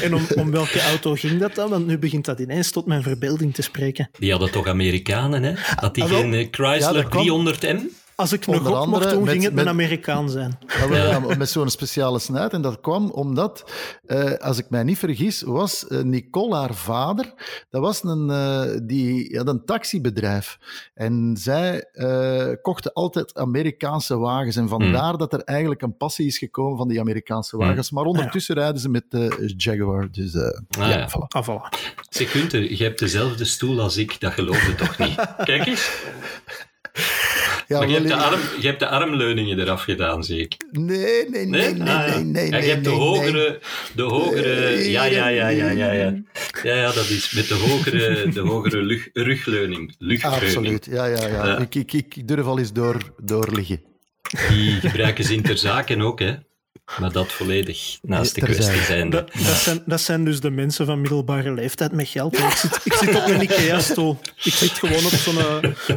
en 0.00 0.14
om, 0.14 0.26
om 0.36 0.50
welke 0.50 0.80
auto 0.80 1.01
ging 1.04 1.40
dat 1.40 1.54
dan? 1.54 1.70
Want 1.70 1.86
nu 1.86 1.98
begint 1.98 2.24
dat 2.24 2.40
ineens 2.40 2.70
tot 2.70 2.86
mijn 2.86 3.02
verbeelding 3.02 3.54
te 3.54 3.62
spreken. 3.62 4.10
Die 4.18 4.30
hadden 4.30 4.50
toch 4.50 4.66
Amerikanen, 4.66 5.42
hè? 5.42 5.52
Dat 5.80 5.94
die 5.94 6.04
ah, 6.04 6.10
geen 6.10 6.34
eh, 6.34 6.48
Chrysler 6.50 7.06
ja, 7.22 7.54
300M? 7.54 8.01
Als 8.22 8.32
ik 8.32 8.46
nog 8.46 8.80
op 8.80 8.86
mocht 8.86 9.10
doen, 9.10 9.28
ging 9.28 9.42
het 9.42 9.52
met, 9.52 9.64
een 9.64 9.70
Amerikaan 9.70 10.30
zijn. 10.30 10.58
Ja, 10.90 11.18
met 11.18 11.50
zo'n 11.50 11.68
speciale 11.68 12.18
snuit. 12.18 12.52
En 12.52 12.62
dat 12.62 12.80
kwam 12.80 13.10
omdat, 13.10 13.70
uh, 14.06 14.32
als 14.32 14.58
ik 14.58 14.70
mij 14.70 14.82
niet 14.82 14.98
vergis, 14.98 15.42
was 15.42 15.84
uh, 15.88 16.02
Nicole 16.02 16.56
haar 16.56 16.74
vader. 16.74 17.34
Dat 17.70 17.80
was 17.80 18.02
een, 18.04 18.28
uh, 18.30 18.62
die 18.82 19.36
had 19.36 19.48
een 19.48 19.64
taxibedrijf. 19.64 20.58
En 20.94 21.36
zij 21.38 21.84
kochten 22.62 22.92
altijd 22.92 23.34
Amerikaanse 23.34 24.18
wagens. 24.18 24.56
En 24.56 24.68
vandaar 24.68 25.08
hmm. 25.08 25.18
dat 25.18 25.32
er 25.32 25.40
eigenlijk 25.40 25.82
een 25.82 25.96
passie 25.96 26.26
is 26.26 26.38
gekomen 26.38 26.78
van 26.78 26.88
die 26.88 27.00
Amerikaanse 27.00 27.56
hmm. 27.56 27.66
wagens. 27.66 27.90
Maar 27.90 28.04
ondertussen 28.04 28.54
rijden 28.54 28.80
ze 28.80 28.88
met 28.88 29.04
de 29.08 29.52
Jaguar. 29.56 30.08
Dus 30.10 30.36
ah, 30.36 30.52
ja, 30.68 30.88
ja. 30.88 31.08
Voilà. 31.08 31.26
Ah, 31.28 31.48
voilà. 31.48 31.68
Je 32.50 32.76
hebt 32.78 32.98
dezelfde 32.98 33.44
stoel 33.44 33.80
als 33.80 33.96
ik. 33.96 34.20
Dat 34.20 34.32
geloofde 34.32 34.74
toch 34.74 34.98
niet? 34.98 35.14
Kijk 35.44 35.66
eens. 35.66 35.90
Ja, 37.72 37.78
maar 37.78 37.88
je 37.88 37.94
hebt, 37.94 38.08
de 38.08 38.14
arm, 38.14 38.40
je 38.60 38.66
hebt 38.66 38.78
de 38.78 38.88
armleuningen 38.88 39.58
eraf 39.58 39.82
gedaan, 39.82 40.24
zie 40.24 40.40
ik. 40.40 40.56
Nee, 40.70 40.96
nee, 40.96 41.28
nee, 41.28 41.46
nee, 41.46 41.74
nee, 41.74 41.88
ah, 41.88 42.14
nee, 42.14 42.24
nee, 42.24 42.50
ja, 42.50 42.56
Je 42.56 42.70
hebt 42.70 42.84
de 42.84 42.90
hogere, 42.90 43.60
de 43.94 44.02
hogere, 44.02 44.90
ja, 44.90 45.04
ja, 45.04 45.28
ja, 45.28 45.48
ja, 45.48 45.70
ja, 45.70 45.92
ja. 45.92 46.22
Ja, 46.62 46.74
ja, 46.74 46.92
dat 46.92 47.08
is 47.08 47.32
met 47.32 47.48
de 47.48 47.54
hogere, 47.54 48.28
de 48.28 48.40
hogere 48.40 48.82
lug, 48.82 49.08
rugleuning. 49.12 49.94
Absoluut, 50.20 50.88
ja, 50.90 51.04
ja, 51.04 51.26
ja. 51.26 51.58
Ik, 51.58 51.74
ik, 51.74 51.92
ik 51.92 52.28
durf 52.28 52.46
al 52.46 52.58
eens 52.58 52.72
door, 52.72 53.14
doorliggen. 53.22 53.80
Die 54.48 54.72
gebruiken 54.80 55.24
ze 55.24 55.34
in 55.34 55.42
ter 55.42 55.58
zaken 55.58 56.00
ook, 56.00 56.18
hè. 56.18 56.32
Maar 56.98 57.12
dat 57.12 57.32
volledig 57.32 57.98
naast 58.02 58.34
de 58.34 58.40
kwestie 58.40 58.82
zijn. 58.82 59.10
Dat, 59.10 59.32
dat, 59.32 59.56
zijn. 59.56 59.82
dat 59.86 60.00
zijn 60.00 60.24
dus 60.24 60.40
de 60.40 60.50
mensen 60.50 60.86
van 60.86 61.00
middelbare 61.00 61.52
leeftijd 61.52 61.92
met 61.92 62.08
geld. 62.08 62.38
Ik 62.38 62.50
zit, 62.50 62.80
ik 62.84 62.92
zit 62.92 63.16
op 63.16 63.26
een 63.26 63.42
IKEA-stoel. 63.42 64.18
Ik 64.42 64.52
zit 64.52 64.70
gewoon 64.70 65.04
op 65.04 65.10
zo'n, 65.10 65.34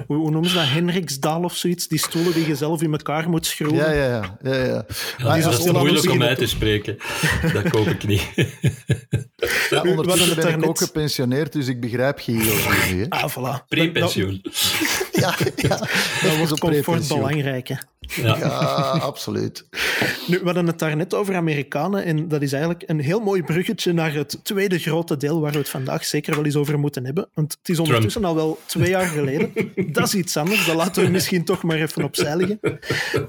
hoe, 0.08 0.18
hoe, 0.18 0.32
noemen 0.32 0.50
ze 0.50 0.56
dat, 0.56 0.68
Hendriksdaal 0.68 1.44
of 1.44 1.56
zoiets. 1.56 1.88
Die 1.88 2.00
stoelen 2.00 2.34
die 2.34 2.48
je 2.48 2.56
zelf 2.56 2.82
in 2.82 2.92
elkaar 2.92 3.30
moet 3.30 3.46
schroeven. 3.46 3.78
Ja, 3.78 3.92
ja, 3.92 4.06
ja. 4.06 4.38
ja, 4.44 4.54
ja. 4.54 4.86
ja 5.18 5.38
dat 5.38 5.60
is 5.60 5.72
moeilijk 5.72 6.10
om 6.10 6.24
uit 6.24 6.38
te 6.38 6.48
spreken. 6.48 6.98
Dat 7.54 7.70
koop 7.70 7.88
ik 7.88 8.08
niet. 8.08 8.24
Ja, 9.70 9.82
ondertussen 9.82 10.36
ben 10.36 10.54
ik 10.54 10.68
ook 10.68 10.78
gepensioneerd, 10.78 11.54
dus 11.54 11.68
ik 11.68 11.80
begrijp 11.80 12.20
Gio. 12.20 12.54
Ah, 13.10 13.30
voilà. 13.32 13.68
Prepensioen. 13.68 14.42
Ja, 15.26 15.38
ja, 15.56 15.78
dat 16.30 16.38
was 16.38 16.60
comfort 16.60 17.08
belangrijk. 17.08 17.68
Hè. 17.68 17.76
Ja. 18.00 18.38
ja, 18.38 18.48
absoluut. 19.02 19.68
Nu, 20.28 20.40
we 20.40 20.46
hadden 20.46 20.68
het 20.68 20.80
daarnet 20.80 21.14
over 21.14 21.36
Amerikanen 21.36 22.04
en 22.04 22.28
dat 22.28 22.42
is 22.42 22.54
eigenlijk 22.54 22.84
een 22.86 23.00
heel 23.00 23.20
mooi 23.20 23.44
bruggetje 23.44 23.94
naar 23.94 24.14
het 24.14 24.40
tweede 24.44 24.80
grote 24.80 25.18
deel 25.18 25.42
waar 25.42 25.52
we 25.52 25.58
het 25.58 25.70
vandaag 25.70 26.06
zeker 26.06 26.36
wel 26.36 26.46
eens 26.46 26.56
over 26.56 26.80
moeten 26.80 27.06
hebben. 27.06 27.30
Want 27.34 27.58
het 27.60 27.70
is 27.70 27.80
ondertussen 27.80 28.26
al 28.26 28.36
wel 28.36 28.60
twee 28.66 28.90
jaar 28.90 29.08
geleden. 29.08 29.52
Dat 29.94 30.08
is 30.08 30.16
iets 30.16 30.38
anders, 30.38 30.66
dat 30.66 30.76
laten 30.76 31.04
we 31.04 31.10
misschien 31.10 31.44
toch 31.44 31.64
maar 31.64 31.78
even 31.78 32.04
opzij 32.04 32.36
liggen. 32.36 32.60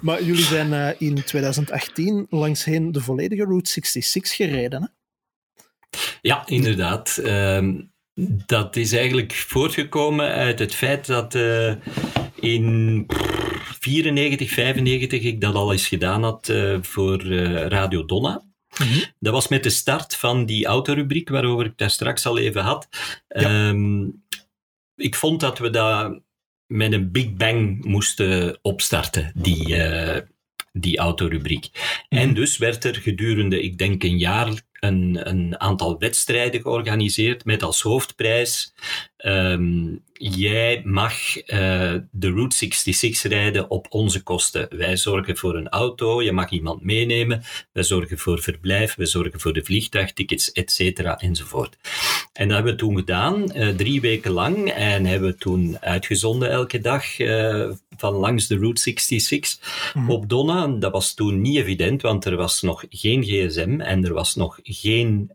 Maar 0.01 0.23
jullie 0.23 0.45
zijn 0.45 0.73
uh, 0.73 0.89
in 1.09 1.25
2018 1.25 2.27
langsheen 2.31 2.93
de 2.93 3.01
volledige 3.01 3.45
Route 3.45 3.71
66 3.71 4.37
gereden, 4.37 4.83
hè? 4.83 4.89
Ja, 6.21 6.47
inderdaad. 6.47 7.19
Uh, 7.23 7.69
dat 8.47 8.77
is 8.77 8.93
eigenlijk 8.93 9.33
voortgekomen 9.33 10.29
uit 10.29 10.59
het 10.59 10.75
feit 10.75 11.07
dat 11.07 11.35
uh, 11.35 11.75
in 12.35 13.07
94, 13.81 14.51
95 14.51 15.23
ik 15.23 15.41
dat 15.41 15.55
al 15.55 15.73
eens 15.73 15.89
gedaan 15.89 16.23
had 16.23 16.49
uh, 16.49 16.79
voor 16.83 17.25
uh, 17.25 17.67
Radio 17.67 18.05
Donna. 18.05 18.43
Mm 18.79 18.87
-hmm. 18.87 19.05
Dat 19.19 19.33
was 19.33 19.49
met 19.49 19.63
de 19.63 19.71
start 19.71 20.17
van 20.17 20.47
die 20.47 20.67
autorubriek 20.67 21.29
waarover 21.29 21.67
ik 21.67 21.79
daar 21.79 21.91
straks 21.91 22.27
al 22.27 22.39
even 22.39 22.63
had. 22.63 22.89
Ja. 23.29 23.69
Um, 23.69 24.25
ik 24.97 25.15
vond 25.15 25.41
dat 25.41 25.59
we 25.59 25.71
dat 25.71 26.21
met 26.67 26.93
een 26.93 27.11
big 27.11 27.33
bang 27.33 27.85
moesten 27.85 28.59
opstarten, 28.63 29.33
die, 29.35 29.69
uh, 29.69 30.19
die 30.73 30.99
autorubriek. 30.99 31.71
Mm 31.73 31.81
-hmm. 32.09 32.19
En 32.19 32.35
dus 32.35 32.59
werd 32.59 32.85
er 32.85 32.95
gedurende, 32.95 33.63
ik 33.63 33.79
denk 33.79 34.03
een 34.03 34.19
jaar, 34.19 34.63
een, 34.81 35.29
een 35.29 35.61
aantal 35.61 35.99
wedstrijden 35.99 36.61
georganiseerd 36.61 37.45
met 37.45 37.63
als 37.63 37.83
hoofdprijs 37.83 38.75
um, 39.17 40.05
jij 40.13 40.83
mag 40.85 41.37
uh, 41.37 41.95
de 42.11 42.31
Route 42.31 42.57
66 42.57 43.31
rijden 43.31 43.71
op 43.71 43.87
onze 43.91 44.23
kosten. 44.23 44.69
Wij 44.77 44.97
zorgen 44.97 45.37
voor 45.37 45.55
een 45.57 45.69
auto, 45.69 46.23
je 46.23 46.33
mag 46.33 46.51
iemand 46.51 46.83
meenemen, 46.83 47.43
wij 47.73 47.83
zorgen 47.83 48.19
voor 48.19 48.43
verblijf, 48.43 48.95
we 48.95 49.07
zorgen 49.07 49.41
voor 49.41 49.53
de 49.53 49.65
vliegtuigtickets, 49.65 50.53
et 50.53 50.73
cetera, 50.73 51.19
enzovoort. 51.19 51.77
En 52.33 52.49
dat 52.49 52.57
hebben 52.57 52.73
we 52.73 52.79
toen 52.79 52.97
gedaan, 52.97 53.57
uh, 53.57 53.69
drie 53.69 54.01
weken 54.01 54.31
lang, 54.31 54.71
en 54.71 55.05
hebben 55.05 55.31
we 55.31 55.37
toen 55.37 55.77
uitgezonden 55.81 56.51
elke 56.51 56.79
dag 56.79 57.19
uh, 57.19 57.71
van 57.97 58.15
langs 58.15 58.47
de 58.47 58.57
Route 58.57 58.81
66 58.81 59.93
mm. 59.95 60.11
op 60.11 60.29
Donna. 60.29 60.67
Dat 60.67 60.93
was 60.93 61.15
toen 61.15 61.41
niet 61.41 61.57
evident, 61.57 62.03
want 62.03 62.25
er 62.25 62.37
was 62.37 62.63
nog 62.63 62.85
geen 62.89 63.23
gsm 63.23 63.81
en 63.81 64.05
er 64.05 64.13
was 64.13 64.35
nog 64.35 64.59
geen 64.63 65.31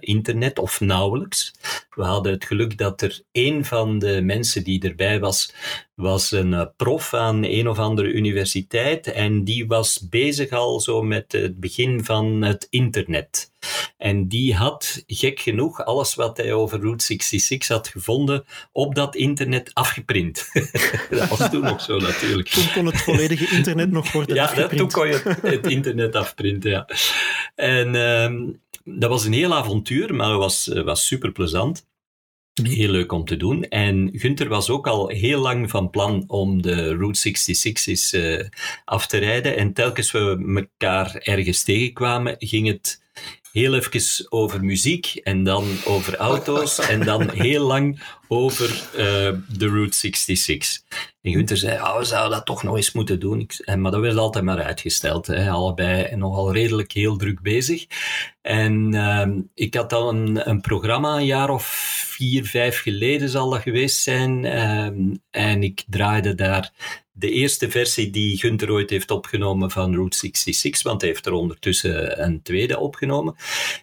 internet, 0.00 0.58
of 0.58 0.80
nauwelijks. 0.80 1.54
We 1.90 2.02
hadden 2.02 2.32
het 2.32 2.44
geluk 2.44 2.78
dat 2.78 3.02
er 3.02 3.22
een 3.32 3.64
van 3.64 3.98
de 3.98 4.20
mensen 4.22 4.64
die 4.64 4.82
erbij 4.82 5.20
was, 5.20 5.52
was 5.96 6.32
een 6.32 6.54
eh, 6.54 6.66
prof 6.76 7.14
aan 7.14 7.44
een 7.44 7.68
of 7.68 7.78
andere 7.78 8.12
universiteit 8.12 9.06
en 9.06 9.44
die 9.44 9.66
was 9.66 10.08
bezig 10.08 10.50
al 10.50 10.80
zo 10.80 11.02
met 11.02 11.32
het 11.32 11.60
begin 11.60 12.04
van 12.04 12.42
het 12.42 12.66
internet. 12.70 13.52
En 13.96 14.28
die 14.28 14.54
had, 14.54 15.02
gek 15.06 15.40
genoeg, 15.40 15.84
alles 15.84 16.14
wat 16.14 16.36
hij 16.36 16.52
over 16.52 16.80
Route 16.80 17.04
66 17.04 17.68
had 17.68 17.88
gevonden 17.88 18.44
op 18.72 18.94
dat 18.94 19.14
internet 19.14 19.70
afgeprint. 19.74 20.50
dat 21.10 21.28
was 21.28 21.50
toen 21.50 21.62
nog 21.62 21.80
zo 21.80 21.98
natuurlijk. 21.98 22.48
Toen 22.48 22.72
kon 22.72 22.86
het 22.86 23.00
volledige 23.00 23.56
internet 23.56 23.90
nog 23.90 24.12
worden 24.12 24.36
ja, 24.36 24.42
afgeprint. 24.44 24.70
Ja, 24.70 24.78
toen 24.78 24.90
kon 24.90 25.06
je 25.06 25.36
het, 25.42 25.66
internet 25.66 26.14
afprinten, 26.14 26.70
ja. 26.70 26.88
En 27.54 27.94
uh, 27.94 28.50
dat 28.84 29.10
was 29.10 29.24
een 29.24 29.32
heel 29.32 29.54
avontuur, 29.54 30.14
maar 30.14 30.30
het 30.30 30.38
was, 30.38 30.70
was 30.84 31.06
super 31.06 31.32
plezant. 31.32 31.86
Heel 32.62 32.90
leuk 32.90 33.12
om 33.12 33.24
te 33.24 33.36
doen. 33.36 33.64
En 33.64 34.10
Gunther 34.12 34.48
was 34.48 34.70
ook 34.70 34.86
al 34.86 35.08
heel 35.08 35.40
lang 35.40 35.70
van 35.70 35.90
plan 35.90 36.24
om 36.26 36.62
de 36.62 36.94
Route 36.94 37.18
66 37.18 37.86
eens 37.86 38.12
uh, 38.12 38.44
af 38.84 39.06
te 39.06 39.18
rijden. 39.18 39.56
En 39.56 39.72
telkens 39.72 40.12
we 40.12 40.42
elkaar 40.56 41.14
ergens 41.14 41.62
tegenkwamen, 41.62 42.34
ging 42.38 42.66
het 42.66 43.04
heel 43.56 43.74
even 43.74 44.26
over 44.28 44.64
muziek 44.64 45.06
en 45.14 45.44
dan 45.44 45.64
over 45.84 46.16
auto's 46.16 46.78
en 46.92 47.00
dan 47.04 47.30
heel 47.30 47.66
lang 47.66 48.02
over 48.28 48.88
uh, 48.92 48.98
de 49.58 49.68
Route 49.68 49.96
66. 49.96 50.82
En 51.22 51.32
Gunther 51.32 51.56
zei, 51.56 51.80
oh, 51.80 51.98
we 51.98 52.04
zouden 52.04 52.36
dat 52.36 52.46
toch 52.46 52.62
nog 52.62 52.76
eens 52.76 52.92
moeten 52.92 53.20
doen. 53.20 53.40
Ik, 53.40 53.52
en, 53.64 53.80
maar 53.80 53.90
dat 53.90 54.00
werd 54.00 54.16
altijd 54.16 54.44
maar 54.44 54.62
uitgesteld. 54.62 55.26
Hè. 55.26 55.50
Allebei 55.50 56.16
nogal 56.16 56.52
redelijk 56.52 56.92
heel 56.92 57.16
druk 57.16 57.42
bezig. 57.42 57.86
En 58.42 58.94
uh, 58.94 59.26
ik 59.54 59.74
had 59.74 59.90
dan 59.90 60.16
een, 60.16 60.48
een, 60.48 60.60
programma, 60.60 61.16
een 61.16 61.24
jaar 61.24 61.50
of 61.50 61.66
vier, 62.08 62.44
vijf 62.44 62.80
geleden 62.80 63.28
zal 63.28 63.50
dat 63.50 63.62
geweest 63.62 64.02
zijn. 64.02 64.44
Uh, 64.44 65.14
en 65.30 65.62
ik 65.62 65.84
draaide 65.86 66.34
daar 66.34 66.72
de 67.18 67.30
eerste 67.30 67.70
versie 67.70 68.10
die 68.10 68.38
Gunther 68.38 68.70
ooit 68.70 68.90
heeft 68.90 69.10
opgenomen 69.10 69.70
van 69.70 69.94
Route 69.94 70.16
66, 70.16 70.82
want 70.82 71.00
hij 71.00 71.10
heeft 71.10 71.26
er 71.26 71.32
ondertussen 71.32 72.22
een 72.24 72.42
tweede 72.42 72.78
opgenomen. 72.78 73.34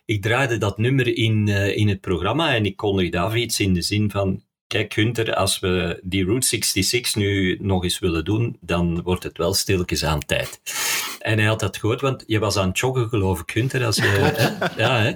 Ik 0.06 0.22
draaide 0.22 0.58
dat 0.58 0.78
nummer 0.78 1.18
in, 1.18 1.48
uh, 1.48 1.78
in 1.78 1.88
het 1.88 2.02
programma 2.02 2.56
en 2.56 2.66
ik 2.66 2.76
kondigde 2.76 3.20
af 3.20 3.36
iets 3.36 3.60
in 3.60 3.74
de 3.74 3.82
zin 3.82 4.12
van 4.12 4.44
kijk 4.68 4.94
Gunther, 4.94 5.36
als 5.36 5.60
we 5.60 6.00
die 6.04 6.26
Route 6.26 6.48
66 6.48 7.16
nu 7.16 7.58
nog 7.62 7.84
eens 7.84 8.00
willen 8.00 8.26
doen, 8.26 8.58
dan 8.62 9.02
wordt 9.02 9.24
het 9.24 9.38
wel 9.38 9.54
stilletjes 9.54 10.06
aan 10.06 10.26
tijd. 10.26 10.62
En 11.20 11.38
hij 11.38 11.48
had 11.48 11.60
dat 11.60 11.78
gehoord, 11.78 12.02
want 12.02 12.24
je 12.28 12.40
was 12.40 12.58
aan 12.58 12.68
het 12.68 12.80
joggen, 12.80 13.10
geloof 13.10 13.40
ik, 13.40 13.52
Gunther, 13.52 13.86
als 13.86 13.96
je, 13.96 14.02
hè? 14.02 14.66
ja, 14.84 15.02
hè? 15.02 15.12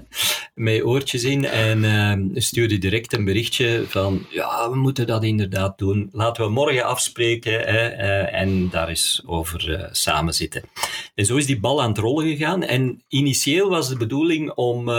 met 0.58 0.84
oortjes 0.84 1.24
in. 1.24 1.45
En 1.45 1.84
uh, 1.84 2.41
stuurde 2.41 2.78
direct 2.78 3.14
een 3.14 3.26
berichtje 3.26 3.84
van, 3.88 4.26
ja, 4.30 4.70
we 4.70 4.76
moeten 4.76 5.08
dat 5.08 5.24
inderdaad 5.24 5.78
doen. 5.78 6.10
Laten 6.12 6.45
we 6.45 6.52
morgen 6.52 6.86
afspreken 6.86 7.54
hè? 7.54 7.93
Uh, 7.93 8.41
en 8.41 8.70
daar 8.70 8.88
eens 8.88 9.24
over 9.26 9.70
uh, 9.70 9.88
samen 9.91 10.34
zitten. 10.34 10.62
En 11.16 11.26
zo 11.26 11.36
is 11.36 11.45
die 11.45 11.60
bal 11.60 11.82
aan 11.82 11.89
het 11.89 11.98
rollen 11.98 12.28
gegaan. 12.28 12.64
En 12.64 13.04
initieel 13.08 13.70
was 13.70 13.89
de 13.89 13.98
bedoeling 13.98 14.52
om 14.52 14.89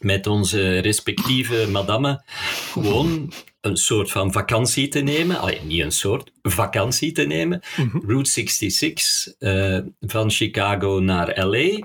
met 0.00 0.26
onze 0.26 0.78
respectieve 0.78 1.68
madame 1.70 2.22
gewoon 2.72 3.32
een 3.60 3.76
soort 3.76 4.10
van 4.10 4.32
vakantie 4.32 4.88
te 4.88 5.00
nemen. 5.00 5.38
Alleen 5.38 5.66
niet 5.66 5.82
een 5.82 5.92
soort, 5.92 6.30
vakantie 6.42 7.12
te 7.12 7.22
nemen. 7.22 7.62
Mm 7.76 7.88
-hmm. 7.90 8.02
Route 8.06 8.30
66 8.30 9.34
uh, 9.38 9.78
van 10.00 10.30
Chicago 10.30 11.00
naar 11.00 11.46
LA. 11.46 11.78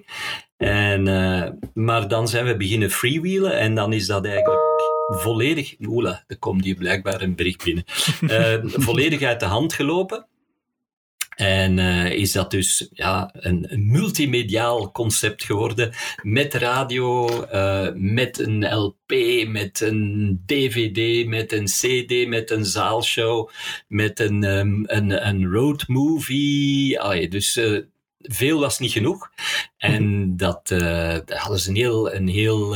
En, 0.58 1.06
uh, 1.06 1.50
maar 1.74 2.08
dan 2.08 2.28
zijn 2.28 2.46
we 2.46 2.58
beginnen 2.58 2.92
freewheelen 2.92 3.58
en 3.60 3.76
dan 3.76 3.94
is 3.94 4.08
dat 4.08 4.26
eigenlijk 4.26 4.62
volledig... 5.08 5.76
Oela, 5.80 6.24
er 6.28 6.38
komt 6.38 6.64
hier 6.64 6.76
blijkbaar 6.76 7.22
een 7.22 7.36
bericht 7.36 7.64
binnen. 7.64 7.84
Uh, 8.22 8.56
volledig 8.88 9.22
uit 9.22 9.40
de 9.40 9.46
hand 9.46 9.74
gelopen. 9.74 10.28
En 11.36 11.78
uh, 11.78 12.12
is 12.12 12.32
dat 12.32 12.52
dus 12.52 12.90
ja, 12.92 13.30
een, 13.34 13.66
een, 13.70 13.92
multimediaal 13.92 14.92
concept 14.92 15.44
geworden 15.44 15.94
met 16.22 16.54
radio, 16.54 17.28
uh, 17.54 17.88
met 17.94 18.40
een 18.40 18.76
LP, 18.76 19.14
met 19.48 19.82
een 19.82 20.42
DVD, 20.46 21.28
met 21.28 21.52
een 21.52 21.66
CD, 21.66 22.28
met 22.28 22.52
een 22.52 22.66
zaalshow, 22.66 23.50
met 23.88 24.20
een, 24.20 24.44
um, 24.44 24.84
een, 24.86 25.28
een 25.28 25.52
road 25.52 25.88
movie. 25.88 27.00
Allee, 27.00 27.28
dus 27.28 27.58
uh, 27.58 27.80
veel 28.20 28.60
was 28.60 28.80
niet 28.80 28.92
genoeg. 28.92 29.32
En 29.78 30.38
dat, 30.38 30.68
dat 30.68 31.34
hadden 31.34 31.60
ze 31.60 31.70
een 31.70 31.76
heel, 31.76 32.14
een 32.14 32.28
heel 32.28 32.76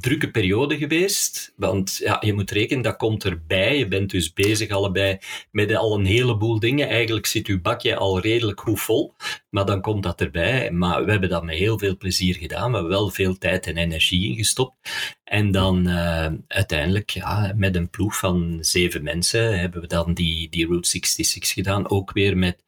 drukke 0.00 0.30
periode 0.30 0.76
geweest. 0.76 1.52
Want 1.56 1.96
ja, 1.96 2.16
je 2.20 2.32
moet 2.32 2.50
rekenen, 2.50 2.82
dat 2.82 2.96
komt 2.96 3.24
erbij. 3.24 3.78
Je 3.78 3.88
bent 3.88 4.10
dus 4.10 4.32
bezig 4.32 4.70
allebei 4.70 5.18
met 5.50 5.74
al 5.74 5.98
een 5.98 6.04
heleboel 6.04 6.58
dingen. 6.58 6.88
Eigenlijk 6.88 7.26
zit 7.26 7.46
uw 7.46 7.60
bakje 7.60 7.96
al 7.96 8.20
redelijk 8.20 8.60
goed 8.60 8.80
vol. 8.80 9.14
Maar 9.50 9.64
dan 9.64 9.80
komt 9.80 10.02
dat 10.02 10.20
erbij. 10.20 10.70
Maar 10.70 11.04
we 11.04 11.10
hebben 11.10 11.28
dat 11.28 11.44
met 11.44 11.56
heel 11.56 11.78
veel 11.78 11.96
plezier 11.96 12.34
gedaan. 12.34 12.70
We 12.70 12.76
hebben 12.76 12.92
wel 12.92 13.10
veel 13.10 13.38
tijd 13.38 13.66
en 13.66 13.76
energie 13.76 14.28
ingestopt. 14.28 14.76
En 15.24 15.50
dan 15.50 15.88
uh, 15.88 16.26
uiteindelijk, 16.48 17.10
ja, 17.10 17.52
met 17.56 17.76
een 17.76 17.90
ploeg 17.90 18.16
van 18.16 18.58
zeven 18.60 19.02
mensen, 19.02 19.58
hebben 19.58 19.80
we 19.80 19.86
dan 19.86 20.14
die, 20.14 20.48
die 20.48 20.66
Route 20.66 20.88
66 20.88 21.52
gedaan. 21.52 21.90
Ook 21.90 22.12
weer 22.12 22.36
met 22.36 22.64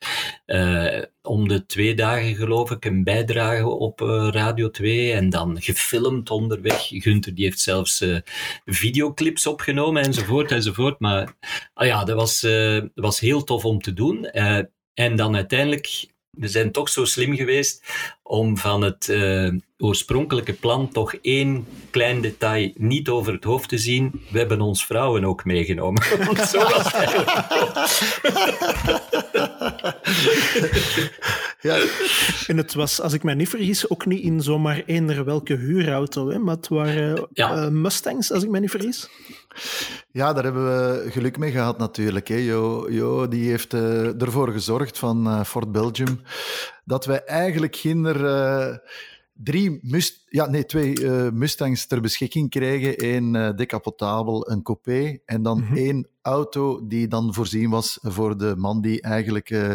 uh, 0.47 1.03
om 1.27 1.49
de 1.49 1.67
twee 1.67 1.95
dagen, 1.95 2.35
geloof 2.35 2.71
ik, 2.71 2.85
een 2.85 3.05
bijdrage 3.05 3.69
op 3.69 4.01
uh, 4.01 4.29
Radio 4.31 4.71
2. 4.71 5.13
En 5.13 5.31
dan 5.31 5.63
gefilmd 5.63 6.31
onderweg. 6.31 6.89
Gunther 6.89 7.35
die 7.35 7.45
heeft 7.45 7.61
zelfs 7.61 8.05
videoclips 8.65 9.47
opgenomen 9.47 10.03
enzovoort 10.03 10.53
enzovoort. 10.53 11.01
Maar 11.01 11.37
ah 11.75 11.87
ja, 11.87 12.05
dat 12.05 12.17
was, 12.17 12.47
was 12.95 13.21
heel 13.21 13.45
tof 13.45 13.65
om 13.65 13.81
te 13.81 13.93
doen. 13.93 14.25
en 14.95 15.17
dan 15.17 15.35
uiteindelijk 15.35 16.07
we 16.31 16.49
zijn 16.49 16.73
toch 16.73 16.89
zo 16.89 17.05
slim 17.05 17.37
geweest 17.37 17.85
om 18.23 18.57
van 18.57 18.83
het 18.83 19.09
oorspronkelijke 19.79 20.53
plan 20.53 20.89
toch 20.89 21.15
één 21.15 21.67
klein 21.91 22.21
detail 22.21 22.73
niet 22.75 23.09
over 23.09 23.33
het 23.33 23.45
hoofd 23.45 23.69
te 23.69 23.79
zien. 23.79 24.23
We 24.31 24.39
hebben 24.39 24.61
ons 24.61 24.87
vrouwen 24.87 25.25
ook 25.25 25.45
meegenomen. 25.45 26.03
zo 26.49 26.59
was 26.59 26.93
het 26.93 27.15
ja. 31.61 31.79
En 32.47 32.57
het 32.57 32.75
was, 32.75 33.01
als 33.01 33.13
ik 33.13 33.23
mij 33.23 33.35
niet 33.35 33.49
vergis, 33.49 33.91
ook 33.91 34.07
niet 34.07 34.23
in 34.23 34.41
zomaar 34.41 34.83
eender 34.87 35.25
welke 35.25 35.55
huurauto, 35.55 36.29
hè? 36.29 36.39
maar 36.39 36.57
het 36.57 36.69
waren 36.69 37.29
ja. 37.33 37.65
uh, 37.65 37.69
Mustangs, 37.69 38.33
als 38.33 38.43
ik 38.43 38.51
mij 38.51 38.61
niet 38.61 38.71
vergis. 38.71 39.09
Ja, 40.11 40.33
daar 40.33 40.45
hebben 40.45 40.65
we 40.65 41.11
geluk 41.11 41.39
mee 41.39 41.51
gehad 41.51 41.79
natuurlijk. 41.79 42.29
Hè. 42.29 42.37
Jo, 42.37 42.87
jo 42.91 43.29
die 43.29 43.51
heeft 43.51 43.75
uh, 43.75 44.23
ervoor 44.23 44.53
gezorgd 44.53 44.99
van 44.99 45.27
uh, 45.27 45.45
Fort 45.45 45.73
Belgium 45.73 46.21
dat 46.85 47.05
wij 47.05 47.25
eigenlijk 47.25 47.77
geen 47.77 48.05
uh, 48.05 48.75
drie 49.39 49.81
must 49.83 50.26
ja, 50.37 50.47
nee, 50.47 50.65
twee 50.65 51.01
uh, 51.01 51.31
Mustangs 51.31 51.87
ter 51.87 52.01
beschikking 52.01 52.51
kregen. 52.51 53.05
Eén 53.15 53.35
uh, 53.35 53.51
decapotabel, 53.57 54.51
een 54.51 54.63
coupé 54.63 55.19
en 55.25 55.43
dan 55.43 55.59
mm 55.59 55.67
-hmm. 55.67 55.77
één 55.77 56.09
auto 56.23 56.87
die 56.87 57.09
dan 57.09 57.35
voorzien 57.35 57.71
was 57.71 57.99
voor 58.03 58.37
de 58.37 58.57
man 58.57 58.81
die 58.81 59.01
eigenlijk 59.01 59.51
uh, 59.51 59.73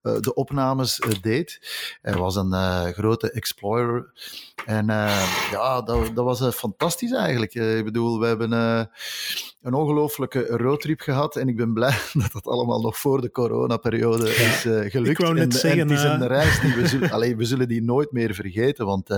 de 0.00 0.34
opnames 0.34 1.00
deed. 1.20 1.60
Hij 2.02 2.14
was 2.14 2.36
een 2.36 2.52
grote 2.92 3.30
Explorer. 3.30 4.12
En 4.64 4.86
ja, 5.50 5.82
dat, 5.82 6.10
dat 6.14 6.24
was 6.24 6.54
fantastisch 6.56 7.12
eigenlijk. 7.12 7.54
ik 7.54 7.84
bedoel, 7.84 8.20
we 8.20 8.26
hebben 8.26 8.52
een 9.64 9.74
ongelooflijke 9.74 10.46
roadtrip 10.46 11.00
gehad 11.00 11.36
en 11.36 11.48
ik 11.48 11.56
ben 11.56 11.72
blij 11.72 11.98
dat 12.22 12.32
dat 12.32 12.46
allemaal 12.46 12.80
nog 12.80 12.98
voor 12.98 13.20
de 13.20 13.30
coronaperiode 13.30 14.24
ja. 14.24 14.30
is 14.30 14.60
gelukt. 14.90 15.08
Ik 15.08 15.18
wou 15.18 15.34
net 15.34 15.44
en, 15.44 15.52
zeggen, 15.52 15.80
en 15.80 15.88
het 15.88 15.98
is 15.98 16.04
een 16.04 16.26
reis 16.26 16.60
die 16.60 16.74
we 16.74 16.86
zullen, 16.86 17.10
allee, 17.16 17.36
we 17.36 17.44
zullen 17.44 17.68
die 17.68 17.82
nooit 17.82 18.12
meer 18.12 18.34
vergeten, 18.34 18.86
want 18.86 19.10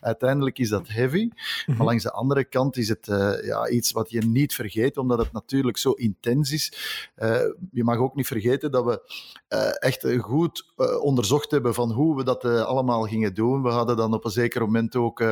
uiteindelijk 0.00 0.25
is 0.52 0.68
dat 0.68 0.88
heavy. 0.88 1.22
Mm 1.22 1.30
-hmm. 1.64 1.76
Maar 1.76 1.86
langs 1.86 2.02
de 2.02 2.12
andere 2.12 2.44
kant 2.44 2.76
is 2.76 2.88
het 2.88 3.06
uh, 3.08 3.44
ja, 3.44 3.68
iets 3.68 3.92
wat 3.92 4.10
je 4.10 4.20
niet 4.20 4.54
vergeet, 4.54 4.96
omdat 4.96 5.18
het 5.18 5.32
natuurlijk 5.32 5.76
zo 5.76 5.90
intens 5.90 6.52
is. 6.52 6.72
Uh, 7.16 7.40
je 7.70 7.84
mag 7.84 7.96
ook 7.96 8.14
niet 8.14 8.26
vergeten 8.26 8.70
dat 8.70 8.84
we 8.84 9.00
uh, 9.48 9.70
echt 9.78 10.06
goed 10.18 10.74
onderzocht 11.00 11.50
hebben 11.50 11.74
van 11.74 11.92
hoe 11.92 12.16
we 12.16 12.24
dat 12.24 12.44
allemaal 12.44 13.02
gingen 13.02 13.34
doen. 13.34 13.62
We 13.62 13.68
hadden 13.68 13.96
dan 13.96 14.14
op 14.14 14.24
een 14.24 14.30
zeker 14.30 14.60
moment 14.60 14.96
ook 14.96 15.24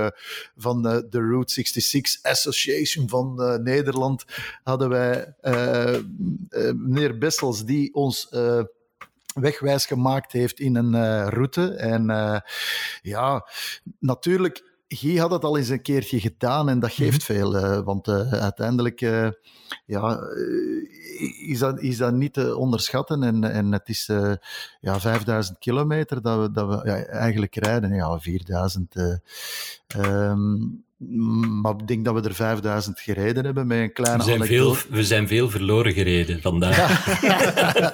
van 0.56 0.82
de 0.82 1.08
Route 1.10 1.52
66 1.52 2.22
Association 2.22 3.08
van 3.08 3.34
Nederland, 3.62 4.24
hadden 4.62 4.88
wij 4.88 5.34
meneer 6.74 7.18
Bessels, 7.18 7.64
die 7.64 7.94
ons 7.94 8.28
wegwijs 9.34 9.86
gemaakt 9.86 10.32
heeft 10.32 10.60
in 10.60 10.76
een 10.76 10.94
uh, 10.94 11.26
route. 11.28 11.74
En 11.74 12.10
uh, 12.10 12.38
ja, 13.02 13.48
natuurlijk. 13.98 14.72
Guy 14.94 15.16
had 15.16 15.30
het 15.30 15.44
al 15.44 15.58
eens 15.58 15.68
een 15.68 15.82
keertje 15.82 16.20
gedaan 16.20 16.68
en 16.68 16.80
dat 16.80 16.92
geeft 16.92 17.28
mm 17.28 17.36
-hmm. 17.36 17.52
veel. 17.52 17.56
Uh, 17.56 17.84
want 17.84 18.08
uiteindelijk 18.30 19.00
ja, 19.86 20.20
is, 21.46 21.58
dat, 21.58 21.80
is 21.80 21.96
dat 21.96 22.12
niet 22.12 22.32
te 22.32 22.56
onderschatten. 22.56 23.22
En, 23.22 23.44
en 23.44 23.72
het 23.72 23.88
is 23.88 24.10
ja, 24.80 25.00
5000 25.00 25.58
kilometer 25.58 26.22
dat 26.22 26.40
we, 26.40 26.50
dat 26.50 26.68
we 26.68 26.88
ja, 26.88 27.04
eigenlijk 27.04 27.54
rijden. 27.56 27.94
Ja, 27.94 28.18
4000. 28.18 28.94
Um, 29.96 30.84
maar 31.62 31.72
ik 31.72 31.86
denk 31.86 32.04
dat 32.04 32.14
we 32.14 32.28
er 32.28 32.34
5000 32.34 33.00
gereden 33.00 33.44
hebben 33.44 33.66
met 33.66 33.78
een 33.78 33.92
kleine 33.92 34.18
we 34.18 34.24
zijn 34.24 34.42
anekdote. 34.42 34.78
Veel, 34.78 34.96
we 34.96 35.04
zijn 35.04 35.28
veel 35.28 35.50
verloren 35.50 35.92
gereden 35.92 36.40
vandaag. 36.40 37.20
Ja. 37.20 37.92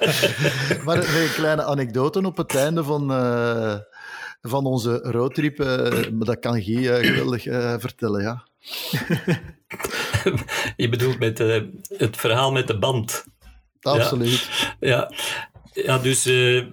maar 0.85 0.97
met 0.97 1.07
een 1.07 1.33
kleine 1.33 1.63
anekdote 1.63 2.25
op 2.25 2.37
het 2.37 2.55
einde 2.55 2.83
van, 2.83 3.11
uh, 3.11 3.75
van 4.41 4.65
onze 4.65 4.97
roadtrip. 4.97 5.59
Uh, 5.59 6.03
dat 6.11 6.39
kan 6.39 6.61
Guy 6.61 6.77
uh, 6.77 6.95
geweldig 6.95 7.43
vertellen, 7.81 8.21
ja. 8.21 8.43
Je 10.77 10.89
bedoelt 10.89 11.19
met 11.19 11.37
het 11.97 12.17
verhaal 12.17 12.51
met 12.51 12.67
de 12.67 12.77
band. 12.77 13.25
Absoluut. 13.81 14.49
Ja, 14.79 14.89
ja. 14.89 15.11
Ja, 15.73 15.97
dus 15.97 16.27
uh, 16.27 16.65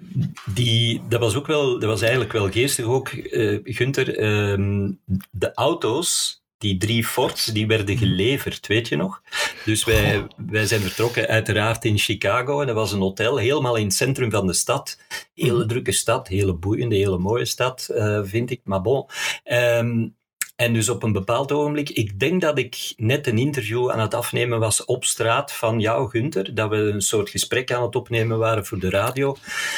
die, 0.54 1.02
dat 1.08 1.20
was 1.20 1.34
ook 1.34 1.46
wel, 1.46 1.78
dat 1.78 1.88
was 1.88 2.00
eigenlijk 2.00 2.32
wel 2.32 2.50
geestig 2.50 2.84
ook, 2.84 3.12
uh, 3.12 3.58
Gunther. 3.64 4.18
Uh, 4.18 4.88
de 5.30 5.54
auto's, 5.54 6.37
die 6.58 6.76
drie 6.76 7.06
Fords, 7.06 7.44
die 7.44 7.66
werden 7.66 7.98
geleverd, 7.98 8.66
weet 8.66 8.88
je 8.88 8.96
nog? 8.96 9.22
Dus 9.64 9.84
wij, 9.84 10.26
wij 10.36 10.66
zijn 10.66 10.80
vertrokken 10.80 11.26
uiteraard 11.28 11.84
in 11.84 11.98
Chicago 11.98 12.60
en 12.60 12.66
dat 12.66 12.76
was 12.76 12.92
een 12.92 13.00
hotel 13.00 13.36
helemaal 13.36 13.76
in 13.76 13.84
het 13.84 13.94
centrum 13.94 14.30
van 14.30 14.46
de 14.46 14.52
stad. 14.52 15.00
Hele 15.34 15.66
drukke 15.66 15.92
stad, 15.92 16.28
hele 16.28 16.54
boeiende, 16.54 16.96
hele 16.96 17.18
mooie 17.18 17.44
stad, 17.44 17.88
uh, 17.90 18.20
vind 18.22 18.50
ik. 18.50 18.60
Maar 18.64 18.80
bon. 18.80 19.06
Um, 19.44 20.16
en 20.58 20.72
dus 20.72 20.88
op 20.88 21.02
een 21.02 21.12
bepaald 21.12 21.52
ogenblik, 21.52 21.90
ik 21.90 22.20
denk 22.20 22.40
dat 22.40 22.58
ik 22.58 22.92
net 22.96 23.26
een 23.26 23.38
interview 23.38 23.90
aan 23.90 24.00
het 24.00 24.14
afnemen 24.14 24.58
was 24.58 24.84
op 24.84 25.04
straat 25.04 25.52
van 25.52 25.80
jou, 25.80 26.10
Gunther, 26.10 26.54
dat 26.54 26.70
we 26.70 26.76
een 26.76 27.00
soort 27.00 27.30
gesprek 27.30 27.72
aan 27.72 27.82
het 27.82 27.96
opnemen 27.96 28.38
waren 28.38 28.66
voor 28.66 28.78
de 28.78 28.90
radio. 28.90 29.36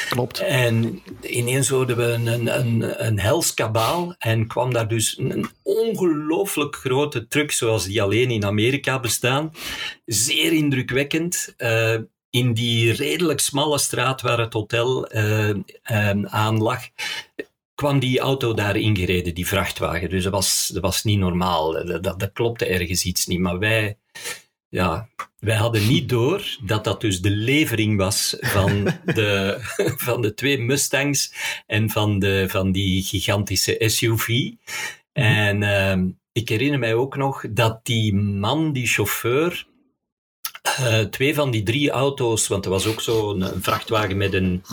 Klopt. 0.09 0.39
En 0.39 1.01
ineens 1.21 1.69
hoorden 1.69 1.97
we 1.97 2.03
een, 2.03 2.27
een, 2.27 2.59
een, 2.59 3.05
een 3.05 3.19
hels 3.19 3.53
kabaal 3.53 4.15
en 4.19 4.47
kwam 4.47 4.73
daar 4.73 4.87
dus 4.87 5.17
een 5.17 5.49
ongelooflijk 5.63 6.75
grote 6.75 7.27
truck, 7.27 7.51
zoals 7.51 7.85
die 7.85 8.01
alleen 8.01 8.31
in 8.31 8.45
Amerika 8.45 8.99
bestaan. 8.99 9.53
Zeer 10.05 10.53
indrukwekkend. 10.53 11.53
Uh, 11.57 11.95
in 12.29 12.53
die 12.53 12.93
redelijk 12.93 13.39
smalle 13.39 13.77
straat 13.77 14.21
waar 14.21 14.39
het 14.39 14.53
hotel 14.53 15.15
uh, 15.15 15.49
aan 16.23 16.57
lag, 16.61 16.81
kwam 17.81 17.99
die 17.99 18.19
auto 18.19 18.53
daar 18.53 18.75
ingereden, 18.77 19.33
die 19.33 19.47
vrachtwagen. 19.47 20.09
Dus 20.09 20.23
dat 20.23 20.33
was, 20.33 20.69
dat 20.73 20.81
was 20.81 21.03
niet 21.03 21.19
normaal. 21.19 21.71
Dat, 21.71 22.03
dat, 22.03 22.19
dat 22.19 22.31
klopte 22.33 22.65
ergens 22.65 23.05
iets 23.05 23.25
niet. 23.25 23.39
Maar 23.39 23.59
wij, 23.59 23.97
ja, 24.69 25.09
wij 25.39 25.55
hadden 25.55 25.87
niet 25.87 26.09
door 26.09 26.57
dat 26.63 26.83
dat 26.83 27.01
dus 27.01 27.21
de 27.21 27.29
levering 27.29 27.97
was 27.97 28.37
van 28.39 28.83
de, 29.05 29.57
van 29.97 30.21
de 30.21 30.33
twee 30.33 30.57
Mustangs 30.57 31.33
en 31.67 31.89
van, 31.89 32.19
de, 32.19 32.45
van 32.49 32.71
die 32.71 33.03
gigantische 33.03 33.75
SUV. 33.85 34.27
Mhm. 34.27 34.53
En 35.13 35.61
uh, 35.61 36.13
ik 36.31 36.49
herinner 36.49 36.79
mij 36.79 36.93
ook 36.93 37.15
nog 37.15 37.45
dat 37.49 37.85
die 37.85 38.15
man, 38.15 38.73
die 38.73 38.87
chauffeur, 38.87 39.67
uh, 40.79 40.99
twee 40.99 41.33
van 41.33 41.51
die 41.51 41.63
drie 41.63 41.89
auto's, 41.89 42.47
want 42.47 42.65
er 42.65 42.71
was 42.71 42.85
ook 42.85 43.01
zo'n 43.01 43.43
vrachtwagen 43.59 44.17
met 44.17 44.33
een, 44.33 44.63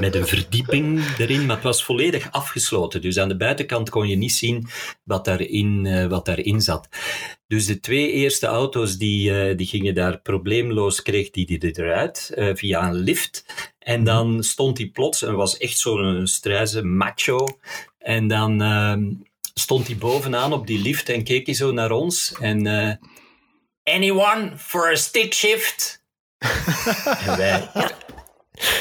met 0.00 0.14
een 0.14 0.26
verdieping 0.26 1.16
erin, 1.18 1.46
maar 1.46 1.56
het 1.56 1.64
was 1.64 1.84
volledig 1.84 2.32
afgesloten. 2.32 3.00
Dus 3.00 3.18
aan 3.18 3.28
de 3.28 3.36
buitenkant 3.36 3.90
kon 3.90 4.08
je 4.08 4.16
niet 4.16 4.32
zien 4.32 4.66
wat 5.04 5.24
daarin, 5.24 5.84
uh, 5.84 6.06
wat 6.06 6.24
daarin 6.24 6.60
zat. 6.60 6.88
Dus 7.46 7.66
de 7.66 7.80
twee 7.80 8.12
eerste 8.12 8.46
auto's 8.46 8.96
die, 8.96 9.54
die 9.54 9.66
gingen 9.66 9.94
daar 9.94 10.20
probleemloos, 10.20 11.02
kreeg 11.02 11.30
die, 11.30 11.46
die 11.46 11.78
eruit 11.78 12.32
via 12.54 12.88
een 12.88 12.94
lift. 12.94 13.44
En 13.78 14.04
dan 14.04 14.42
stond 14.42 14.78
hij 14.78 14.86
plots, 14.86 15.22
en 15.22 15.34
was 15.34 15.56
echt 15.56 15.78
zo'n 15.78 16.26
struize 16.26 16.82
macho. 16.82 17.46
En 17.98 18.28
dan 18.28 18.62
ehm, 18.62 19.12
stond 19.54 19.86
hij 19.86 19.96
bovenaan 19.96 20.52
op 20.52 20.66
die 20.66 20.82
lift 20.82 21.08
en 21.08 21.24
keek 21.24 21.46
hij 21.46 21.54
zo 21.54 21.72
naar 21.72 21.90
ons. 21.90 22.34
En 22.40 22.66
Anyone 23.94 24.52
for 24.56 24.90
a 24.90 24.94
stick 24.94 25.34
shift? 25.34 26.02
en 27.26 27.36
wij, 27.36 27.68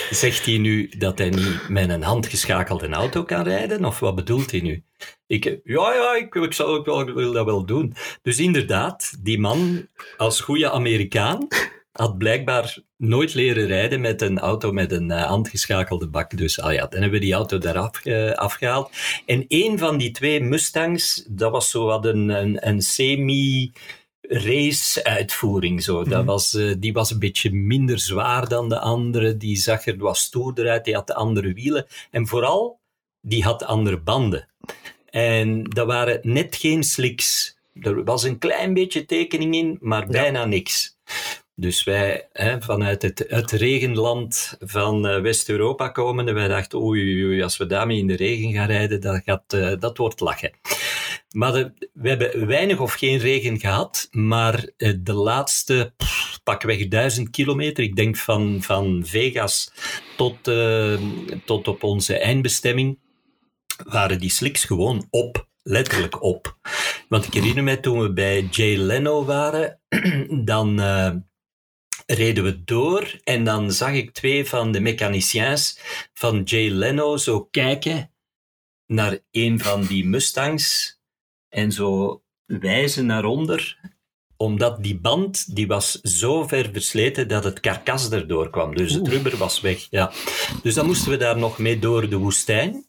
zegt 0.09 0.45
hij 0.45 0.57
nu 0.57 0.89
dat 0.97 1.17
hij 1.17 1.29
niet 1.29 1.69
met 1.69 1.89
een 1.89 2.03
handgeschakelde 2.03 2.89
auto 2.89 3.23
kan 3.23 3.43
rijden? 3.43 3.85
Of 3.85 3.99
wat 3.99 4.15
bedoelt 4.15 4.51
hij 4.51 4.59
nu? 4.59 4.83
Ik, 5.27 5.59
ja, 5.63 5.93
ja, 5.93 6.15
ik, 6.15 6.35
ik, 6.35 6.53
zal, 6.53 6.75
ik, 6.75 6.85
wel, 6.85 7.05
wil 7.05 7.31
dat 7.31 7.45
wel 7.45 7.65
doen. 7.65 7.95
Dus 8.21 8.39
inderdaad, 8.39 9.13
die 9.19 9.39
man 9.39 9.87
als 10.17 10.41
goede 10.41 10.71
Amerikaan 10.71 11.47
had 11.91 12.17
blijkbaar 12.17 12.77
nooit 12.97 13.33
leren 13.33 13.67
rijden 13.67 14.01
met 14.01 14.21
een 14.21 14.39
auto 14.39 14.71
met 14.71 14.91
een 14.91 15.09
uh, 15.09 15.23
handgeschakelde 15.23 16.07
bak. 16.07 16.37
Dus 16.37 16.59
ah 16.59 16.73
ja, 16.73 16.87
dan 16.87 17.01
hebben 17.01 17.19
we 17.19 17.25
die 17.25 17.33
auto 17.33 17.57
daar 17.57 18.01
uh, 18.03 18.31
afgehaald. 18.31 18.91
En 19.25 19.45
een 19.47 19.77
van 19.77 19.97
die 19.97 20.11
twee 20.11 20.43
Mustangs, 20.43 21.23
dat 21.27 21.51
was 21.51 21.69
zo 21.69 21.85
wat 21.85 22.05
een, 22.05 22.67
een 22.67 22.81
semi 22.81 23.71
race-uitvoering. 24.27 25.83
Zo. 25.83 26.03
Dat 26.03 26.17
mhm. 26.17 26.25
was, 26.25 26.53
uh, 26.53 26.75
die 26.77 26.93
was 26.93 27.11
een 27.11 27.19
beetje 27.19 27.51
minder 27.53 27.99
zwaar 27.99 28.47
dan 28.47 28.69
de 28.69 28.79
andere. 28.79 29.37
Die 29.37 29.55
zag 29.55 29.85
er 29.85 29.97
wat 29.97 30.17
stoerder 30.17 30.69
uit. 30.69 30.85
Die 30.85 30.95
had 30.95 31.07
de 31.07 31.15
andere 31.15 31.53
wielen. 31.53 31.85
En 32.11 32.27
vooral, 32.27 32.79
die 33.21 33.43
had 33.43 33.63
andere 33.63 33.99
banden. 33.99 34.47
En 35.09 35.63
dat 35.63 35.87
waren 35.87 36.19
net 36.21 36.55
geen 36.55 36.83
slicks. 36.83 37.57
Er 37.81 38.03
was 38.03 38.23
een 38.23 38.37
klein 38.37 38.73
beetje 38.73 39.05
tekening 39.05 39.55
in, 39.55 39.77
maar 39.81 40.07
bijna 40.07 40.45
niks. 40.45 40.97
Dus 41.55 41.83
wij, 41.83 42.27
hè, 42.33 42.61
vanuit 42.61 43.01
het, 43.01 43.25
het 43.27 43.51
regenland 43.51 44.57
van 44.59 45.07
uh, 45.07 45.21
West-Europa 45.21 45.89
komen, 45.89 46.27
en 46.27 46.33
wij 46.33 46.47
dachten, 46.47 46.79
oei, 46.79 47.25
oei, 47.25 47.43
als 47.43 47.57
we 47.57 47.65
daarmee 47.65 47.97
in 47.97 48.07
de 48.07 48.15
regen 48.15 48.53
gaan 48.53 48.67
rijden, 48.67 49.01
dat, 49.01 49.21
gaat, 49.25 49.53
uh, 49.53 49.73
dat 49.79 49.97
wordt 49.97 50.19
lachen. 50.19 50.51
Maar 51.37 51.73
we 51.93 52.09
hebben 52.09 52.47
weinig 52.47 52.79
of 52.79 52.93
geen 52.93 53.17
regen 53.17 53.59
gehad, 53.59 54.07
maar 54.11 54.69
uh, 54.77 54.93
de 54.99 55.13
laatste 55.13 55.93
pakweg 56.43 56.87
duizend 56.87 57.29
kilometer, 57.29 57.83
ik 57.83 57.95
denk 57.95 58.17
van, 58.17 58.61
van 58.61 59.03
Vegas 59.05 59.71
tot, 60.15 60.43
tot 61.45 61.67
op 61.67 61.83
onze 61.83 62.17
eindbestemming, 62.17 62.99
waren 63.85 64.19
die 64.19 64.29
slicks 64.29 64.63
gewoon 64.63 65.07
op 65.09 65.47
letterlijk 65.63 66.21
op. 66.21 66.57
Want 67.09 67.25
ik 67.25 67.33
herinner 67.33 67.63
me 67.63 67.79
toen 67.79 67.99
we 67.99 68.13
bij 68.13 68.41
Jay 68.51 68.77
Leno 68.77 69.25
waren, 69.25 69.79
dan 70.51 70.79
uh, 70.79 71.11
reden 72.05 72.43
we 72.43 72.63
door 72.63 73.19
en 73.23 73.43
dan 73.43 73.71
zag 73.71 73.91
ik 73.91 74.11
twee 74.11 74.45
van 74.45 74.71
de 74.71 74.79
mechaniciens 74.79 75.79
van 76.13 76.43
Jay 76.43 76.69
Leno 76.69 77.17
zo 77.17 77.43
kijken 77.43 78.11
naar 78.85 79.19
een 79.31 79.59
van 79.59 79.85
die 79.85 80.05
Mustangs 80.05 80.96
en 81.57 81.71
zo 81.71 82.21
wijzen 82.45 83.05
naar 83.05 83.25
onder 83.25 83.77
omdat 84.37 84.83
die 84.83 84.99
band 84.99 85.55
die 85.55 85.67
was 85.67 85.91
zo 86.01 86.47
ver 86.47 86.69
versleten 86.71 87.27
dat 87.27 87.43
het 87.43 87.59
karkas 87.59 88.09
erdoor 88.09 88.49
kwam. 88.49 88.75
Dus 88.75 88.93
het 88.93 89.07
rubber 89.07 89.37
was 89.37 89.61
weg. 89.61 89.87
Ja. 89.89 90.11
Dus 90.63 90.73
dan 90.73 90.85
moesten 90.85 91.11
we 91.11 91.17
daar 91.17 91.37
nog 91.37 91.57
mee 91.57 91.79
door 91.79 92.09
de 92.09 92.17
woestijn. 92.17 92.85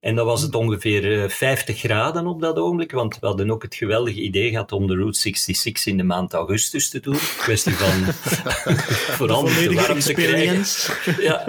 En 0.00 0.14
dan 0.14 0.26
was 0.26 0.42
het 0.42 0.54
ongeveer 0.54 1.30
50 1.30 1.74
eh, 1.74 1.80
graden 1.80 2.26
op 2.26 2.40
dat 2.40 2.56
ogenblik, 2.56 2.92
want 2.92 3.18
we 3.18 3.26
hadden 3.26 3.50
ook 3.50 3.62
het 3.62 3.74
geweldige 3.74 4.20
idee 4.20 4.50
gehad 4.50 4.72
om 4.72 4.86
de 4.86 4.94
Route 4.94 5.18
66 5.18 5.86
in 5.86 5.96
de 5.96 6.02
maand 6.02 6.32
augustus 6.32 6.90
te 6.90 7.00
doen. 7.00 7.18
Kwestie 7.38 7.74
van 7.74 8.04
vooral 9.18 9.44
de 9.44 9.72
warm 9.74 10.00
te 10.00 10.12
krijgen. 10.12 10.64
Ja. 11.22 11.44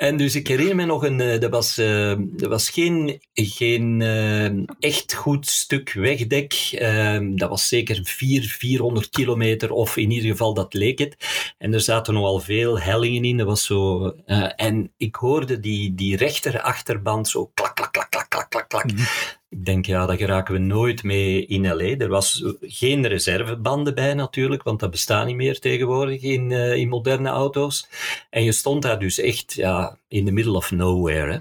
En 0.00 0.16
dus 0.16 0.34
ik 0.34 0.48
herinner 0.48 0.76
me 0.76 0.84
nog, 0.84 1.04
een, 1.04 1.20
eh, 1.20 1.40
dat, 1.40 1.50
was, 1.50 1.78
uh, 1.78 2.14
dat 2.18 2.48
was 2.48 2.70
geen, 2.70 3.20
geen 3.32 4.00
uh, 4.00 4.64
echt 4.78 5.14
goed 5.14 5.46
stuk 5.46 5.92
wegdek. 5.92 6.70
Uh, 6.72 7.18
dat 7.34 7.48
was 7.48 7.68
zeker 7.68 8.00
400, 8.02 8.52
400 8.52 9.10
kilometer, 9.10 9.70
of 9.70 9.96
in 9.96 10.10
ieder 10.10 10.30
geval 10.30 10.54
dat 10.54 10.74
leek 10.74 10.98
het. 10.98 11.16
En 11.58 11.74
er 11.74 11.80
zaten 11.80 12.14
nogal 12.14 12.38
veel 12.38 12.80
hellingen 12.80 13.24
in. 13.24 13.36
Dat 13.36 13.46
was 13.46 13.64
zo, 13.64 14.08
en 14.56 14.92
ik 14.96 15.14
hoorde 15.14 15.60
die, 15.60 15.94
die 15.94 16.16
rechter 16.16 16.60
achterband 16.60 17.28
zo 17.28 17.50
klak, 17.54 17.76
klak, 17.76 17.92
klak, 17.92 18.10
klak, 18.10 18.28
klak, 18.28 18.50
klak, 18.50 18.68
klak. 18.68 18.92
Mhm. 18.92 19.02
Ik 19.50 19.64
denk, 19.64 19.86
ja, 19.86 20.06
daar 20.06 20.16
geraken 20.16 20.54
we 20.54 20.60
nooit 20.60 21.02
mee 21.02 21.46
in 21.46 21.66
LA. 21.66 21.96
Er 21.96 22.08
was 22.08 22.44
geen 22.60 23.06
reservebanden 23.06 23.94
bij 23.94 24.14
natuurlijk, 24.14 24.62
want 24.62 24.80
dat 24.80 24.90
bestaat 24.90 25.26
niet 25.26 25.36
meer 25.36 25.58
tegenwoordig 25.58 26.22
in, 26.22 26.50
uh, 26.50 26.74
in 26.74 26.88
moderne 26.88 27.28
auto's. 27.28 27.88
En 28.30 28.44
je 28.44 28.52
stond 28.52 28.82
daar 28.82 28.98
dus 28.98 29.18
echt 29.18 29.52
ja, 29.52 29.98
in 30.08 30.24
the 30.24 30.32
middle 30.32 30.56
of 30.56 30.70
nowhere. 30.70 31.32
Hè. 31.32 31.38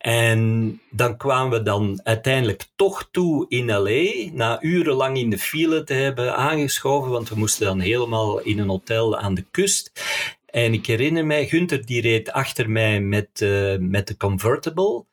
En 0.00 0.80
dan 0.90 1.16
kwamen 1.16 1.58
we 1.58 1.64
dan 1.64 2.00
uiteindelijk 2.04 2.66
toch 2.76 3.08
toe 3.10 3.46
in 3.48 3.66
LA, 3.66 4.30
na 4.32 4.62
urenlang 4.62 5.18
in 5.18 5.30
de 5.30 5.38
file 5.38 5.84
te 5.84 5.94
hebben 5.94 6.36
aangeschoven, 6.36 7.10
want 7.10 7.28
we 7.28 7.36
moesten 7.36 7.66
dan 7.66 7.80
helemaal 7.80 8.40
in 8.40 8.58
een 8.58 8.68
hotel 8.68 9.18
aan 9.18 9.34
de 9.34 9.44
kust. 9.50 9.92
En 10.46 10.72
ik 10.72 10.86
herinner 10.86 11.26
mij, 11.26 11.46
Gunther 11.46 11.86
die 11.86 12.00
reed 12.00 12.30
achter 12.32 12.70
mij 12.70 13.00
met, 13.00 13.40
uh, 13.40 13.76
met 13.78 14.08
de 14.08 14.16
convertible. 14.16 15.04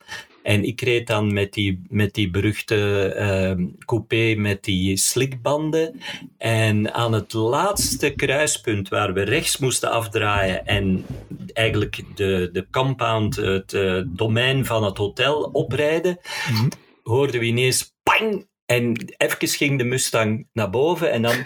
En 0.47 0.63
ik 0.63 0.81
reed 0.81 1.07
dan 1.07 1.33
met 1.33 1.53
die, 1.53 1.81
met 1.89 2.13
die 2.13 2.29
beruchte 2.29 3.13
uh, 3.59 3.65
coupé 3.85 4.35
met 4.37 4.63
die 4.63 4.97
slikbanden. 4.97 6.01
En 6.37 6.93
aan 6.93 7.13
het 7.13 7.33
laatste 7.33 8.09
kruispunt 8.09 8.89
waar 8.89 9.13
we 9.13 9.21
rechts 9.21 9.57
moesten 9.57 9.91
afdraaien 9.91 10.65
en 10.65 11.05
eigenlijk 11.53 12.03
de, 12.15 12.49
de 12.51 12.67
compound, 12.71 13.35
het 13.35 13.73
uh, 13.73 14.01
domein 14.07 14.65
van 14.65 14.83
het 14.83 14.97
hotel 14.97 15.43
oprijden, 15.43 16.19
mm 16.51 16.69
hoorden 17.03 17.39
we 17.39 17.45
ineens 17.45 17.95
pang! 18.03 18.47
En 18.65 19.13
even 19.17 19.47
ging 19.47 19.77
de 19.77 19.83
Mustang 19.83 20.47
naar 20.53 20.69
boven 20.69 21.11
en 21.11 21.21
dan 21.21 21.45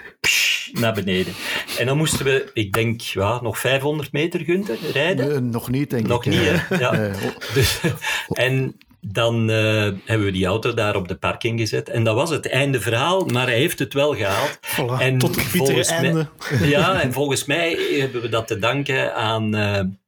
naar 0.72 0.94
beneden. 0.94 1.34
En 1.78 1.86
dan 1.86 1.98
moesten 1.98 2.26
we, 2.26 2.52
ik 2.54 2.74
denk, 2.74 3.02
ja, 3.02 3.42
nog 3.42 3.60
500 3.60 4.12
meter, 4.12 4.40
Gunther, 4.40 4.78
rijden. 4.92 5.50
nog 5.50 5.70
niet, 5.70 5.90
denk 5.90 6.08
nog 6.08 6.26
ik. 6.26 6.34
Nog 6.34 6.42
niet, 6.42 6.52
hè? 6.52 6.76
Ja. 6.76 7.12
Dus, 7.54 7.80
en 8.28 8.76
dan 9.02 9.50
uh, 9.50 9.56
hebben 10.06 10.26
we 10.26 10.32
die 10.32 10.46
auto 10.46 10.74
daar 10.74 10.96
op 10.96 11.08
de 11.08 11.16
parking 11.16 11.60
gezet. 11.60 11.90
En 11.90 12.04
dat 12.04 12.16
was 12.16 12.30
het 12.30 12.50
einde 12.50 12.82
verhaal, 12.82 13.26
maar 13.26 13.46
hij 13.46 13.58
heeft 13.58 13.80
het 13.80 13.94
wel 13.94 14.16
gehaald. 14.16 14.60
Voilà, 14.62 15.00
en 15.00 15.18
tot 15.18 15.36
het 15.36 15.46
volgens 15.46 15.88
einde. 15.88 16.28
Mij, 16.60 16.70
ja, 16.70 17.02
en 17.02 17.14
volgens 17.14 17.46
mij 17.46 17.78
hebben 18.00 18.22
we 18.22 18.30
dat 18.30 18.48
te 18.48 18.60
danken 18.60 19.16
aan... 19.16 20.00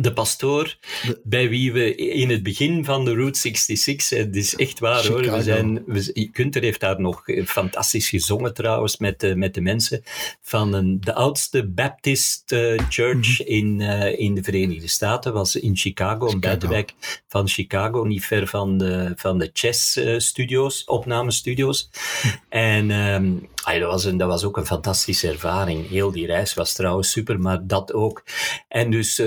De 0.00 0.12
pastoor, 0.12 0.76
bij 1.22 1.48
wie 1.48 1.72
we 1.72 1.94
in 1.94 2.30
het 2.30 2.42
begin 2.42 2.84
van 2.84 3.04
de 3.04 3.14
Route 3.14 3.38
66, 3.38 4.18
het 4.18 4.36
is 4.36 4.56
echt 4.56 4.78
waar 4.78 5.06
hoor, 5.06 5.30
we 5.30 5.42
zijn, 5.42 5.82
we, 5.86 6.48
heeft 6.50 6.80
daar 6.80 7.00
nog 7.00 7.22
fantastisch 7.44 8.08
gezongen 8.08 8.54
trouwens 8.54 8.96
met 8.96 9.20
de, 9.20 9.36
met 9.36 9.54
de 9.54 9.60
mensen 9.60 10.02
van 10.40 10.72
een, 10.72 11.00
de 11.00 11.14
oudste 11.14 11.66
Baptist 11.68 12.52
uh, 12.52 12.80
Church 12.88 13.38
mhm. 13.38 13.48
in, 13.48 13.80
uh, 13.80 14.18
in 14.18 14.34
de 14.34 14.42
Verenigde 14.42 14.88
Staten, 14.88 15.32
was 15.32 15.56
in 15.56 15.76
Chicago, 15.76 16.28
een 16.28 16.40
buitenwijk 16.40 16.94
van 17.28 17.48
Chicago, 17.48 18.04
niet 18.04 18.24
ver 18.24 18.46
van 18.46 18.78
de, 18.78 19.12
van 19.16 19.38
de 19.38 19.50
Chess 19.52 20.00
Studios, 20.16 20.84
opnamestudio's. 20.84 21.90
Mhm. 22.22 22.34
En 22.48 22.90
um, 22.90 23.48
dat, 23.64 23.90
was 23.90 24.04
een, 24.04 24.16
dat 24.16 24.28
was 24.28 24.44
ook 24.44 24.56
een 24.56 24.66
fantastische 24.66 25.28
ervaring. 25.28 25.88
Heel 25.88 26.10
die 26.10 26.26
reis 26.26 26.54
was 26.54 26.72
trouwens 26.72 27.10
super, 27.10 27.40
maar 27.40 27.66
dat 27.66 27.92
ook. 27.92 28.24
En 28.68 28.90
dus 28.90 29.22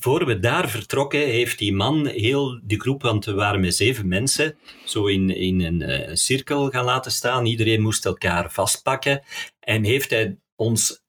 voor 0.00 0.26
we 0.26 0.38
daar 0.38 0.70
vertrokken, 0.70 1.20
heeft 1.20 1.58
die 1.58 1.74
man 1.74 2.06
heel 2.06 2.60
die 2.62 2.80
groep, 2.80 3.02
want 3.02 3.24
we 3.24 3.34
waren 3.34 3.60
met 3.60 3.74
zeven 3.74 4.08
mensen, 4.08 4.56
zo 4.84 5.06
in, 5.06 5.30
in 5.30 5.60
een 5.60 5.80
uh, 5.80 6.14
cirkel 6.14 6.70
gaan 6.70 6.84
laten 6.84 7.12
staan. 7.12 7.46
Iedereen 7.46 7.82
moest 7.82 8.06
elkaar 8.06 8.52
vastpakken. 8.52 9.22
En 9.60 9.84
heeft 9.84 10.10
hij 10.10 10.36
ons 10.56 11.04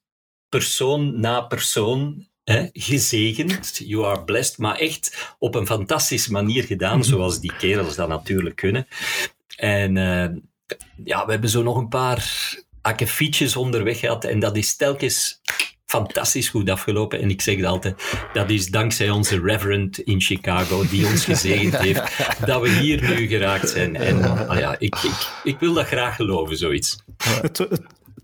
persoon 0.49 1.19
na 1.19 1.41
persoon 1.41 2.27
hè, 2.43 2.67
gezegend. 2.73 3.81
You 3.83 4.05
are 4.05 4.23
blessed, 4.23 4.57
maar 4.57 4.75
echt 4.75 5.35
op 5.39 5.55
een 5.55 5.67
fantastische 5.67 6.31
manier 6.31 6.63
gedaan, 6.63 6.97
mhm. 6.97 7.07
zoals 7.07 7.39
die 7.39 7.55
kerels 7.57 7.95
dat 7.95 8.07
natuurlijk 8.07 8.55
kunnen. 8.55 8.88
En 9.55 9.95
uh, 9.95 10.27
ja, 11.03 11.25
we 11.25 11.31
hebben 11.31 11.49
zo 11.49 11.63
nog 11.63 11.77
een 11.77 11.89
paar 11.89 12.55
akkefietjes 12.81 13.55
onderweg 13.55 13.99
gehad 13.99 14.23
en 14.23 14.39
dat 14.39 14.57
is 14.57 14.75
telkens 14.75 15.41
fantastisch 15.88 16.49
goed 16.49 16.69
afgelopen. 16.69 17.21
En 17.21 17.29
ik 17.29 17.41
zeg 17.41 17.55
het 17.55 17.65
altijd, 17.65 18.03
dat 18.33 18.49
is 18.49 18.67
dankzij 18.67 19.09
onze 19.09 19.39
reverend 19.39 19.99
in 19.99 20.21
Chicago, 20.21 20.88
die 20.89 21.05
ons 21.05 21.25
gezegend 21.31 21.77
heeft, 21.77 22.01
dat 22.45 22.61
we 22.61 22.69
hier 22.69 23.01
nu 23.01 23.27
geraakt 23.27 23.69
zijn. 23.69 23.95
En 23.95 24.47
ah 24.47 24.59
ja, 24.59 24.75
ik, 24.79 24.95
ik, 24.95 25.31
ik 25.43 25.59
wil 25.59 25.73
dat 25.73 25.85
graag 25.85 26.15
geloven, 26.15 26.57
zoiets. 26.57 27.03
Het, 27.17 27.57
het, 27.57 27.81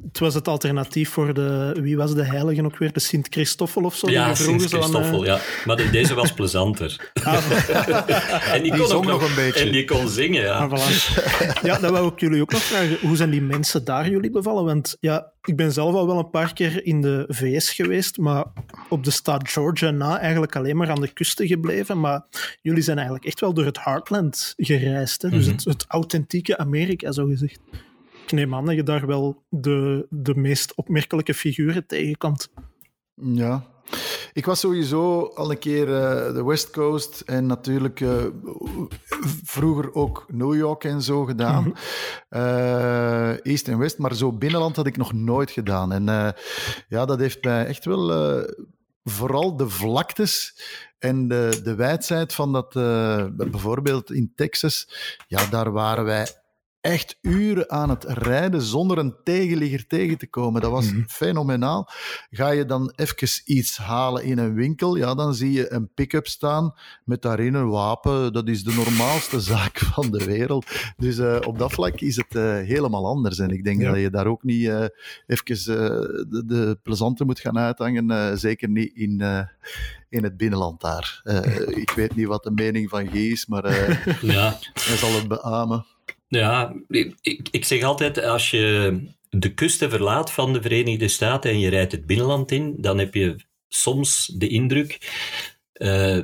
het 0.07 0.19
was 0.19 0.33
het 0.33 0.47
alternatief 0.47 1.09
voor 1.09 1.33
de, 1.33 1.75
wie 1.81 1.97
was 1.97 2.13
de 2.13 2.25
heilige 2.25 2.63
ook 2.63 2.77
weer? 2.77 2.93
De 2.93 2.99
Sint-Christoffel 2.99 3.83
of 3.83 3.95
zo? 3.95 4.09
Ja, 4.09 4.35
Sint-Christoffel, 4.35 5.21
uh... 5.21 5.25
ja. 5.25 5.39
Maar 5.65 5.91
deze 5.91 6.13
was 6.13 6.33
plezanter. 6.33 7.11
Ah, 7.23 8.53
en 8.53 8.63
die, 8.63 8.77
kon 8.77 8.91
ook 8.91 9.05
nog 9.05 9.29
een 9.29 9.35
beetje. 9.35 9.65
En 9.65 9.71
die 9.71 9.85
kon 9.85 10.07
zingen, 10.07 10.41
ja. 10.41 10.57
Ah, 10.57 10.89
Ja, 11.63 11.79
dat 11.79 11.91
wou 11.91 12.11
ik 12.11 12.19
jullie 12.19 12.41
ook 12.41 12.51
nog 12.51 12.61
vragen. 12.61 12.97
Hoe 13.01 13.15
zijn 13.15 13.29
die 13.29 13.41
mensen 13.41 13.83
daar 13.83 14.09
jullie 14.09 14.29
bevallen? 14.29 14.65
Want 14.65 14.97
ja, 14.99 15.31
ik 15.43 15.55
ben 15.55 15.71
zelf 15.71 15.95
al 15.95 16.07
wel 16.07 16.17
een 16.17 16.29
paar 16.29 16.53
keer 16.53 16.85
in 16.85 17.01
de 17.01 17.25
VS 17.27 17.71
geweest, 17.71 18.17
maar 18.17 18.45
op 18.89 19.03
de 19.03 19.11
staat 19.11 19.49
Georgia 19.49 19.91
na 19.91 20.19
eigenlijk 20.19 20.55
alleen 20.55 20.77
maar 20.77 20.89
aan 20.89 21.01
de 21.01 21.13
kusten 21.13 21.47
gebleven. 21.47 21.99
Maar 21.99 22.23
jullie 22.61 22.83
zijn 22.83 22.97
eigenlijk 22.97 23.27
echt 23.27 23.39
wel 23.39 23.53
door 23.53 23.65
het 23.65 23.83
heartland 23.83 24.53
gereisd. 24.57 25.21
Hè? 25.21 25.29
Dus 25.29 25.45
mhm. 25.45 25.55
het, 25.55 25.65
het 25.65 25.85
authentieke 25.87 26.57
Amerika, 26.57 27.11
zo 27.11 27.25
gezegd 27.25 27.59
ik 28.23 28.31
neem 28.31 28.55
aan 28.55 28.65
dat 28.65 28.75
je 28.75 28.83
daar 28.83 29.07
wel 29.07 29.43
de, 29.49 30.07
de 30.09 30.35
meest 30.35 30.75
opmerkelijke 30.75 31.33
figuren 31.33 31.85
tegenkomt. 31.85 32.49
Ja, 33.15 33.65
ik 34.33 34.45
was 34.45 34.59
sowieso 34.59 35.25
al 35.25 35.51
een 35.51 35.59
keer 35.59 35.87
uh, 35.87 36.33
de 36.33 36.43
West 36.43 36.69
Coast 36.69 37.21
en 37.21 37.45
natuurlijk 37.45 37.99
uh, 37.99 38.23
vroeger 39.43 39.93
ook 39.93 40.25
New 40.27 40.55
York 40.55 40.83
en 40.83 41.01
zo 41.01 41.25
gedaan. 41.25 41.63
Mm 41.63 41.73
East 43.43 43.67
en 43.67 43.77
West, 43.77 43.97
maar 43.97 44.15
zo 44.15 44.31
binnenland 44.31 44.75
had 44.75 44.87
ik 44.87 44.97
nog 44.97 45.13
nooit 45.13 45.51
gedaan. 45.51 45.91
En 45.91 46.35
ja, 46.87 47.05
dat 47.05 47.19
heeft 47.19 47.43
mij 47.43 47.65
echt 47.65 47.85
wel 47.85 48.45
vooral 49.03 49.57
de 49.57 49.69
vlaktes 49.69 50.61
en 50.99 51.27
de, 51.27 51.59
de 51.63 51.75
wijdheid 51.75 52.33
van 52.33 52.53
dat, 52.53 52.73
bijvoorbeeld 53.35 54.11
in 54.11 54.31
Texas, 54.35 54.87
ja, 55.27 55.45
daar 55.45 55.71
waren 55.71 56.05
wij 56.05 56.27
echt 56.83 57.17
uren 57.21 57.69
aan 57.69 57.89
het 57.89 58.03
rijden 58.03 58.61
zonder 58.61 58.97
een 58.97 59.15
tegenligger 59.23 59.87
tegen 59.87 60.17
te 60.17 60.27
komen. 60.27 60.61
Dat 60.61 60.71
was 60.71 60.91
mhm. 60.91 61.03
fenomenaal. 61.07 61.89
Ga 62.29 62.49
je 62.49 62.65
dan 62.65 62.93
even 62.95 63.41
iets 63.45 63.77
halen 63.77 64.23
in 64.23 64.37
een 64.37 64.53
winkel, 64.53 64.95
ja, 64.95 65.15
dan 65.15 65.33
zie 65.33 65.51
je 65.51 65.71
een 65.71 65.93
pick-up 65.93 66.27
staan 66.27 66.73
met 67.03 67.21
daarin 67.21 67.53
een 67.53 67.69
wapen. 67.69 68.33
Dat 68.33 68.47
is 68.47 68.63
de 68.63 68.73
normaalste 68.73 69.41
zaak 69.53 69.77
van 69.77 70.11
de 70.11 70.25
wereld. 70.25 70.65
Dus 70.97 71.17
uh, 71.17 71.37
op 71.45 71.57
dat 71.57 71.71
vlak 71.71 71.99
is 71.99 72.15
het 72.15 72.35
uh, 72.35 72.43
helemaal 72.43 73.07
anders. 73.07 73.39
En 73.39 73.49
ik 73.49 73.63
denk 73.63 73.81
dat 73.81 73.97
je 73.97 74.09
daar 74.09 74.27
ook 74.27 74.43
niet 74.43 74.63
uh, 74.63 74.85
even 75.27 75.65
de, 76.29 76.43
de 76.45 76.79
plezante 76.83 77.25
moet 77.25 77.39
gaan 77.39 77.57
uithangen. 77.57 78.37
zeker 78.39 78.69
niet 78.69 78.91
in, 78.93 79.21
in 80.09 80.23
het 80.23 80.37
binnenland 80.37 80.81
daar. 80.81 81.21
ik 81.83 81.91
weet 81.95 82.15
niet 82.15 82.27
wat 82.27 82.43
de 82.43 82.51
mening 82.51 82.89
van 82.89 83.07
G 83.07 83.13
is, 83.13 83.45
maar 83.45 83.69
ja. 84.21 84.57
hij 84.73 84.97
zal 84.97 85.13
het 85.13 85.27
beamen. 85.27 85.85
Ja, 86.35 86.73
ik, 86.87 87.47
ik 87.51 87.65
zeg 87.65 87.83
altijd, 87.83 88.23
als 88.23 88.51
je 88.51 88.97
de 89.29 89.53
kusten 89.53 89.89
verlaat 89.89 90.31
van 90.31 90.53
de 90.53 90.61
Verenigde 90.61 91.07
Staten 91.07 91.51
en 91.51 91.59
je 91.59 91.69
rijdt 91.69 91.91
het 91.91 92.05
binnenland 92.05 92.51
in, 92.51 92.75
dan 92.77 92.97
heb 92.97 93.13
je 93.13 93.35
soms 93.67 94.31
de 94.37 94.47
indruk 94.47 94.97
uh, 95.73 96.19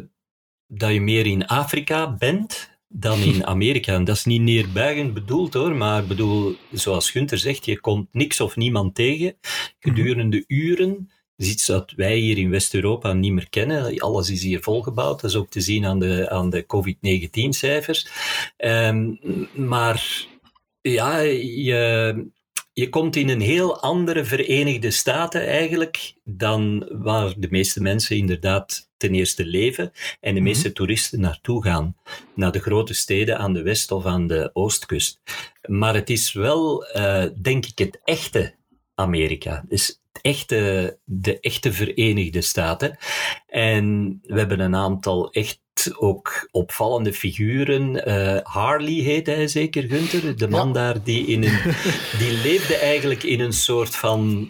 dat 0.67 0.91
je 0.91 1.01
meer 1.01 1.25
in 1.25 1.47
Afrika 1.47 2.15
bent 2.15 2.79
dan 2.87 3.19
in 3.19 3.45
Amerika. 3.55 3.93
En 3.93 4.03
dat 4.03 4.15
is 4.15 4.25
niet 4.25 4.41
neerbuigend 4.41 5.13
bedoeld 5.13 5.53
hoor, 5.53 5.75
maar 5.75 6.05
bedoel, 6.05 6.55
zoals 6.71 7.11
Gunther 7.11 7.37
zegt, 7.37 7.65
je 7.65 7.79
komt 7.79 8.07
niks 8.11 8.41
of 8.41 8.55
niemand 8.55 8.95
tegen 8.95 9.37
gedurende 9.79 10.43
uren 10.47 11.11
is 11.39 11.49
iets 11.49 11.65
dat 11.65 11.93
wij 11.95 12.17
hier 12.17 12.37
in 12.37 12.49
West-Europa 12.49 13.13
niet 13.13 13.31
meer 13.31 13.49
kennen. 13.49 13.99
Alles 13.99 14.29
is 14.29 14.43
hier 14.43 14.61
volgebouwd. 14.61 15.21
Dat 15.21 15.29
is 15.29 15.35
ook 15.35 15.49
te 15.49 15.61
zien 15.61 15.85
aan 15.85 15.99
de, 15.99 16.29
aan 16.29 16.49
de 16.49 16.65
COVID-19-cijfers. 16.65 18.07
Um, 18.57 19.19
maar 19.53 20.27
ja, 20.81 21.19
je, 21.19 22.31
je 22.73 22.89
komt 22.89 23.15
in 23.15 23.29
een 23.29 23.41
heel 23.41 23.81
andere 23.81 24.25
Verenigde 24.25 24.91
Staten 24.91 25.47
eigenlijk 25.47 26.13
dan 26.23 26.89
waar 26.91 27.33
de 27.37 27.47
meeste 27.49 27.81
mensen 27.81 28.17
inderdaad 28.17 28.89
ten 28.97 29.15
eerste 29.15 29.45
leven 29.45 29.91
en 30.19 30.35
de 30.35 30.41
meeste 30.41 30.67
mhm. 30.67 30.75
toeristen 30.75 31.19
naartoe 31.19 31.63
gaan. 31.63 31.95
Naar 32.35 32.51
de 32.51 32.59
grote 32.59 32.93
steden 32.93 33.37
aan 33.37 33.53
de 33.53 33.61
west- 33.61 33.91
of 33.91 34.05
aan 34.05 34.27
de 34.27 34.49
oostkust. 34.53 35.19
Maar 35.67 35.93
het 35.93 36.09
is 36.09 36.33
wel, 36.33 36.85
uh, 36.97 37.25
denk 37.41 37.65
ik, 37.65 37.77
het 37.77 37.99
echte 38.03 38.55
Amerika. 38.95 39.65
Dus 39.67 40.01
echte, 40.29 40.97
de 41.03 41.39
echte 41.39 41.73
Verenigde 41.73 42.41
Staten. 42.41 42.97
En 43.47 44.19
we 44.23 44.37
hebben 44.39 44.59
een 44.59 44.75
aantal 44.75 45.31
echt 45.31 45.61
ook 45.97 46.47
opvallende 46.51 47.13
figuren. 47.13 48.09
Uh, 48.09 48.39
Harley 48.43 49.01
heet 49.03 49.25
hij 49.25 49.47
zeker, 49.47 49.83
Gunther? 49.83 50.37
De 50.37 50.47
man 50.47 50.73
daar 50.73 51.03
die 51.03 51.25
in 51.25 51.43
een... 51.43 51.59
Die 52.17 52.33
leefde 52.43 52.75
eigenlijk 52.75 53.23
in 53.23 53.39
een 53.39 53.53
soort 53.53 53.95
van 53.95 54.49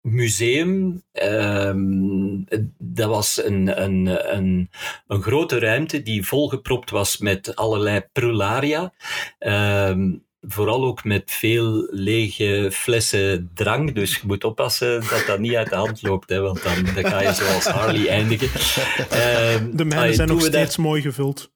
museum. 0.00 1.02
Um, 1.12 2.44
dat 2.78 3.08
was 3.08 3.44
een, 3.44 3.82
een, 3.82 4.34
een, 4.36 4.70
een 5.06 5.22
grote 5.22 5.58
ruimte 5.58 6.02
die 6.02 6.26
volgepropt 6.26 6.90
was 6.90 7.18
met 7.18 7.56
allerlei 7.56 8.00
prularia. 8.12 8.92
Um, 9.38 10.28
vooral 10.40 10.84
ook 10.84 11.04
met 11.04 11.22
veel 11.26 11.88
lege 11.90 12.68
flessen 12.72 13.50
drank. 13.54 13.94
Dus 13.94 14.14
je 14.14 14.20
moet 14.26 14.44
oppassen 14.44 15.00
dat 15.00 15.24
dat 15.26 15.38
niet 15.38 15.54
uit 15.54 15.68
de 15.68 15.74
hand 15.74 16.02
loopt, 16.02 16.28
hè, 16.28 16.40
want 16.40 16.62
dan, 16.62 16.74
dan 16.94 17.04
ga 17.04 17.22
je 17.22 17.32
zoals 17.32 17.64
Harley 17.64 18.08
eindigen. 18.08 18.48
Uh, 18.48 19.76
de 19.76 19.84
mijnen 19.84 20.14
zijn 20.14 20.28
nog 20.28 20.42
steeds 20.42 20.76
mooi 20.76 21.02
gevuld. 21.02 21.50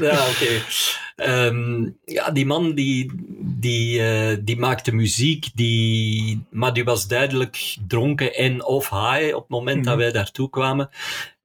ja, 0.00 0.28
oké. 0.28 0.62
Ehm, 1.16 1.88
ja, 2.04 2.30
die 2.30 2.46
man 2.46 2.74
die, 2.74 3.12
die, 3.38 4.00
uh, 4.00 4.36
die 4.40 4.56
maakte 4.56 4.94
muziek, 4.94 5.46
die, 5.54 6.44
maar 6.50 6.72
die 6.72 6.84
was 6.84 7.08
duidelijk 7.08 7.76
dronken 7.86 8.34
en 8.34 8.64
of 8.64 8.90
high 8.90 9.34
op 9.34 9.40
het 9.40 9.48
moment 9.48 9.84
dat 9.84 9.94
mhm. 9.94 10.02
wij 10.02 10.12
daartoe 10.12 10.50
kwamen. 10.50 10.90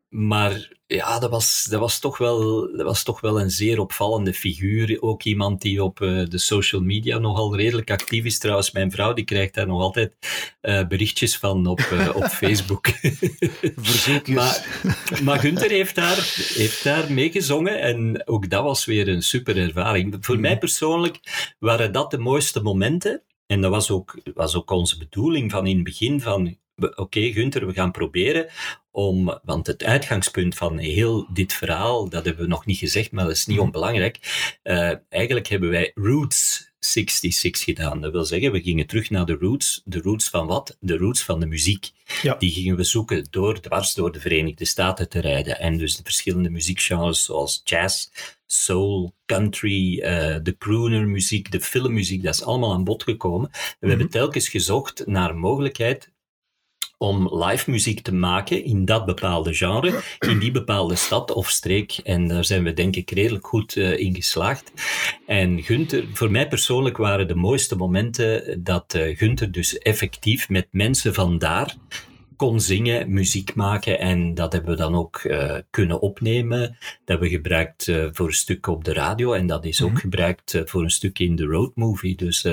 Maar 0.10 0.76
ja, 0.88 1.20
dat 1.20 1.30
was, 1.30 1.68
dat, 1.70 1.80
was 1.80 2.00
toch 2.00 2.18
wel, 2.18 2.70
dat 2.76 2.86
was 2.86 3.04
toch 3.04 3.22
wel 3.22 3.42
een 3.42 3.50
zeer 3.50 3.80
opvallende 3.80 4.34
figuur. 4.34 5.02
Ook 5.02 5.24
iemand 5.24 5.62
die 5.62 5.84
op 5.84 6.00
uh, 6.00 6.26
de 6.26 6.38
social 6.38 6.82
media 6.82 7.18
nogal 7.18 7.56
redelijk 7.56 7.92
actief 7.92 8.26
is. 8.26 8.40
Trouwens, 8.40 8.72
mijn 8.72 8.92
vrouw 8.92 9.14
die 9.14 9.26
krijgt 9.26 9.54
daar 9.54 9.68
nog 9.68 9.82
altijd 9.82 10.14
uh, 10.62 10.88
berichtjes 10.88 11.38
van 11.38 11.66
op, 11.66 11.80
uh, 11.80 12.16
op 12.16 12.24
Facebook. 12.44 12.88
Verzoekjes. 13.88 14.36
maar, 14.36 14.84
maar 15.24 15.40
Gunther 15.40 15.70
heeft 15.70 15.96
daar, 15.96 16.34
heeft 16.54 16.84
daar 16.84 17.12
mee 17.12 17.32
gezongen 17.32 17.82
en 17.82 18.28
ook 18.28 18.50
dat 18.50 18.64
was 18.64 18.86
weer 18.86 19.08
een 19.08 19.24
super 19.24 19.58
ervaring. 19.58 20.18
Voor 20.20 20.36
mm. 20.36 20.42
mij 20.42 20.58
persoonlijk 20.58 21.20
waren 21.60 21.92
dat 21.92 22.12
de 22.12 22.18
mooiste 22.18 22.62
momenten. 22.62 23.22
En 23.46 23.62
dat 23.62 23.72
was 23.72 23.92
ook, 23.92 24.20
was 24.34 24.56
ook 24.56 24.72
onze 24.72 24.98
bedoeling 24.98 25.52
van 25.52 25.68
in 25.68 25.76
het 25.76 25.84
begin 25.84 26.22
van 26.22 26.58
oké 26.78 27.02
okay, 27.02 27.32
Gunther, 27.32 27.68
we 27.68 27.74
gaan 27.74 27.92
proberen 27.92 28.48
om, 28.92 29.40
want 29.44 29.68
het 29.68 29.84
uitgangspunt 29.84 30.56
van 30.56 30.78
heel 30.78 31.28
dit 31.34 31.54
verhaal, 31.54 32.10
dat 32.10 32.26
hebben 32.26 32.44
we 32.44 32.50
nog 32.50 32.66
niet 32.66 32.78
gezegd, 32.78 33.12
maar 33.12 33.26
dat 33.26 33.34
is 33.34 33.46
niet 33.46 33.58
mhm. 33.58 33.66
onbelangrijk. 33.66 34.20
Uh, 34.64 34.94
eigenlijk 35.10 35.48
hebben 35.48 35.70
wij 35.70 35.92
Roots 35.96 36.72
66 36.80 37.64
gedaan. 37.64 38.02
Dat 38.02 38.12
wil 38.12 38.26
zeggen, 38.26 38.52
we 38.52 38.62
gingen 38.62 38.88
terug 38.88 39.10
naar 39.10 39.26
de 39.26 39.38
roots. 39.40 39.82
De 39.86 40.02
roots 40.02 40.30
van 40.30 40.48
wat? 40.48 40.78
De 40.80 40.98
roots 40.98 41.24
van 41.24 41.40
de 41.40 41.46
muziek. 41.46 41.92
Ja. 42.22 42.36
Die 42.36 42.52
gingen 42.52 42.76
we 42.76 42.84
zoeken 42.84 43.28
door, 43.30 43.60
dwars 43.60 43.94
door 43.94 44.12
de 44.12 44.20
Verenigde 44.20 44.66
Staten 44.66 45.10
te 45.10 45.20
rijden. 45.20 45.60
En 45.60 45.78
dus 45.78 45.96
de 45.96 46.04
verschillende 46.04 46.50
muziekgenres 46.50 47.24
zoals 47.24 47.62
jazz, 47.64 48.10
soul, 48.46 49.14
country, 49.26 50.00
uh, 50.00 50.38
de 50.44 50.56
crooner 50.58 51.08
muziek, 51.08 51.52
de 51.52 51.62
filmmuziek, 51.62 52.24
dat 52.24 52.34
is 52.34 52.44
allemaal 52.44 52.74
aan 52.74 52.84
bod 52.84 53.04
gekomen. 53.04 53.50
we 53.52 53.76
mhm. 53.80 53.90
hebben 53.90 54.10
telkens 54.10 54.50
gezocht 54.50 55.06
naar 55.06 55.36
mogelijkheid 55.36 56.12
om 56.98 57.44
live 57.44 57.72
muziek 57.72 58.02
te 58.02 58.14
maken 58.14 58.64
in 58.64 58.86
dat 58.86 59.06
bepaalde 59.06 59.54
genre, 59.54 60.02
in 60.20 60.40
die 60.40 60.52
bepaalde 60.52 60.96
stad 60.96 61.32
of 61.32 61.50
streek. 61.50 61.92
En 62.04 62.28
daar 62.28 62.46
zijn 62.46 62.64
we 62.64 62.74
denk 62.74 62.96
ik 62.96 63.12
redelijk 63.12 63.48
goed 63.48 63.76
uh, 63.76 64.00
in 64.00 64.16
geslaagd. 64.16 64.72
En 65.26 65.64
Gunther, 65.64 66.06
voor 66.14 66.32
mij 66.32 66.48
persoonlijk 66.48 66.98
waren 66.98 67.28
de 67.28 67.36
mooiste 67.36 67.76
momenten 67.76 68.64
dat 68.64 68.94
uh, 68.96 69.18
Gunther 69.18 69.52
dus 69.52 69.78
effectief 69.78 70.50
met 70.50 70.68
mensen 70.72 71.14
van 71.14 71.38
daar 71.38 71.76
kon 72.38 72.62
zingen, 72.62 73.14
muziek 73.14 73.56
maken 73.56 74.00
en 74.00 74.34
dat 74.34 74.54
hebben 74.54 74.72
we 74.72 74.78
dan 74.78 74.96
ook 74.96 75.24
uh, 75.24 75.58
kunnen 75.70 76.02
opnemen. 76.02 76.60
Dat 76.60 76.80
hebben 77.06 77.28
we 77.28 77.34
gebruikt 77.34 77.88
uh, 77.88 78.08
voor 78.12 78.28
een 78.28 78.34
stuk 78.34 78.68
op 78.68 78.84
de 78.84 78.94
radio 78.94 79.34
en 79.34 79.48
dat 79.48 79.66
is 79.66 79.82
ook 79.82 79.88
mm-hmm. 79.88 80.02
gebruikt 80.02 80.54
uh, 80.54 80.62
voor 80.66 80.84
een 80.84 80.90
stuk 80.90 81.20
in 81.20 81.36
de 81.36 81.46
road 81.46 81.76
movie. 81.76 82.16
Dus 82.16 82.48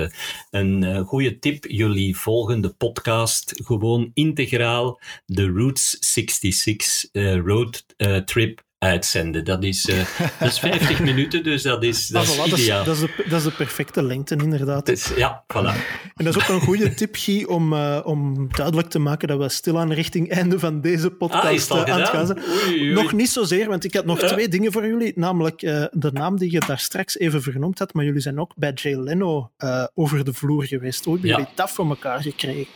een 0.51 1.05
goede 1.05 1.39
tip, 1.39 1.65
jullie 1.65 2.17
volgende 2.17 2.69
podcast 2.69 3.61
gewoon 3.65 4.11
integraal 4.15 5.01
de 5.27 5.47
Roots 5.47 5.97
66 6.01 7.09
road 7.45 7.85
trip 8.25 8.63
uitzenden. 8.85 9.45
Dat 9.45 9.65
is, 9.65 9.89
uh, 9.89 9.97
dat 10.39 10.49
is 10.49 10.59
50 10.59 11.01
minuten, 11.11 11.43
dus 11.43 11.63
dat 11.63 11.83
is, 11.83 12.07
dat 12.07 12.23
is 12.23 12.45
ideaal. 12.45 12.85
Dat 12.85 12.95
is, 12.95 13.01
dat, 13.01 13.11
is 13.11 13.17
de, 13.17 13.25
dat 13.29 13.39
is 13.39 13.45
de 13.45 13.51
perfecte 13.51 14.03
lengte, 14.03 14.37
inderdaad. 14.37 14.89
Is, 14.89 15.13
ja, 15.17 15.45
voilà. 15.47 15.75
En 16.15 16.25
dat 16.25 16.37
is 16.37 16.43
ook 16.43 16.49
een 16.49 16.61
goede 16.61 16.95
tip, 16.95 17.17
Guy, 17.17 17.45
om, 17.45 17.73
uh, 17.73 18.01
om 18.05 18.49
duidelijk 18.53 18.89
te 18.89 18.99
maken 18.99 19.29
dat 19.29 19.39
we 19.39 19.49
stilaan 19.49 19.93
richting 19.93 20.31
einde 20.31 20.59
van 20.59 20.81
deze 20.81 21.11
podcast 21.11 21.71
ah, 21.71 21.91
aan 21.91 22.01
het 22.01 22.09
gaan 22.09 22.27
zijn. 22.27 22.93
Nog 22.93 23.13
niet 23.13 23.31
zozeer, 23.31 23.69
want 23.69 23.85
ik 23.85 23.95
had 23.95 24.05
nog 24.05 24.19
twee 24.19 24.49
dingen 24.49 24.73
voor 24.73 24.87
jullie. 24.87 25.13
Namelijk 25.17 25.63
uh, 25.63 25.85
de 25.91 26.13
naam 26.13 26.39
die 26.39 26.51
je 26.51 26.63
daar 26.67 26.79
straks 26.79 27.19
even 27.19 27.43
vernoemd 27.43 27.79
had, 27.79 27.95
maar 27.95 28.05
jullie 28.05 28.21
zijn 28.21 28.41
ook 28.41 28.53
bij 28.57 28.73
Jay 28.75 28.95
Leno 28.95 29.51
over 29.95 30.25
de 30.25 30.33
vloer 30.33 30.65
geweest. 30.65 31.05
Hoe 31.05 31.13
hebben 31.13 31.31
jullie 31.31 31.53
dat 31.55 31.71
voor 31.71 31.89
elkaar 31.89 32.23
gekregen? 32.23 32.73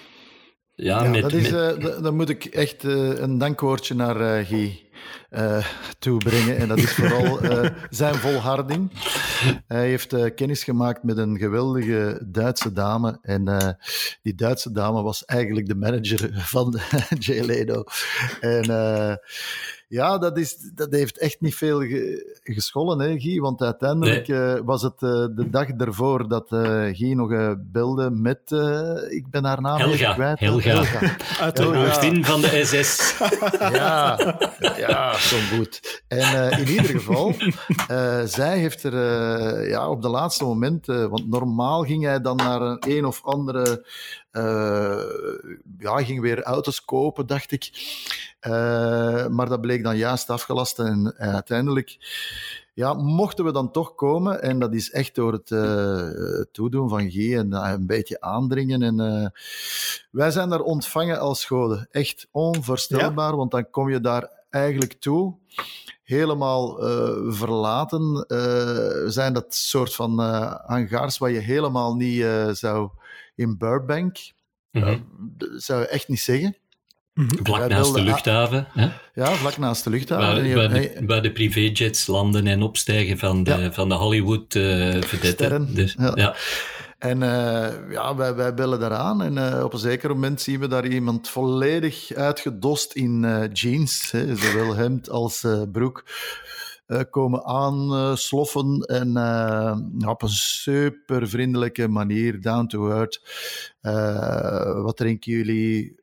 Ja, 0.74 1.02
ja 1.02 1.10
met, 1.10 1.22
dat 1.22 1.32
is, 1.32 1.50
met... 1.50 2.02
dan 2.02 2.16
moet 2.16 2.28
ik 2.28 2.44
echt 2.44 2.82
een 2.82 3.38
dankwoordje 3.38 3.94
naar 3.94 4.44
Guy 4.44 4.87
uh, 5.30 5.66
toebrengen. 5.98 6.56
En 6.56 6.68
dat 6.68 6.78
is 6.78 6.92
vooral 6.92 7.44
uh, 7.44 7.70
zijn 7.90 8.14
volharding. 8.14 8.90
Hij 9.66 9.88
heeft 9.88 10.12
uh, 10.12 10.34
kennis 10.34 10.64
gemaakt 10.64 11.02
met 11.02 11.16
een 11.16 11.38
geweldige 11.38 12.22
Duitse 12.26 12.72
dame. 12.72 13.18
En 13.22 13.76
die 14.22 14.34
Duitse 14.34 14.72
dame 14.72 15.02
was 15.02 15.24
eigenlijk 15.24 15.66
de 15.66 15.74
manager 15.74 16.30
van 16.34 16.80
Jay 17.18 17.44
Leno. 17.44 17.84
En 18.40 18.62
ja, 19.88 20.18
dat, 20.18 20.38
is, 20.38 20.56
dat 20.74 20.92
heeft 20.92 21.18
echt 21.18 21.40
niet 21.40 21.54
veel 21.54 21.82
geschollen, 22.42 23.00
hè, 23.00 23.20
Guy. 23.20 23.40
Want 23.40 23.62
uiteindelijk 23.62 24.28
uh, 24.28 24.54
was 24.64 24.82
het 24.82 25.02
uh, 25.02 25.10
de 25.10 25.46
dag 25.50 25.68
ervoor 25.68 26.28
dat 26.28 26.52
uh, 26.52 26.60
Guy 26.92 27.12
nog 27.12 27.56
belde 27.58 28.10
met... 28.10 28.40
ik 29.08 29.30
ben 29.30 29.44
haar 29.44 29.60
naam 29.60 29.78
Helga. 29.78 30.14
kwijt. 30.14 30.40
Helga. 30.40 30.68
Helga. 30.68 31.16
Uit 31.44 31.56
de 31.56 31.62
hoofdin 31.62 32.24
van 32.24 32.40
de 32.40 32.64
SS. 32.64 33.18
ja, 33.58 34.18
ja, 34.76 35.18
zo 35.18 35.36
goed. 35.56 36.02
En 36.08 36.58
in 36.58 36.68
ieder 36.68 36.90
geval, 36.90 37.34
zij 38.24 38.58
heeft 38.58 38.82
er 38.82 39.68
ja, 39.68 39.90
op 39.90 40.02
de 40.02 40.08
laatste 40.08 40.44
moment... 40.44 40.86
want 40.86 41.28
normaal 41.28 41.84
ging 41.84 42.04
hij 42.04 42.20
dan 42.20 42.36
naar 42.36 42.60
een 42.60 42.84
een 42.88 43.04
of 43.04 43.24
andere... 43.24 43.86
ja, 45.78 46.04
ging 46.04 46.20
weer 46.20 46.42
auto's 46.42 46.84
kopen, 46.84 47.26
dacht 47.26 47.52
ik. 47.52 47.70
Uh, 48.46 49.26
maar 49.26 49.48
dat 49.48 49.60
bleek 49.60 49.82
dan 49.82 49.96
juist 49.96 50.30
afgelast. 50.30 50.78
En, 50.78 51.14
en, 51.16 51.32
uiteindelijk 51.32 51.96
ja, 52.74 52.94
mochten 52.94 53.44
we 53.44 53.52
dan 53.52 53.70
toch 53.70 53.94
komen. 53.94 54.42
En 54.42 54.58
dat 54.58 54.74
is 54.74 54.90
echt 54.90 55.14
door 55.14 55.32
het 55.32 55.50
uh, 55.50 56.42
toedoen 56.52 56.88
van 56.88 57.10
G 57.10 57.14
en 57.16 57.50
uh, 57.52 57.70
een 57.72 57.86
beetje 57.86 58.20
aandringen. 58.20 58.82
En 58.82 59.32
wij 60.10 60.30
zijn 60.30 60.48
daar 60.48 60.60
ontvangen 60.60 61.20
als 61.20 61.44
goden. 61.44 61.88
Echt 61.90 62.28
onvoorstelbaar, 62.30 63.36
want 63.36 63.50
dan 63.50 63.70
kom 63.70 63.90
je 63.90 64.00
daar 64.00 64.30
eigenlijk 64.50 64.92
toe. 64.92 65.34
Helemaal 66.02 66.76
verlaten. 67.32 68.24
zijn 69.12 69.32
dat 69.32 69.54
soort 69.54 69.94
van 69.94 70.18
hangars 70.66 71.18
waar 71.18 71.30
je 71.30 71.38
helemaal 71.38 71.94
niet 71.94 72.26
zou 72.52 72.90
in 73.38 73.58
Burbank. 73.58 74.16
Mm 74.70 74.82
-hmm. 74.82 75.04
zou 75.56 75.80
je 75.80 75.86
echt 75.86 76.08
niet 76.08 76.20
zeggen. 76.20 76.56
Mhm. 77.14 77.44
Vlak 77.44 77.68
naast 77.68 77.94
de 77.94 78.02
luchthaven. 78.02 78.66
Hè? 78.70 78.88
Ja, 79.14 79.32
vlak 79.32 79.56
naast 79.56 79.84
de 79.84 79.90
luchthaven. 79.90 80.54
Waar, 80.54 80.54
waar, 80.54 80.80
de, 80.80 81.02
waar 81.06 81.22
de 81.22 81.32
privéjets 81.32 82.06
landen 82.06 82.46
en 82.46 82.62
opstijgen 82.62 83.18
van 83.18 83.42
de, 83.42 83.56
ja. 83.56 83.72
van 83.72 83.88
de 83.88 83.94
Hollywood 83.94 84.54
uh, 84.54 85.02
vedetten. 85.02 85.74
Dus, 85.74 85.94
ja. 85.98 86.12
ja. 86.14 86.34
En 86.98 87.20
uh, 87.20 87.90
ja, 87.90 88.16
wij, 88.16 88.34
wij 88.34 88.54
bellen 88.54 88.80
daaraan 88.80 89.22
en 89.22 89.36
uh, 89.36 89.64
op 89.64 89.72
een 89.72 89.78
zeker 89.78 90.08
moment 90.10 90.40
zien 90.40 90.60
we 90.60 90.68
daar 90.68 90.86
iemand 90.86 91.28
volledig 91.28 92.12
uitgedost 92.14 92.92
in 92.92 93.22
uh, 93.22 93.44
jeans, 93.52 94.10
hè, 94.10 94.36
zowel 94.36 94.74
hemd 94.74 95.10
als 95.10 95.46
broek, 95.72 96.04
komen 97.10 97.44
aansloffen 97.44 98.80
en 98.80 100.08
op 100.08 100.22
een 100.22 100.28
super 100.28 101.28
vriendelijke 101.28 101.88
manier, 101.88 102.40
down 102.40 102.66
to 102.66 102.90
earth. 102.90 103.20
wat 104.82 104.96
drinken 104.96 105.32
jullie? 105.32 105.96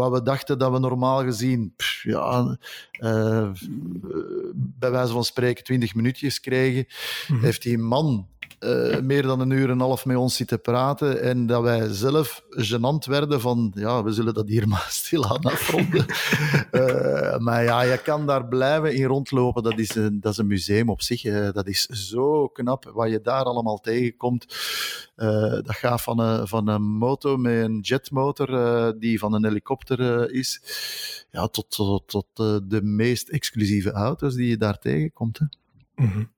Wat 0.00 0.12
we 0.12 0.22
dachten 0.22 0.58
dat 0.58 0.72
we 0.72 0.78
normaal 0.78 1.22
gezien, 1.22 1.72
pff, 1.76 2.02
ja, 2.02 2.58
uh, 3.00 3.50
bij 4.54 4.90
wijze 4.90 5.12
van 5.12 5.24
spreken, 5.24 5.64
20 5.64 5.94
minuutjes 5.94 6.40
kregen, 6.40 6.86
mm 6.86 7.36
-hmm. 7.36 7.44
heeft 7.44 7.62
die 7.62 7.78
man 7.78 8.28
uh, 8.60 8.98
meer 9.00 9.22
dan 9.22 9.40
een 9.40 9.50
uur 9.50 9.64
en 9.64 9.70
een 9.70 9.80
half 9.80 10.04
met 10.04 10.16
ons 10.16 10.36
zitten 10.36 10.60
praten 10.60 11.22
en 11.22 11.46
dat 11.46 11.62
wij 11.62 11.92
zelf 11.92 12.44
gênant 12.50 13.04
werden 13.04 13.40
van, 13.40 13.72
ja, 13.74 14.02
we 14.02 14.12
zullen 14.12 14.34
dat 14.34 14.48
hier 14.48 14.68
maar 14.74 14.86
stilaan 14.88 15.42
afronden. 15.42 16.06
uh, 16.72 17.38
maar 17.46 17.62
ja, 17.62 17.82
je 17.82 17.98
kan 17.98 18.26
daar 18.26 18.46
blijven 18.46 18.94
in 18.94 19.04
rondlopen. 19.04 19.62
Dat 19.62 19.78
is 19.78 19.94
een, 19.94 20.20
dat 20.20 20.32
is 20.32 20.38
een 20.38 20.46
museum 20.46 20.88
op 20.88 21.02
zich. 21.02 21.24
Uh, 21.24 21.52
dat 21.52 21.66
is 21.66 21.86
zo 21.86 22.48
knap 22.48 22.90
wat 22.94 23.10
je 23.10 23.20
daar 23.20 23.44
allemaal 23.44 23.78
tegenkomt. 23.78 24.46
dat 25.64 25.76
gaat 25.76 26.02
van 26.02 26.18
een, 26.18 26.48
van 26.48 26.68
een 26.68 26.82
motor 26.82 27.40
met 27.40 27.64
een 27.64 27.80
jetmotor 27.80 28.48
die 28.98 29.18
van 29.18 29.34
een 29.34 29.44
helikopter 29.44 29.89
is, 30.30 30.62
ja, 31.30 31.48
tot, 31.48 31.70
tot, 31.70 32.08
tot 32.08 32.26
de 32.70 32.82
meest 32.82 33.28
exclusieve 33.28 33.90
auto's 33.90 34.34
die 34.34 34.48
je 34.48 34.56
daar 34.56 34.78
tegenkomt. 34.78 35.38
Hè. 35.38 35.44
Mm 35.94 36.12
-hmm. 36.12 36.30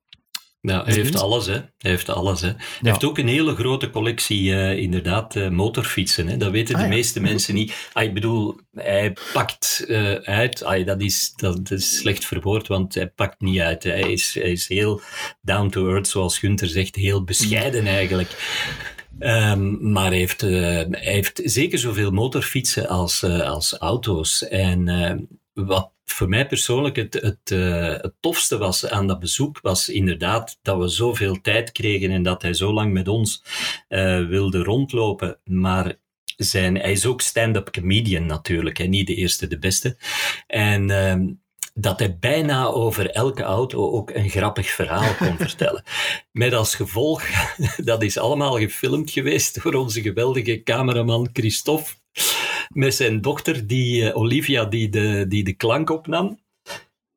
Ja, 0.62 0.84
hij 0.84 0.94
heeft 0.94 1.16
alles, 1.16 1.46
hè. 1.46 1.52
Hij 1.52 1.90
heeft 1.90 2.08
alles, 2.08 2.40
hè. 2.40 2.46
Hij 2.46 2.56
ja. 2.80 2.88
heeft 2.88 3.04
ook 3.04 3.18
een 3.18 3.28
hele 3.28 3.54
grote 3.54 3.90
collectie, 3.90 4.50
uh, 4.50 4.76
inderdaad, 4.76 5.34
uh, 5.34 5.48
motorfietsen. 5.48 6.26
Hè. 6.26 6.36
Dat 6.36 6.50
weten 6.50 6.76
de 6.76 6.82
ah, 6.82 6.88
meeste 6.88 7.20
ja. 7.20 7.26
mensen 7.26 7.54
niet. 7.54 7.88
Ah, 7.92 8.02
ik 8.02 8.14
bedoel, 8.14 8.60
hij 8.74 9.16
pakt 9.32 9.84
uh, 9.86 10.12
uit. 10.12 10.62
Ah, 10.62 10.86
dat, 10.86 11.00
is, 11.00 11.32
dat, 11.36 11.56
dat, 11.56 11.78
is 11.78 11.96
slecht 11.96 12.24
verwoord, 12.24 12.68
want 12.68 12.94
hij 12.94 13.08
pakt 13.08 13.40
niet 13.40 13.60
uit. 13.60 13.82
Hij 13.82 14.12
is, 14.12 14.34
hij 14.34 14.52
is 14.52 14.68
heel 14.68 15.00
down 15.40 15.68
to 15.68 15.88
earth, 15.88 16.08
zoals 16.08 16.38
Gunther 16.38 16.68
zegt, 16.68 16.96
heel 16.96 17.24
bescheiden 17.24 17.86
eigenlijk. 17.86 18.30
Um, 19.18 19.92
maar 19.92 20.12
heeft, 20.12 20.40
hij 20.40 20.88
heeft 20.90 21.40
zeker 21.44 21.78
zoveel 21.78 22.10
motorfietsen 22.10 22.88
als, 22.88 23.24
als 23.24 23.72
auto's. 23.72 24.48
En 24.48 25.28
wat 25.52 25.90
voor 26.04 26.28
mij 26.28 26.46
persoonlijk 26.46 26.96
het, 26.96 27.14
het, 27.14 27.48
het 28.02 28.14
tofste 28.20 28.58
was 28.58 28.86
aan 28.86 29.06
dat 29.06 29.18
bezoek, 29.18 29.60
was 29.60 29.88
inderdaad 29.88 30.58
dat 30.62 30.78
we 30.78 30.88
zoveel 30.88 31.40
tijd 31.40 31.72
kregen 31.72 32.10
en 32.10 32.22
dat 32.22 32.42
hij 32.42 32.54
zo 32.54 32.72
lang 32.72 32.92
met 32.92 33.08
ons 33.08 33.42
wilde 34.28 34.62
rondlopen. 34.62 35.38
Maar 35.44 35.96
zijn, 36.36 36.76
hij 36.76 36.92
is 36.92 37.06
ook 37.06 37.20
stand-up 37.20 37.70
comedian 37.70 38.26
natuurlijk, 38.26 38.78
en 38.78 38.90
niet 38.90 39.06
de 39.06 39.14
eerste, 39.14 39.46
de 39.46 39.58
beste. 39.58 39.96
En 40.46 40.88
uh, 40.88 41.14
dat 41.74 41.98
hij 41.98 42.18
bijna 42.18 42.66
over 42.66 43.10
elke 43.10 43.42
auto 43.42 43.90
ook 43.90 44.10
een 44.10 44.28
grappig 44.28 44.70
verhaal 44.70 45.14
kon 45.14 45.36
vertellen. 45.48 45.82
Met 46.32 46.52
als 46.52 46.74
gevolg, 46.74 47.22
dat 47.76 48.02
is 48.02 48.18
allemaal 48.18 48.58
gefilmd 48.58 49.10
geweest 49.10 49.62
door 49.62 49.74
onze 49.74 50.02
geweldige 50.02 50.62
cameraman 50.62 51.28
Christophe 51.32 51.92
met 52.68 52.94
zijn 52.94 53.20
dochter, 53.20 53.66
die, 53.66 54.02
uh, 54.02 54.16
Olivia, 54.16 54.64
die 54.64 54.88
de, 54.88 55.24
die 55.28 55.44
de 55.44 55.52
klank 55.52 55.90
opnam. 55.90 56.40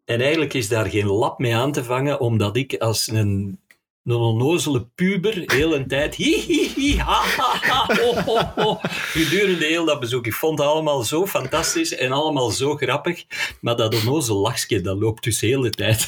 En 0.06 0.22
eigenlijk 0.22 0.54
is 0.54 0.68
daar 0.68 0.86
geen 0.86 1.06
lap 1.06 1.40
mee 1.40 1.56
aan 1.56 1.72
te 1.72 1.84
vangen, 1.84 2.20
omdat 2.20 2.56
ik 2.56 2.76
als 2.76 3.08
een, 3.08 3.60
een 4.06 4.16
onnozele 4.16 4.88
puber 4.96 5.44
heel 5.46 5.76
een 5.76 5.88
tijd 5.88 6.16
hi, 6.16 6.42
hi, 6.42 6.70
hi, 6.76 6.98
ha, 6.98 7.24
ha, 7.24 7.58
ha, 7.62 7.98
oh, 8.02 8.28
oh, 8.28 8.58
oh, 8.58 8.84
gedurende 8.90 9.66
heel 9.66 9.86
dat 9.86 10.00
bezoek. 10.00 10.26
Ik 10.26 10.34
vond 10.34 10.60
het 10.60 10.68
allemaal 10.68 11.04
zo 11.04 11.28
fantastisch 11.28 11.96
en 11.96 12.12
allemaal 12.12 12.50
zo 12.50 12.76
grappig, 12.76 13.26
maar 13.62 13.76
dat 13.76 13.96
onnozel 13.96 14.38
lachje, 14.38 14.82
dat 14.82 14.98
loopt 14.98 15.24
dus 15.24 15.40
de 15.40 15.48
hele 15.48 15.70
tijd. 15.70 16.08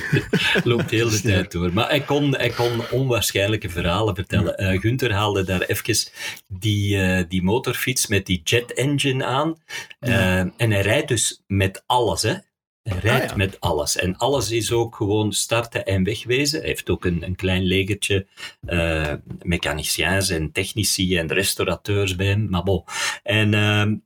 loopt 0.64 0.88
de 0.88 0.96
hele 0.96 1.20
tijd 1.20 1.52
door. 1.52 1.72
Maar 1.72 1.88
hij 1.88 2.00
kon, 2.00 2.36
hij 2.36 2.50
kon 2.50 2.80
onwaarschijnlijke 2.90 3.68
verhalen 3.68 4.14
vertellen. 4.14 4.62
Uh, 4.62 4.80
Gunther 4.80 5.12
haalde 5.12 5.44
daar 5.44 5.60
even 5.60 6.10
die, 6.48 6.96
uh, 6.96 7.24
die 7.28 7.42
motorfiets 7.42 8.06
met 8.06 8.26
die 8.26 8.40
jet 8.44 8.72
engine 8.72 9.24
aan. 9.24 9.56
Uh, 10.00 10.38
en 10.38 10.70
hij 10.70 10.80
rijdt 10.80 11.08
dus 11.08 11.42
met 11.46 11.82
alles, 11.86 12.22
hè. 12.22 12.34
Rijdt 12.88 13.24
ah, 13.24 13.30
ja. 13.30 13.36
met 13.36 13.60
alles. 13.60 13.96
En 13.96 14.16
alles 14.16 14.50
is 14.50 14.72
ook 14.72 14.96
gewoon 14.96 15.32
starten 15.32 15.86
en 15.86 16.04
wegwezen. 16.04 16.58
Hij 16.58 16.68
heeft 16.68 16.90
ook 16.90 17.04
een, 17.04 17.22
een 17.22 17.36
klein 17.36 17.62
legertje 17.62 18.26
uh, 18.68 19.12
mechaniciens 19.42 20.28
en 20.28 20.52
technici 20.52 21.16
en 21.16 21.32
restaurateurs 21.32 22.16
bij 22.16 22.26
hem. 22.26 22.50
Maar 22.50 22.62
bon. 22.62 22.84
En 23.22 23.52
uh, 23.52 23.98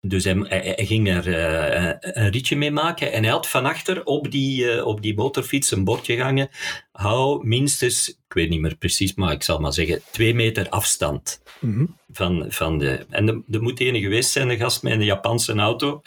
dus 0.00 0.24
hij, 0.24 0.34
hij, 0.48 0.86
ging 0.86 1.08
er 1.08 1.28
uh, 1.28 1.94
een 2.00 2.30
ritje 2.30 2.56
mee 2.56 2.70
maken 2.70 3.12
en 3.12 3.22
hij 3.22 3.32
had 3.32 3.48
van 3.48 3.66
achter 3.66 4.04
op 4.04 4.30
die, 4.30 4.64
uh, 4.64 4.86
op 4.86 5.02
die 5.02 5.14
motorfiets 5.14 5.70
een 5.70 5.84
bordje 5.84 6.22
hangen. 6.22 6.48
Hou 6.92 7.46
minstens, 7.46 8.08
ik 8.08 8.34
weet 8.34 8.48
niet 8.48 8.60
meer 8.60 8.76
precies, 8.76 9.14
maar 9.14 9.32
ik 9.32 9.42
zal 9.42 9.58
maar 9.58 9.72
zeggen, 9.72 10.02
twee 10.10 10.34
meter 10.34 10.68
afstand. 10.68 11.42
Mm 11.60 11.74
-hmm. 11.74 11.96
van, 12.12 12.46
van 12.48 12.78
de, 12.78 13.06
en 13.10 13.28
er, 13.28 13.42
er 13.50 13.62
moet 13.62 13.80
ene 13.80 14.00
geweest 14.00 14.30
zijn, 14.30 14.48
een 14.48 14.58
gast 14.58 14.82
met 14.82 14.92
een 14.92 15.04
Japanse 15.04 15.54
auto. 15.54 16.02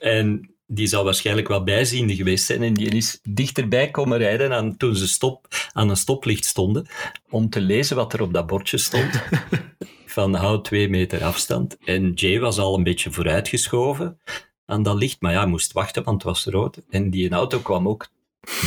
En 0.00 0.54
die 0.72 0.86
zal 0.86 1.04
waarschijnlijk 1.04 1.48
wel 1.48 1.62
bijziende 1.62 2.16
geweest 2.16 2.44
zijn 2.44 2.62
en 2.62 2.74
die 2.74 2.88
is 2.88 3.18
dichterbij 3.22 3.90
komen 3.90 4.18
rijden 4.18 4.52
aan, 4.52 4.76
toen 4.76 4.96
ze 4.96 5.08
stop, 5.08 5.46
aan 5.72 5.88
een 5.88 5.96
stoplicht 5.96 6.44
stonden, 6.44 6.86
om 7.30 7.50
te 7.50 7.60
lezen 7.60 7.96
wat 7.96 8.12
er 8.12 8.22
op 8.22 8.32
dat 8.32 8.46
bordje 8.46 8.78
stond. 8.78 9.22
van 10.06 10.34
hou 10.34 10.62
twee 10.62 10.88
meter 10.88 11.24
afstand. 11.24 11.76
En 11.84 12.12
Jay 12.12 12.38
was 12.38 12.58
al 12.58 12.76
een 12.76 12.82
beetje 12.82 13.10
vooruitgeschoven 13.10 14.20
aan 14.66 14.82
dat 14.82 14.96
licht, 14.96 15.20
maar 15.20 15.32
ja, 15.32 15.40
hij 15.40 15.48
moest 15.48 15.72
wachten, 15.72 16.04
want 16.04 16.22
het 16.22 16.32
was 16.32 16.44
rood. 16.44 16.80
En 16.90 17.10
die 17.10 17.30
auto 17.30 17.58
kwam 17.58 17.88
ook 17.88 18.08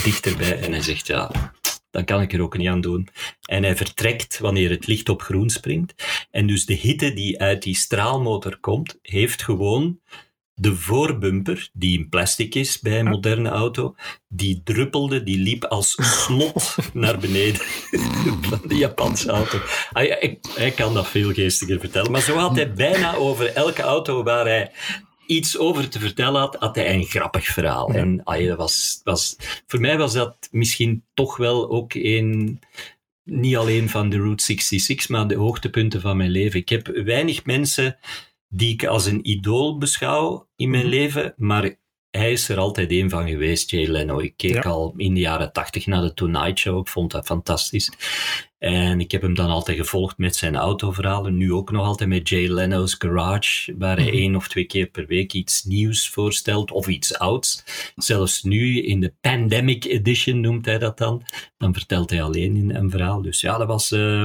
dichterbij 0.04 0.60
en 0.60 0.72
hij 0.72 0.82
zegt, 0.82 1.08
ja, 1.08 1.32
dan 1.91 2.06
kan 2.06 2.22
ik 2.22 2.34
er 2.34 2.41
ook 2.41 2.58
niet 2.58 2.68
aan 2.68 2.82
doen. 2.82 3.08
En 3.45 3.64
hij 3.64 3.76
vertrekt 3.76 4.39
wanneer 4.39 4.70
het 4.70 4.88
licht 4.88 5.10
op 5.10 5.22
groen 5.22 5.49
springt. 5.49 5.93
En 6.32 6.47
dus 6.47 6.66
de 6.66 6.74
hitte 6.74 7.14
die 7.14 7.39
uit 7.39 7.64
die 7.64 7.76
straalmotor 7.76 8.58
komt, 8.60 8.99
heeft 9.01 9.43
gewoon 9.43 9.99
de 10.56 10.76
voorbumper, 10.76 11.70
die 11.74 11.99
in 11.99 12.10
plastic 12.10 12.56
is 12.56 12.80
bij 12.80 12.99
een 12.99 13.10
moderne 13.10 13.49
auto, 13.49 13.95
die 14.28 14.62
druppelde, 14.64 15.24
die 15.24 15.38
liep 15.38 15.64
als 15.64 15.97
slot 15.99 16.76
naar 16.93 17.18
beneden 17.18 17.62
van 18.41 18.62
de 18.68 18.76
Japanse 18.76 19.30
auto. 19.30 19.58
Hij, 19.89 20.39
hij, 20.56 20.72
kan 20.72 20.93
dat 20.93 21.08
veel 21.08 21.34
geestiger 21.34 21.80
vertellen, 21.80 22.12
maar 22.12 22.22
zo 22.22 22.38
had 22.38 22.56
hij 22.56 22.74
bijna 22.74 23.16
over 23.16 23.54
elke 23.54 23.82
auto 23.82 24.24
waar 24.24 24.45
hij 24.45 24.72
iets 25.28 25.58
over 25.58 25.89
te 25.89 25.99
vertellen 25.99 26.39
had, 26.39 26.56
had 26.60 26.76
hij 26.76 26.93
een 26.93 27.06
grappig 27.06 27.45
verhaal. 27.45 27.93
En 27.93 28.22
dat 28.24 28.58
was, 28.58 29.01
was, 29.04 29.36
voor 29.68 29.80
mij 29.80 29.97
was 29.97 30.14
dat 30.14 30.47
misschien 30.51 31.04
toch 31.14 31.38
wel 31.38 31.70
ook 31.70 31.93
een 31.93 32.60
niet 33.24 33.56
alleen 33.56 33.89
van 33.89 34.10
de 34.10 34.18
Route 34.18 34.43
66, 34.43 35.10
maar 35.10 35.28
de 35.28 35.36
hoogtepunten 35.36 36.01
van 36.01 36.18
mijn 36.18 36.30
leven. 36.30 36.60
Ik 36.60 36.70
heb 36.70 36.88
weinig 36.88 37.45
mensen 37.45 37.97
die 38.56 38.74
ik 38.74 38.86
als 38.86 39.06
een 39.06 39.30
idool 39.30 39.78
beschouw 39.78 40.47
in 40.56 40.70
mijn 40.70 40.86
mhm. 40.86 40.91
leven, 40.91 41.34
maar 41.38 41.82
hij 42.10 42.32
is 42.32 42.49
er 42.49 42.58
altijd 42.58 42.91
een 42.91 43.10
van 43.10 43.28
geweest, 43.28 43.70
Jay 43.70 43.88
Leno. 43.88 44.20
Ik 44.20 44.34
keek 44.38 44.66
al 44.66 44.93
in 44.97 45.14
de 45.14 45.20
jaren 45.20 45.51
tachtig 45.51 45.86
naar 45.86 46.01
de 46.01 46.14
Tonight 46.14 46.60
Show, 46.60 46.80
ik 46.80 46.88
vond 46.88 47.12
dat 47.12 47.26
fantastisch. 47.26 47.91
En 48.58 48.99
ik 48.99 49.12
heb 49.12 49.22
hem 49.22 49.34
dan 49.34 49.49
altijd 49.49 49.78
gevolgd 49.78 50.18
met 50.18 50.36
zijn 50.36 50.56
autoverhalen, 50.56 51.38
nu 51.38 51.54
ook 51.54 51.72
nog 51.72 51.86
altijd 51.86 52.10
met 52.10 52.30
Jay 52.30 52.47
Leno's 52.47 52.95
Garage, 52.99 53.76
waar 53.78 53.97
hij 53.97 54.06
mm 54.06 54.12
één 54.14 54.36
of 54.36 54.47
twee 54.47 54.66
keer 54.66 54.88
per 54.88 55.06
week 55.06 55.34
iets 55.34 55.64
nieuws 55.64 56.10
voorstelt, 56.10 56.72
of 56.72 56.88
iets 56.88 57.18
ouds. 57.18 57.64
Zelfs 57.95 58.43
nu, 58.43 58.84
in 58.84 58.99
de 58.99 59.14
Pandemic 59.22 59.86
Edition 59.86 60.39
noemt 60.39 60.66
hij 60.66 60.78
dat 60.78 60.97
dan, 60.97 61.24
dan 61.58 61.74
vertelt 61.74 62.10
hij 62.10 62.24
alleen 62.24 62.56
in 62.56 62.76
een 62.76 62.89
verhaal. 62.89 63.22
Dus 63.22 63.41
ja, 63.41 63.58
dat 63.58 63.68
was... 63.68 63.91
Uh, 63.91 64.24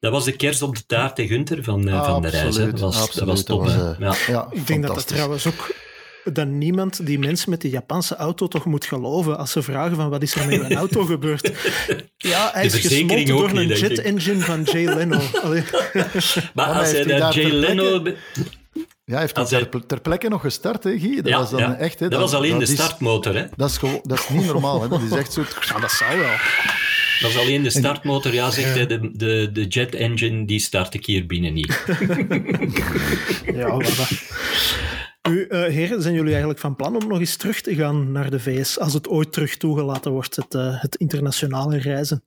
dat 0.00 0.12
was 0.12 0.24
de 0.24 0.36
kerst 0.36 0.62
op 0.62 0.76
de 0.76 0.86
taart 0.86 1.14
tegen 1.14 1.34
Gunther 1.34 1.64
van, 1.64 1.88
uh, 1.88 2.04
van 2.04 2.22
de 2.22 2.28
reis. 2.28 2.56
Hè. 2.56 2.70
Dat, 2.70 2.80
was, 2.80 3.12
dat 3.12 3.26
was 3.26 3.42
top. 3.42 3.62
Was, 3.62 3.74
uh, 3.74 3.90
ja. 3.98 4.14
ja. 4.26 4.48
ik 4.50 4.66
denk 4.66 4.82
dat 4.86 4.94
dat 4.94 5.06
trouwens 5.06 5.46
ook 5.46 5.74
dat 6.24 6.46
niemand 6.46 7.06
die 7.06 7.18
mensen 7.18 7.50
met 7.50 7.60
de 7.60 7.70
Japanse 7.70 8.16
auto 8.16 8.48
toch 8.48 8.64
moet 8.64 8.84
geloven 8.84 9.38
als 9.38 9.50
ze 9.50 9.62
vragen 9.62 9.96
van 9.96 10.10
wat 10.10 10.22
is 10.22 10.34
er 10.34 10.46
met 10.46 10.60
een 10.60 10.76
auto 10.84 11.04
gebeurd. 11.04 11.52
Ja, 12.16 12.50
hij 12.52 12.64
is 12.64 12.74
gesmolten 12.74 13.26
door 13.26 13.50
een 13.50 13.66
jet 13.66 13.98
engine 13.98 14.40
van 14.40 14.62
Jay 14.62 14.84
Leno. 14.84 15.18
maar 16.54 16.66
als 16.66 16.90
hij 16.90 17.04
dat 17.04 17.34
Jay 17.34 17.50
Leno... 17.50 18.02
Ja, 19.04 19.16
hij 19.16 19.20
heeft 19.20 19.34
dat 19.34 19.48
ter, 19.48 19.86
ter, 19.86 20.00
plekke 20.00 20.28
nog 20.28 20.40
gestart, 20.40 20.84
hè, 20.84 20.98
Guy? 20.98 21.16
Dat 21.16 21.26
ja, 21.26 21.38
was 21.38 21.50
dan 21.50 21.60
ja. 21.60 21.76
echt... 21.76 21.98
Hè, 21.98 22.08
dat, 22.08 22.20
dat, 22.20 22.30
was 22.30 22.38
alleen 22.38 22.58
de 22.58 22.66
startmotor, 22.66 23.34
hè? 23.34 23.46
Dat 23.56 23.70
is, 23.70 23.76
gewoon, 23.76 24.00
dat 24.02 24.18
is 24.18 24.28
niet 24.28 24.46
normaal, 24.46 24.82
hè? 24.82 24.88
Dat 24.88 25.00
is 25.02 25.10
echt 25.10 25.32
zo... 25.32 25.42
Ja, 25.60 25.80
dat 25.80 25.90
zou 25.90 26.18
wel. 26.18 26.34
Dat 27.20 27.30
is 27.30 27.38
alleen 27.38 27.62
de 27.62 27.70
startmotor. 27.70 28.34
Ja, 28.34 28.50
zegt 28.50 28.74
hij, 28.74 28.86
de, 28.86 29.10
de, 29.12 29.50
de 29.52 29.66
jet 29.66 29.94
engine, 29.94 30.44
die 30.44 30.58
start 30.58 30.94
ik 30.94 31.06
hier 31.06 31.26
binnen 31.26 31.52
niet. 31.52 31.76
ja, 33.54 33.70
wat 33.70 34.10
U, 35.28 35.46
uh, 35.48 35.64
heren, 35.64 36.02
zijn 36.02 36.14
jullie 36.14 36.30
eigenlijk 36.30 36.60
van 36.60 36.76
plan 36.76 36.96
om 36.96 37.08
nog 37.08 37.18
eens 37.18 37.36
terug 37.36 37.60
te 37.60 37.74
gaan 37.74 38.12
naar 38.12 38.30
de 38.30 38.40
VS 38.40 38.78
als 38.78 38.92
het 38.92 39.08
ooit 39.08 39.32
terug 39.32 39.56
toegelaten 39.56 40.12
wordt, 40.12 40.36
het, 40.36 40.54
uh, 40.54 40.82
het 40.82 40.96
internationale 40.96 41.78
reizen? 41.78 42.22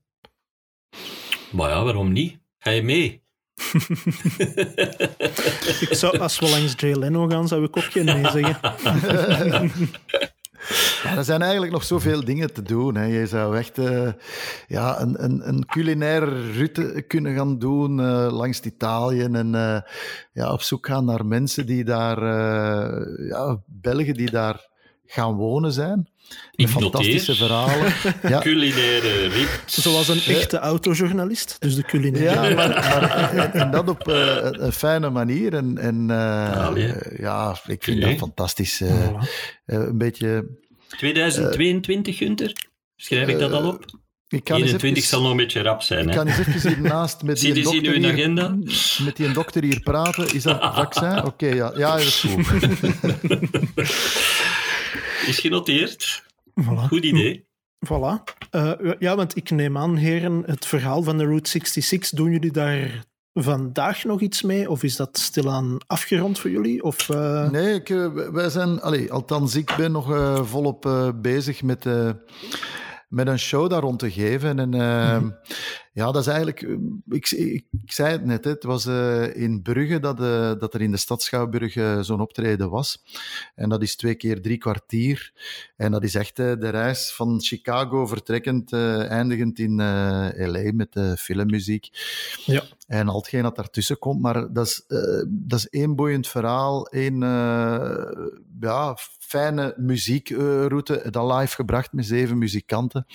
Maar 1.51 1.69
ja, 1.69 1.83
waarom 1.83 2.11
niet? 2.11 2.37
Ga 2.57 2.69
je 2.69 2.83
mee? 2.83 3.21
ik 5.79 5.89
zou, 5.91 6.17
als 6.17 6.39
we 6.39 6.49
langs 6.49 6.73
Jay 6.77 6.93
Leno 6.93 7.27
gaan, 7.27 7.47
zou 7.47 7.63
ik 7.63 7.77
ook 7.77 7.83
geen 7.83 8.05
nee 8.05 8.31
zeggen. 8.31 9.71
Ja, 11.03 11.17
er 11.17 11.23
zijn 11.23 11.41
eigenlijk 11.41 11.71
nog 11.71 11.83
zoveel 11.83 12.23
dingen 12.23 12.53
te 12.53 12.61
doen. 12.61 12.95
Hè. 12.95 13.05
Je 13.05 13.27
zou 13.27 13.57
echt 13.57 13.77
uh, 13.77 14.11
ja, 14.67 15.01
een, 15.01 15.23
een, 15.23 15.47
een, 15.47 15.65
culinaire 15.65 16.51
route 16.51 17.03
kunnen 17.07 17.35
gaan 17.35 17.59
doen 17.59 17.99
uh, 17.99 18.27
langs 18.31 18.59
Italië 18.59 19.21
en 19.21 19.53
uh, 19.53 19.79
ja, 20.33 20.51
op 20.51 20.61
zoek 20.61 20.85
gaan 20.87 21.05
naar 21.05 21.25
mensen 21.25 21.65
die 21.65 21.83
daar, 21.83 22.19
ja, 23.27 23.61
Belgen 23.65 24.13
die 24.13 24.31
daar 24.31 24.71
gaan 25.05 25.35
wonen 25.35 25.71
zijn. 25.71 26.07
Ik 26.55 26.67
fantastische 26.67 27.31
noteer. 27.31 27.47
verhalen. 27.47 27.93
Ja. 28.31 28.39
Culinaire 28.39 29.27
rit. 29.27 29.63
Zoals 29.65 30.07
een 30.07 30.35
echte 30.35 30.57
autojournalist, 30.57 31.55
dus 31.59 31.75
de 31.75 31.83
culinaire. 31.83 32.49
Ja, 32.49 32.55
maar, 32.55 32.69
maar 32.69 33.53
en, 33.53 33.71
dat 33.71 33.89
op 33.89 34.07
uh, 34.07 34.37
een 34.41 34.71
fijne 34.71 35.09
manier. 35.09 35.53
En, 35.53 35.77
en 35.77 35.95
uh, 36.09 37.17
ja, 37.17 37.57
ik 37.65 37.83
vind 37.83 37.97
okay. 37.97 38.09
dat 38.09 38.19
fantastisch. 38.19 38.81
Uh, 38.81 38.91
voilà. 38.91 39.27
een 39.65 39.97
beetje... 39.97 40.61
2022, 40.97 42.17
Gunther? 42.17 42.53
Schrijf 42.95 43.27
ik 43.27 43.39
dat 43.39 43.51
al 43.51 43.67
op? 43.67 43.85
Ik 44.27 44.43
kan 44.43 44.55
21 44.55 44.89
even, 44.89 45.09
zal 45.09 45.21
nog 45.21 45.31
een 45.31 45.37
beetje 45.37 45.61
rap 45.61 45.81
zijn. 45.81 46.07
Ik 46.07 46.15
kan 46.15 46.27
eens 46.27 46.37
even 46.37 46.69
hiernaast 46.69 47.23
met 47.23 47.39
die, 47.39 47.53
die 47.53 47.63
dokter 47.63 47.93
hier, 47.93 48.11
agenda? 48.11 48.57
met 49.03 49.15
die 49.15 49.31
dokter 49.31 49.63
hier 49.63 49.79
praten. 49.79 50.33
Is 50.33 50.43
dat 50.43 50.61
vaccin? 50.75 51.17
Oké, 51.17 51.25
okay, 51.25 51.55
ja. 51.55 51.71
ja, 51.75 51.91
dat 51.91 52.05
is 52.05 52.25
goed. 52.29 52.47
Is 55.27 55.39
genoteerd. 55.39 56.23
Voilà. 56.61 56.87
Goed 56.87 57.03
idee. 57.03 57.45
Voilà. 57.85 58.23
Uh, 58.51 58.71
ja, 58.99 59.15
want 59.15 59.35
ik 59.35 59.49
neem 59.49 59.77
aan, 59.77 59.95
heren, 59.95 60.43
het 60.45 60.65
verhaal 60.65 61.03
van 61.03 61.17
de 61.17 61.23
Route 61.23 61.49
66, 61.49 62.09
doen 62.09 62.31
jullie 62.31 62.51
daar 62.51 63.03
vandaag 63.33 64.03
nog 64.03 64.21
iets 64.21 64.41
mee? 64.41 64.69
Of 64.69 64.83
is 64.83 64.95
dat 64.95 65.17
stilaan 65.17 65.77
afgerond 65.87 66.39
voor 66.39 66.49
jullie? 66.49 66.83
Of, 66.83 67.09
uh... 67.09 67.49
Nee, 67.49 67.73
ik, 67.73 67.87
wij 68.31 68.49
zijn, 68.49 68.81
allez, 68.81 69.09
althans, 69.09 69.55
ik 69.55 69.73
ben 69.77 69.91
nog 69.91 70.11
uh, 70.11 70.43
volop 70.43 71.11
bezig 71.21 71.63
met 71.63 71.85
met 73.13 73.27
een 73.27 73.39
show 73.39 73.69
daar 73.69 73.81
rond 73.81 73.99
te 73.99 74.11
geven. 74.11 74.59
En 74.59 74.73
uh, 74.75 75.13
mm-hmm. 75.13 75.37
ja, 75.93 76.11
dat 76.11 76.21
is 76.21 76.27
eigenlijk... 76.27 76.61
Eh, 76.61 76.75
ik, 77.09 77.31
ik, 77.31 77.65
ik 77.83 77.91
zei 77.91 78.11
het 78.11 78.25
net, 78.25 78.43
hè, 78.43 78.49
het 78.49 78.63
was 78.63 78.85
uh, 78.85 79.35
in 79.35 79.61
Brugge 79.61 79.99
dat, 79.99 80.19
uh, 80.19 80.53
dat 80.59 80.73
er 80.73 80.81
in 80.81 80.91
de 80.91 80.97
stad 80.97 81.21
Schouwburg 81.21 82.05
zo'n 82.05 82.21
optreden 82.21 82.69
was. 82.69 83.03
En 83.55 83.69
dat 83.69 83.81
is 83.81 83.95
twee 83.95 84.15
keer 84.15 84.41
drie 84.41 84.57
kwartier. 84.57 85.33
En 85.75 85.91
dat 85.91 86.03
is 86.03 86.15
echt 86.15 86.35
de 86.35 86.69
reis 86.69 87.11
van 87.11 87.41
Chicago 87.41 88.05
vertrekkend, 88.05 88.73
eindigend 88.73 89.59
in 89.59 89.75
L.A. 89.75 90.71
met 90.73 90.93
de 90.93 91.17
filmmuziek. 91.17 91.89
Ja. 92.45 92.63
En 92.87 93.07
al 93.07 93.17
hetgeen 93.17 93.43
dat 93.43 93.55
daartussen 93.55 93.99
komt. 93.99 94.21
Maar 94.21 94.53
dat 94.53 94.65
is, 94.65 94.85
dat 95.27 95.59
is 95.59 95.69
één 95.69 95.95
boeiend 95.95 96.27
verhaal, 96.27 96.87
één 96.87 97.19
ja, 98.59 98.97
fijne 99.33 99.73
muziekroute, 99.77 101.07
dat 101.11 101.31
live 101.33 101.55
gebracht 101.55 101.93
met 101.93 102.05
zeven 102.05 102.37
muzikanten. 102.37 103.05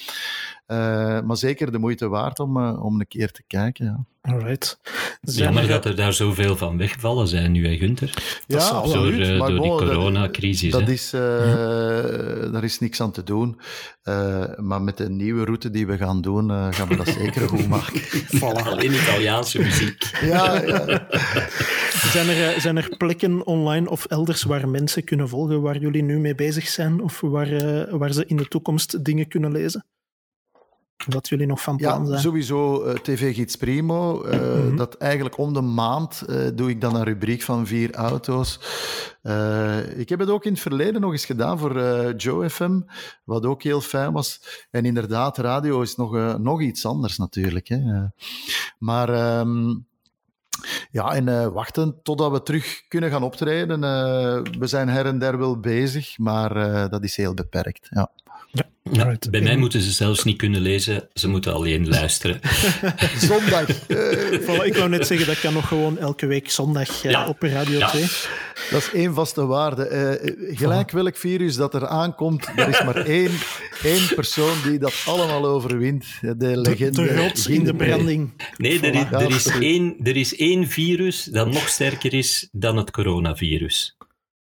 Uh, 0.67 1.21
maar 1.21 1.37
zeker 1.37 1.73
de 1.73 1.79
moeite 1.79 2.09
waard 2.09 2.39
om, 2.39 2.57
uh, 2.57 2.85
om 2.85 3.01
een 3.01 3.09
keer 3.09 3.31
te 3.31 3.43
kijken. 3.47 3.85
Ja. 3.87 4.05
Alright. 4.29 4.79
Jammer 5.21 5.67
dat 5.67 5.85
er 5.85 5.97
daar 5.97 6.13
zoveel 6.13 6.57
van 6.57 6.79
wegvallen 6.79 7.29
zijn 7.29 7.53
nu, 7.53 7.67
hè, 7.67 7.77
Gunther? 7.77 8.15
Ja, 8.47 8.59
dat 8.73 8.93
door, 8.93 9.13
uh, 9.13 9.39
door 9.39 9.49
die 9.49 9.71
coronacrisis. 9.71 10.71
Dat, 10.71 10.81
dat 10.81 10.89
is, 10.89 11.11
ja. 11.11 12.51
Daar 12.51 12.65
is 12.65 12.79
niks 12.79 13.01
aan 13.01 13.13
te 13.13 13.23
doen. 13.23 13.61
maar 14.57 14.83
met 14.83 14.97
de 14.97 15.11
nieuwe 15.11 15.45
route 15.45 15.71
die 15.71 15.87
we 15.87 15.97
gaan 15.97 16.21
doen, 16.21 16.51
gaan 16.75 16.89
we 16.89 16.97
dat 16.97 17.09
zeker 17.09 17.49
goed 17.49 17.69
maken. 17.77 18.01
voilà. 18.37 18.63
Alleen 18.65 18.93
Italiaanse 18.93 19.59
muziek. 19.59 20.11
ja, 20.21 20.63
ja. 20.63 21.07
Zijn, 22.13 22.29
er, 22.29 22.61
zijn 22.61 22.77
er 22.77 22.97
plekken 22.97 23.47
online 23.47 23.91
of 23.91 24.05
elders 24.05 24.43
waar 24.43 24.69
mensen 24.69 25.05
kunnen 25.05 25.29
volgen 25.29 25.61
waar 25.61 25.79
jullie 25.79 26.03
nu 26.03 26.19
mee 26.19 26.35
bezig 26.35 26.69
zijn? 26.69 27.01
Of 27.03 27.21
waar, 27.21 27.49
waar 27.99 28.13
ze 28.13 28.27
in 28.27 28.37
de 28.37 28.49
toekomst 28.49 29.05
dingen 29.05 29.29
kunnen 29.29 29.53
lezen? 29.53 29.85
Wat 31.07 31.29
jullie 31.29 31.47
nog 31.47 31.63
van 31.63 31.77
plan 31.77 32.01
ja, 32.01 32.07
zijn? 32.07 32.21
Sowieso 32.21 32.87
uh, 32.87 32.95
TV 32.95 33.35
Gids 33.35 33.57
Primo. 33.57 34.27
Uh, 34.27 34.33
mm 34.33 34.41
-hmm. 34.41 34.77
Dat 34.77 34.97
eigenlijk 34.97 35.39
om 35.39 35.53
de 35.53 35.61
maand 35.61 36.23
uh, 36.29 36.49
doe 36.55 36.71
ik 36.71 36.81
dan 36.81 36.97
een 36.97 37.05
rubriek 37.05 37.43
van 37.43 37.67
vier 37.67 37.95
auto's. 37.95 38.61
ik 39.97 40.09
heb 40.09 40.19
het 40.19 40.31
ook 40.31 40.45
in 40.45 40.53
het 40.53 40.61
verleden 40.61 41.01
nog 41.01 41.13
eens 41.13 41.25
gedaan 41.25 41.59
voor 41.59 41.81
Joe 42.17 42.51
FM, 42.51 42.81
wat 43.25 43.47
ook 43.47 43.63
heel 43.63 43.81
fijn 43.81 44.13
was. 44.13 44.67
En 44.71 44.85
inderdaad, 44.85 45.39
radio 45.39 45.81
is 45.81 45.97
nog, 45.97 46.39
nog 46.39 46.63
iets 46.63 46.87
anders 46.87 47.19
natuurlijk. 47.19 47.69
Hè. 47.69 48.07
Maar... 48.79 49.39
Um, 49.39 49.87
Ja, 50.91 51.15
en 51.15 51.27
uh, 51.27 51.47
wachten 51.47 52.03
totdat 52.03 52.31
we 52.31 52.43
terug 52.43 52.85
kunnen 52.89 53.11
gaan 53.11 53.23
optreden. 53.23 53.83
Uh, 53.83 54.53
we 54.59 54.67
zijn 54.67 54.89
her 54.89 55.07
en 55.07 55.19
der 55.19 55.39
wel 55.39 55.61
bezig, 55.61 56.19
maar 56.19 56.57
uh, 56.57 56.89
dat 56.89 57.05
is 57.05 57.17
heel 57.17 57.35
beperkt. 57.35 57.87
Ja. 57.91 58.11
Ja, 58.93 59.17
bij 59.31 59.41
mij 59.41 59.57
moeten 59.57 59.81
ze 59.81 59.91
zelfs 59.91 60.25
niet 60.25 60.37
kunnen 60.37 60.61
lezen, 60.61 61.09
ze 61.15 61.29
moeten 61.29 61.53
alleen 61.53 61.89
luisteren. 61.89 62.41
zondag. 63.29 63.67
voilà, 64.41 64.65
ik 64.65 64.75
wou 64.77 64.89
net 64.89 65.07
zeggen, 65.07 65.27
dat 65.27 65.41
kan 65.41 65.53
nog 65.53 65.69
gewoon 65.69 65.99
elke 65.99 66.27
week 66.27 66.51
zondag 66.51 67.03
ja. 67.03 67.29
op 67.29 67.43
Radio 67.43 67.87
2. 67.87 68.03
Dat 68.71 68.81
is 68.81 68.91
één 68.93 69.15
vaste 69.15 69.47
waarde. 69.47 70.19
Uh, 70.21 70.57
gelijk 70.57 70.91
welk 70.91 71.17
virus 71.17 71.57
dat 71.57 71.75
er 71.75 71.87
aankomt, 71.87 72.49
er 72.57 72.69
is 72.69 72.85
maar 72.85 72.97
één, 72.97 73.31
één 73.83 74.15
persoon 74.15 74.55
die 74.65 74.79
dat 74.79 75.03
allemaal 75.07 75.47
overwint. 75.47 76.05
De 76.21 76.57
legende. 76.57 77.03
De, 77.03 77.09
de 77.09 77.17
rots 77.17 77.47
in 77.47 77.65
de 77.65 77.75
branding. 77.75 78.31
Nee, 78.57 78.81
er 78.81 78.95
is, 78.95 79.05
er, 79.11 79.31
is 79.31 79.47
één, 79.47 79.97
er 80.03 80.17
is 80.17 80.37
één 80.37 80.69
virus 80.69 81.25
dat 81.25 81.53
nog 81.53 81.69
sterker 81.69 82.15
is 82.15 82.49
dan 82.53 82.77
het 82.77 82.91
coronavirus 82.91 83.97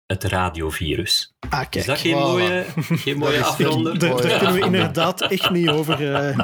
het 0.07 0.25
radiovirus. 0.25 1.35
Ah, 1.49 1.51
kijk. 1.51 1.75
Is 1.75 1.85
dat 1.85 1.99
geen 1.99 2.17
mooie, 2.17 2.65
geen 2.77 3.19
mooie? 3.19 3.39
Daar, 3.99 4.23
daar 4.23 4.39
kunnen 4.39 4.53
we 4.53 4.61
inderdaad 4.61 5.31
echt 5.31 5.51
niet 5.51 5.69
over. 5.69 5.95
Uh, 6.07 6.39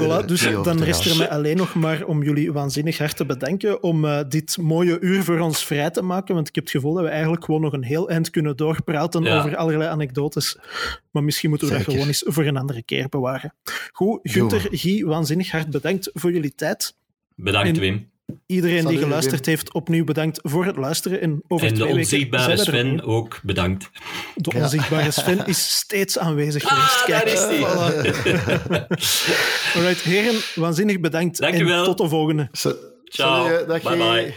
voilà, 0.00 0.24
dus 0.26 0.48
dan 0.62 0.82
rest 0.82 1.04
er 1.04 1.16
mij 1.16 1.30
alleen 1.30 1.56
nog 1.56 1.74
maar 1.74 2.04
om 2.04 2.22
jullie 2.22 2.52
waanzinnig 2.52 2.98
hard 2.98 3.16
te 3.16 3.26
bedanken 3.26 3.82
om 3.82 4.04
uh, 4.04 4.20
dit 4.28 4.56
mooie 4.58 5.00
uur 5.00 5.22
voor 5.22 5.38
ons 5.38 5.64
vrij 5.64 5.90
te 5.90 6.02
maken. 6.02 6.34
Want 6.34 6.48
ik 6.48 6.54
heb 6.54 6.64
het 6.64 6.72
gevoel 6.72 6.94
dat 6.94 7.02
we 7.02 7.08
eigenlijk 7.08 7.44
gewoon 7.44 7.60
nog 7.60 7.72
een 7.72 7.82
heel 7.82 8.08
eind 8.08 8.30
kunnen 8.30 8.56
doorpraten 8.56 9.22
ja. 9.22 9.38
over 9.38 9.56
allerlei 9.56 9.90
anekdotes. 9.90 10.58
Maar 11.10 11.24
misschien 11.24 11.50
moeten 11.50 11.68
we 11.68 11.74
Zeker. 11.74 11.86
dat 11.86 11.94
gewoon 11.94 12.12
eens 12.12 12.22
voor 12.26 12.44
een 12.44 12.56
andere 12.56 12.82
keer 12.82 13.08
bewaren. 13.08 13.54
Goed, 13.92 14.20
Gunther, 14.22 14.68
Guy, 14.70 15.04
waanzinnig 15.04 15.50
hard 15.50 15.70
bedankt 15.70 16.10
voor 16.12 16.32
jullie 16.32 16.54
tijd. 16.54 16.96
Bedankt, 17.34 17.68
en, 17.68 17.80
Wim. 17.80 18.10
Iedereen 18.46 18.82
Salut, 18.82 18.92
die 18.92 19.02
geluisterd 19.06 19.46
Wim. 19.46 19.54
heeft, 19.54 19.72
opnieuw 19.72 20.04
bedankt 20.04 20.40
voor 20.42 20.64
het 20.64 20.76
luisteren. 20.76 21.20
En, 21.20 21.42
over 21.48 21.66
en 21.66 21.74
de 21.74 21.80
twee 21.80 21.92
onzichtbare 21.92 22.46
weken 22.46 22.64
Sven 22.64 23.02
ook 23.02 23.40
bedankt. 23.42 23.90
De 24.34 24.50
ja. 24.54 24.62
onzichtbare 24.62 25.10
Sven 25.20 25.46
is 25.46 25.76
steeds 25.76 26.18
aanwezig 26.18 26.64
ah, 26.64 26.70
geweest. 26.70 27.04
Kijk, 27.04 27.24
daar 27.24 27.32
is 27.32 27.40
hij. 27.40 27.58
Voilà. 27.58 28.06
Alright, 29.76 30.00
heren, 30.00 30.40
waanzinnig 30.54 31.00
bedankt. 31.00 31.38
Dank 31.38 31.54
je 31.54 31.64
wel. 31.64 31.78
En 31.78 31.84
tot 31.84 31.98
de 31.98 32.08
volgende. 32.08 32.48
Ciao. 32.52 32.76
Salut, 33.04 33.82
bye 33.82 33.96
bye. 33.96 34.34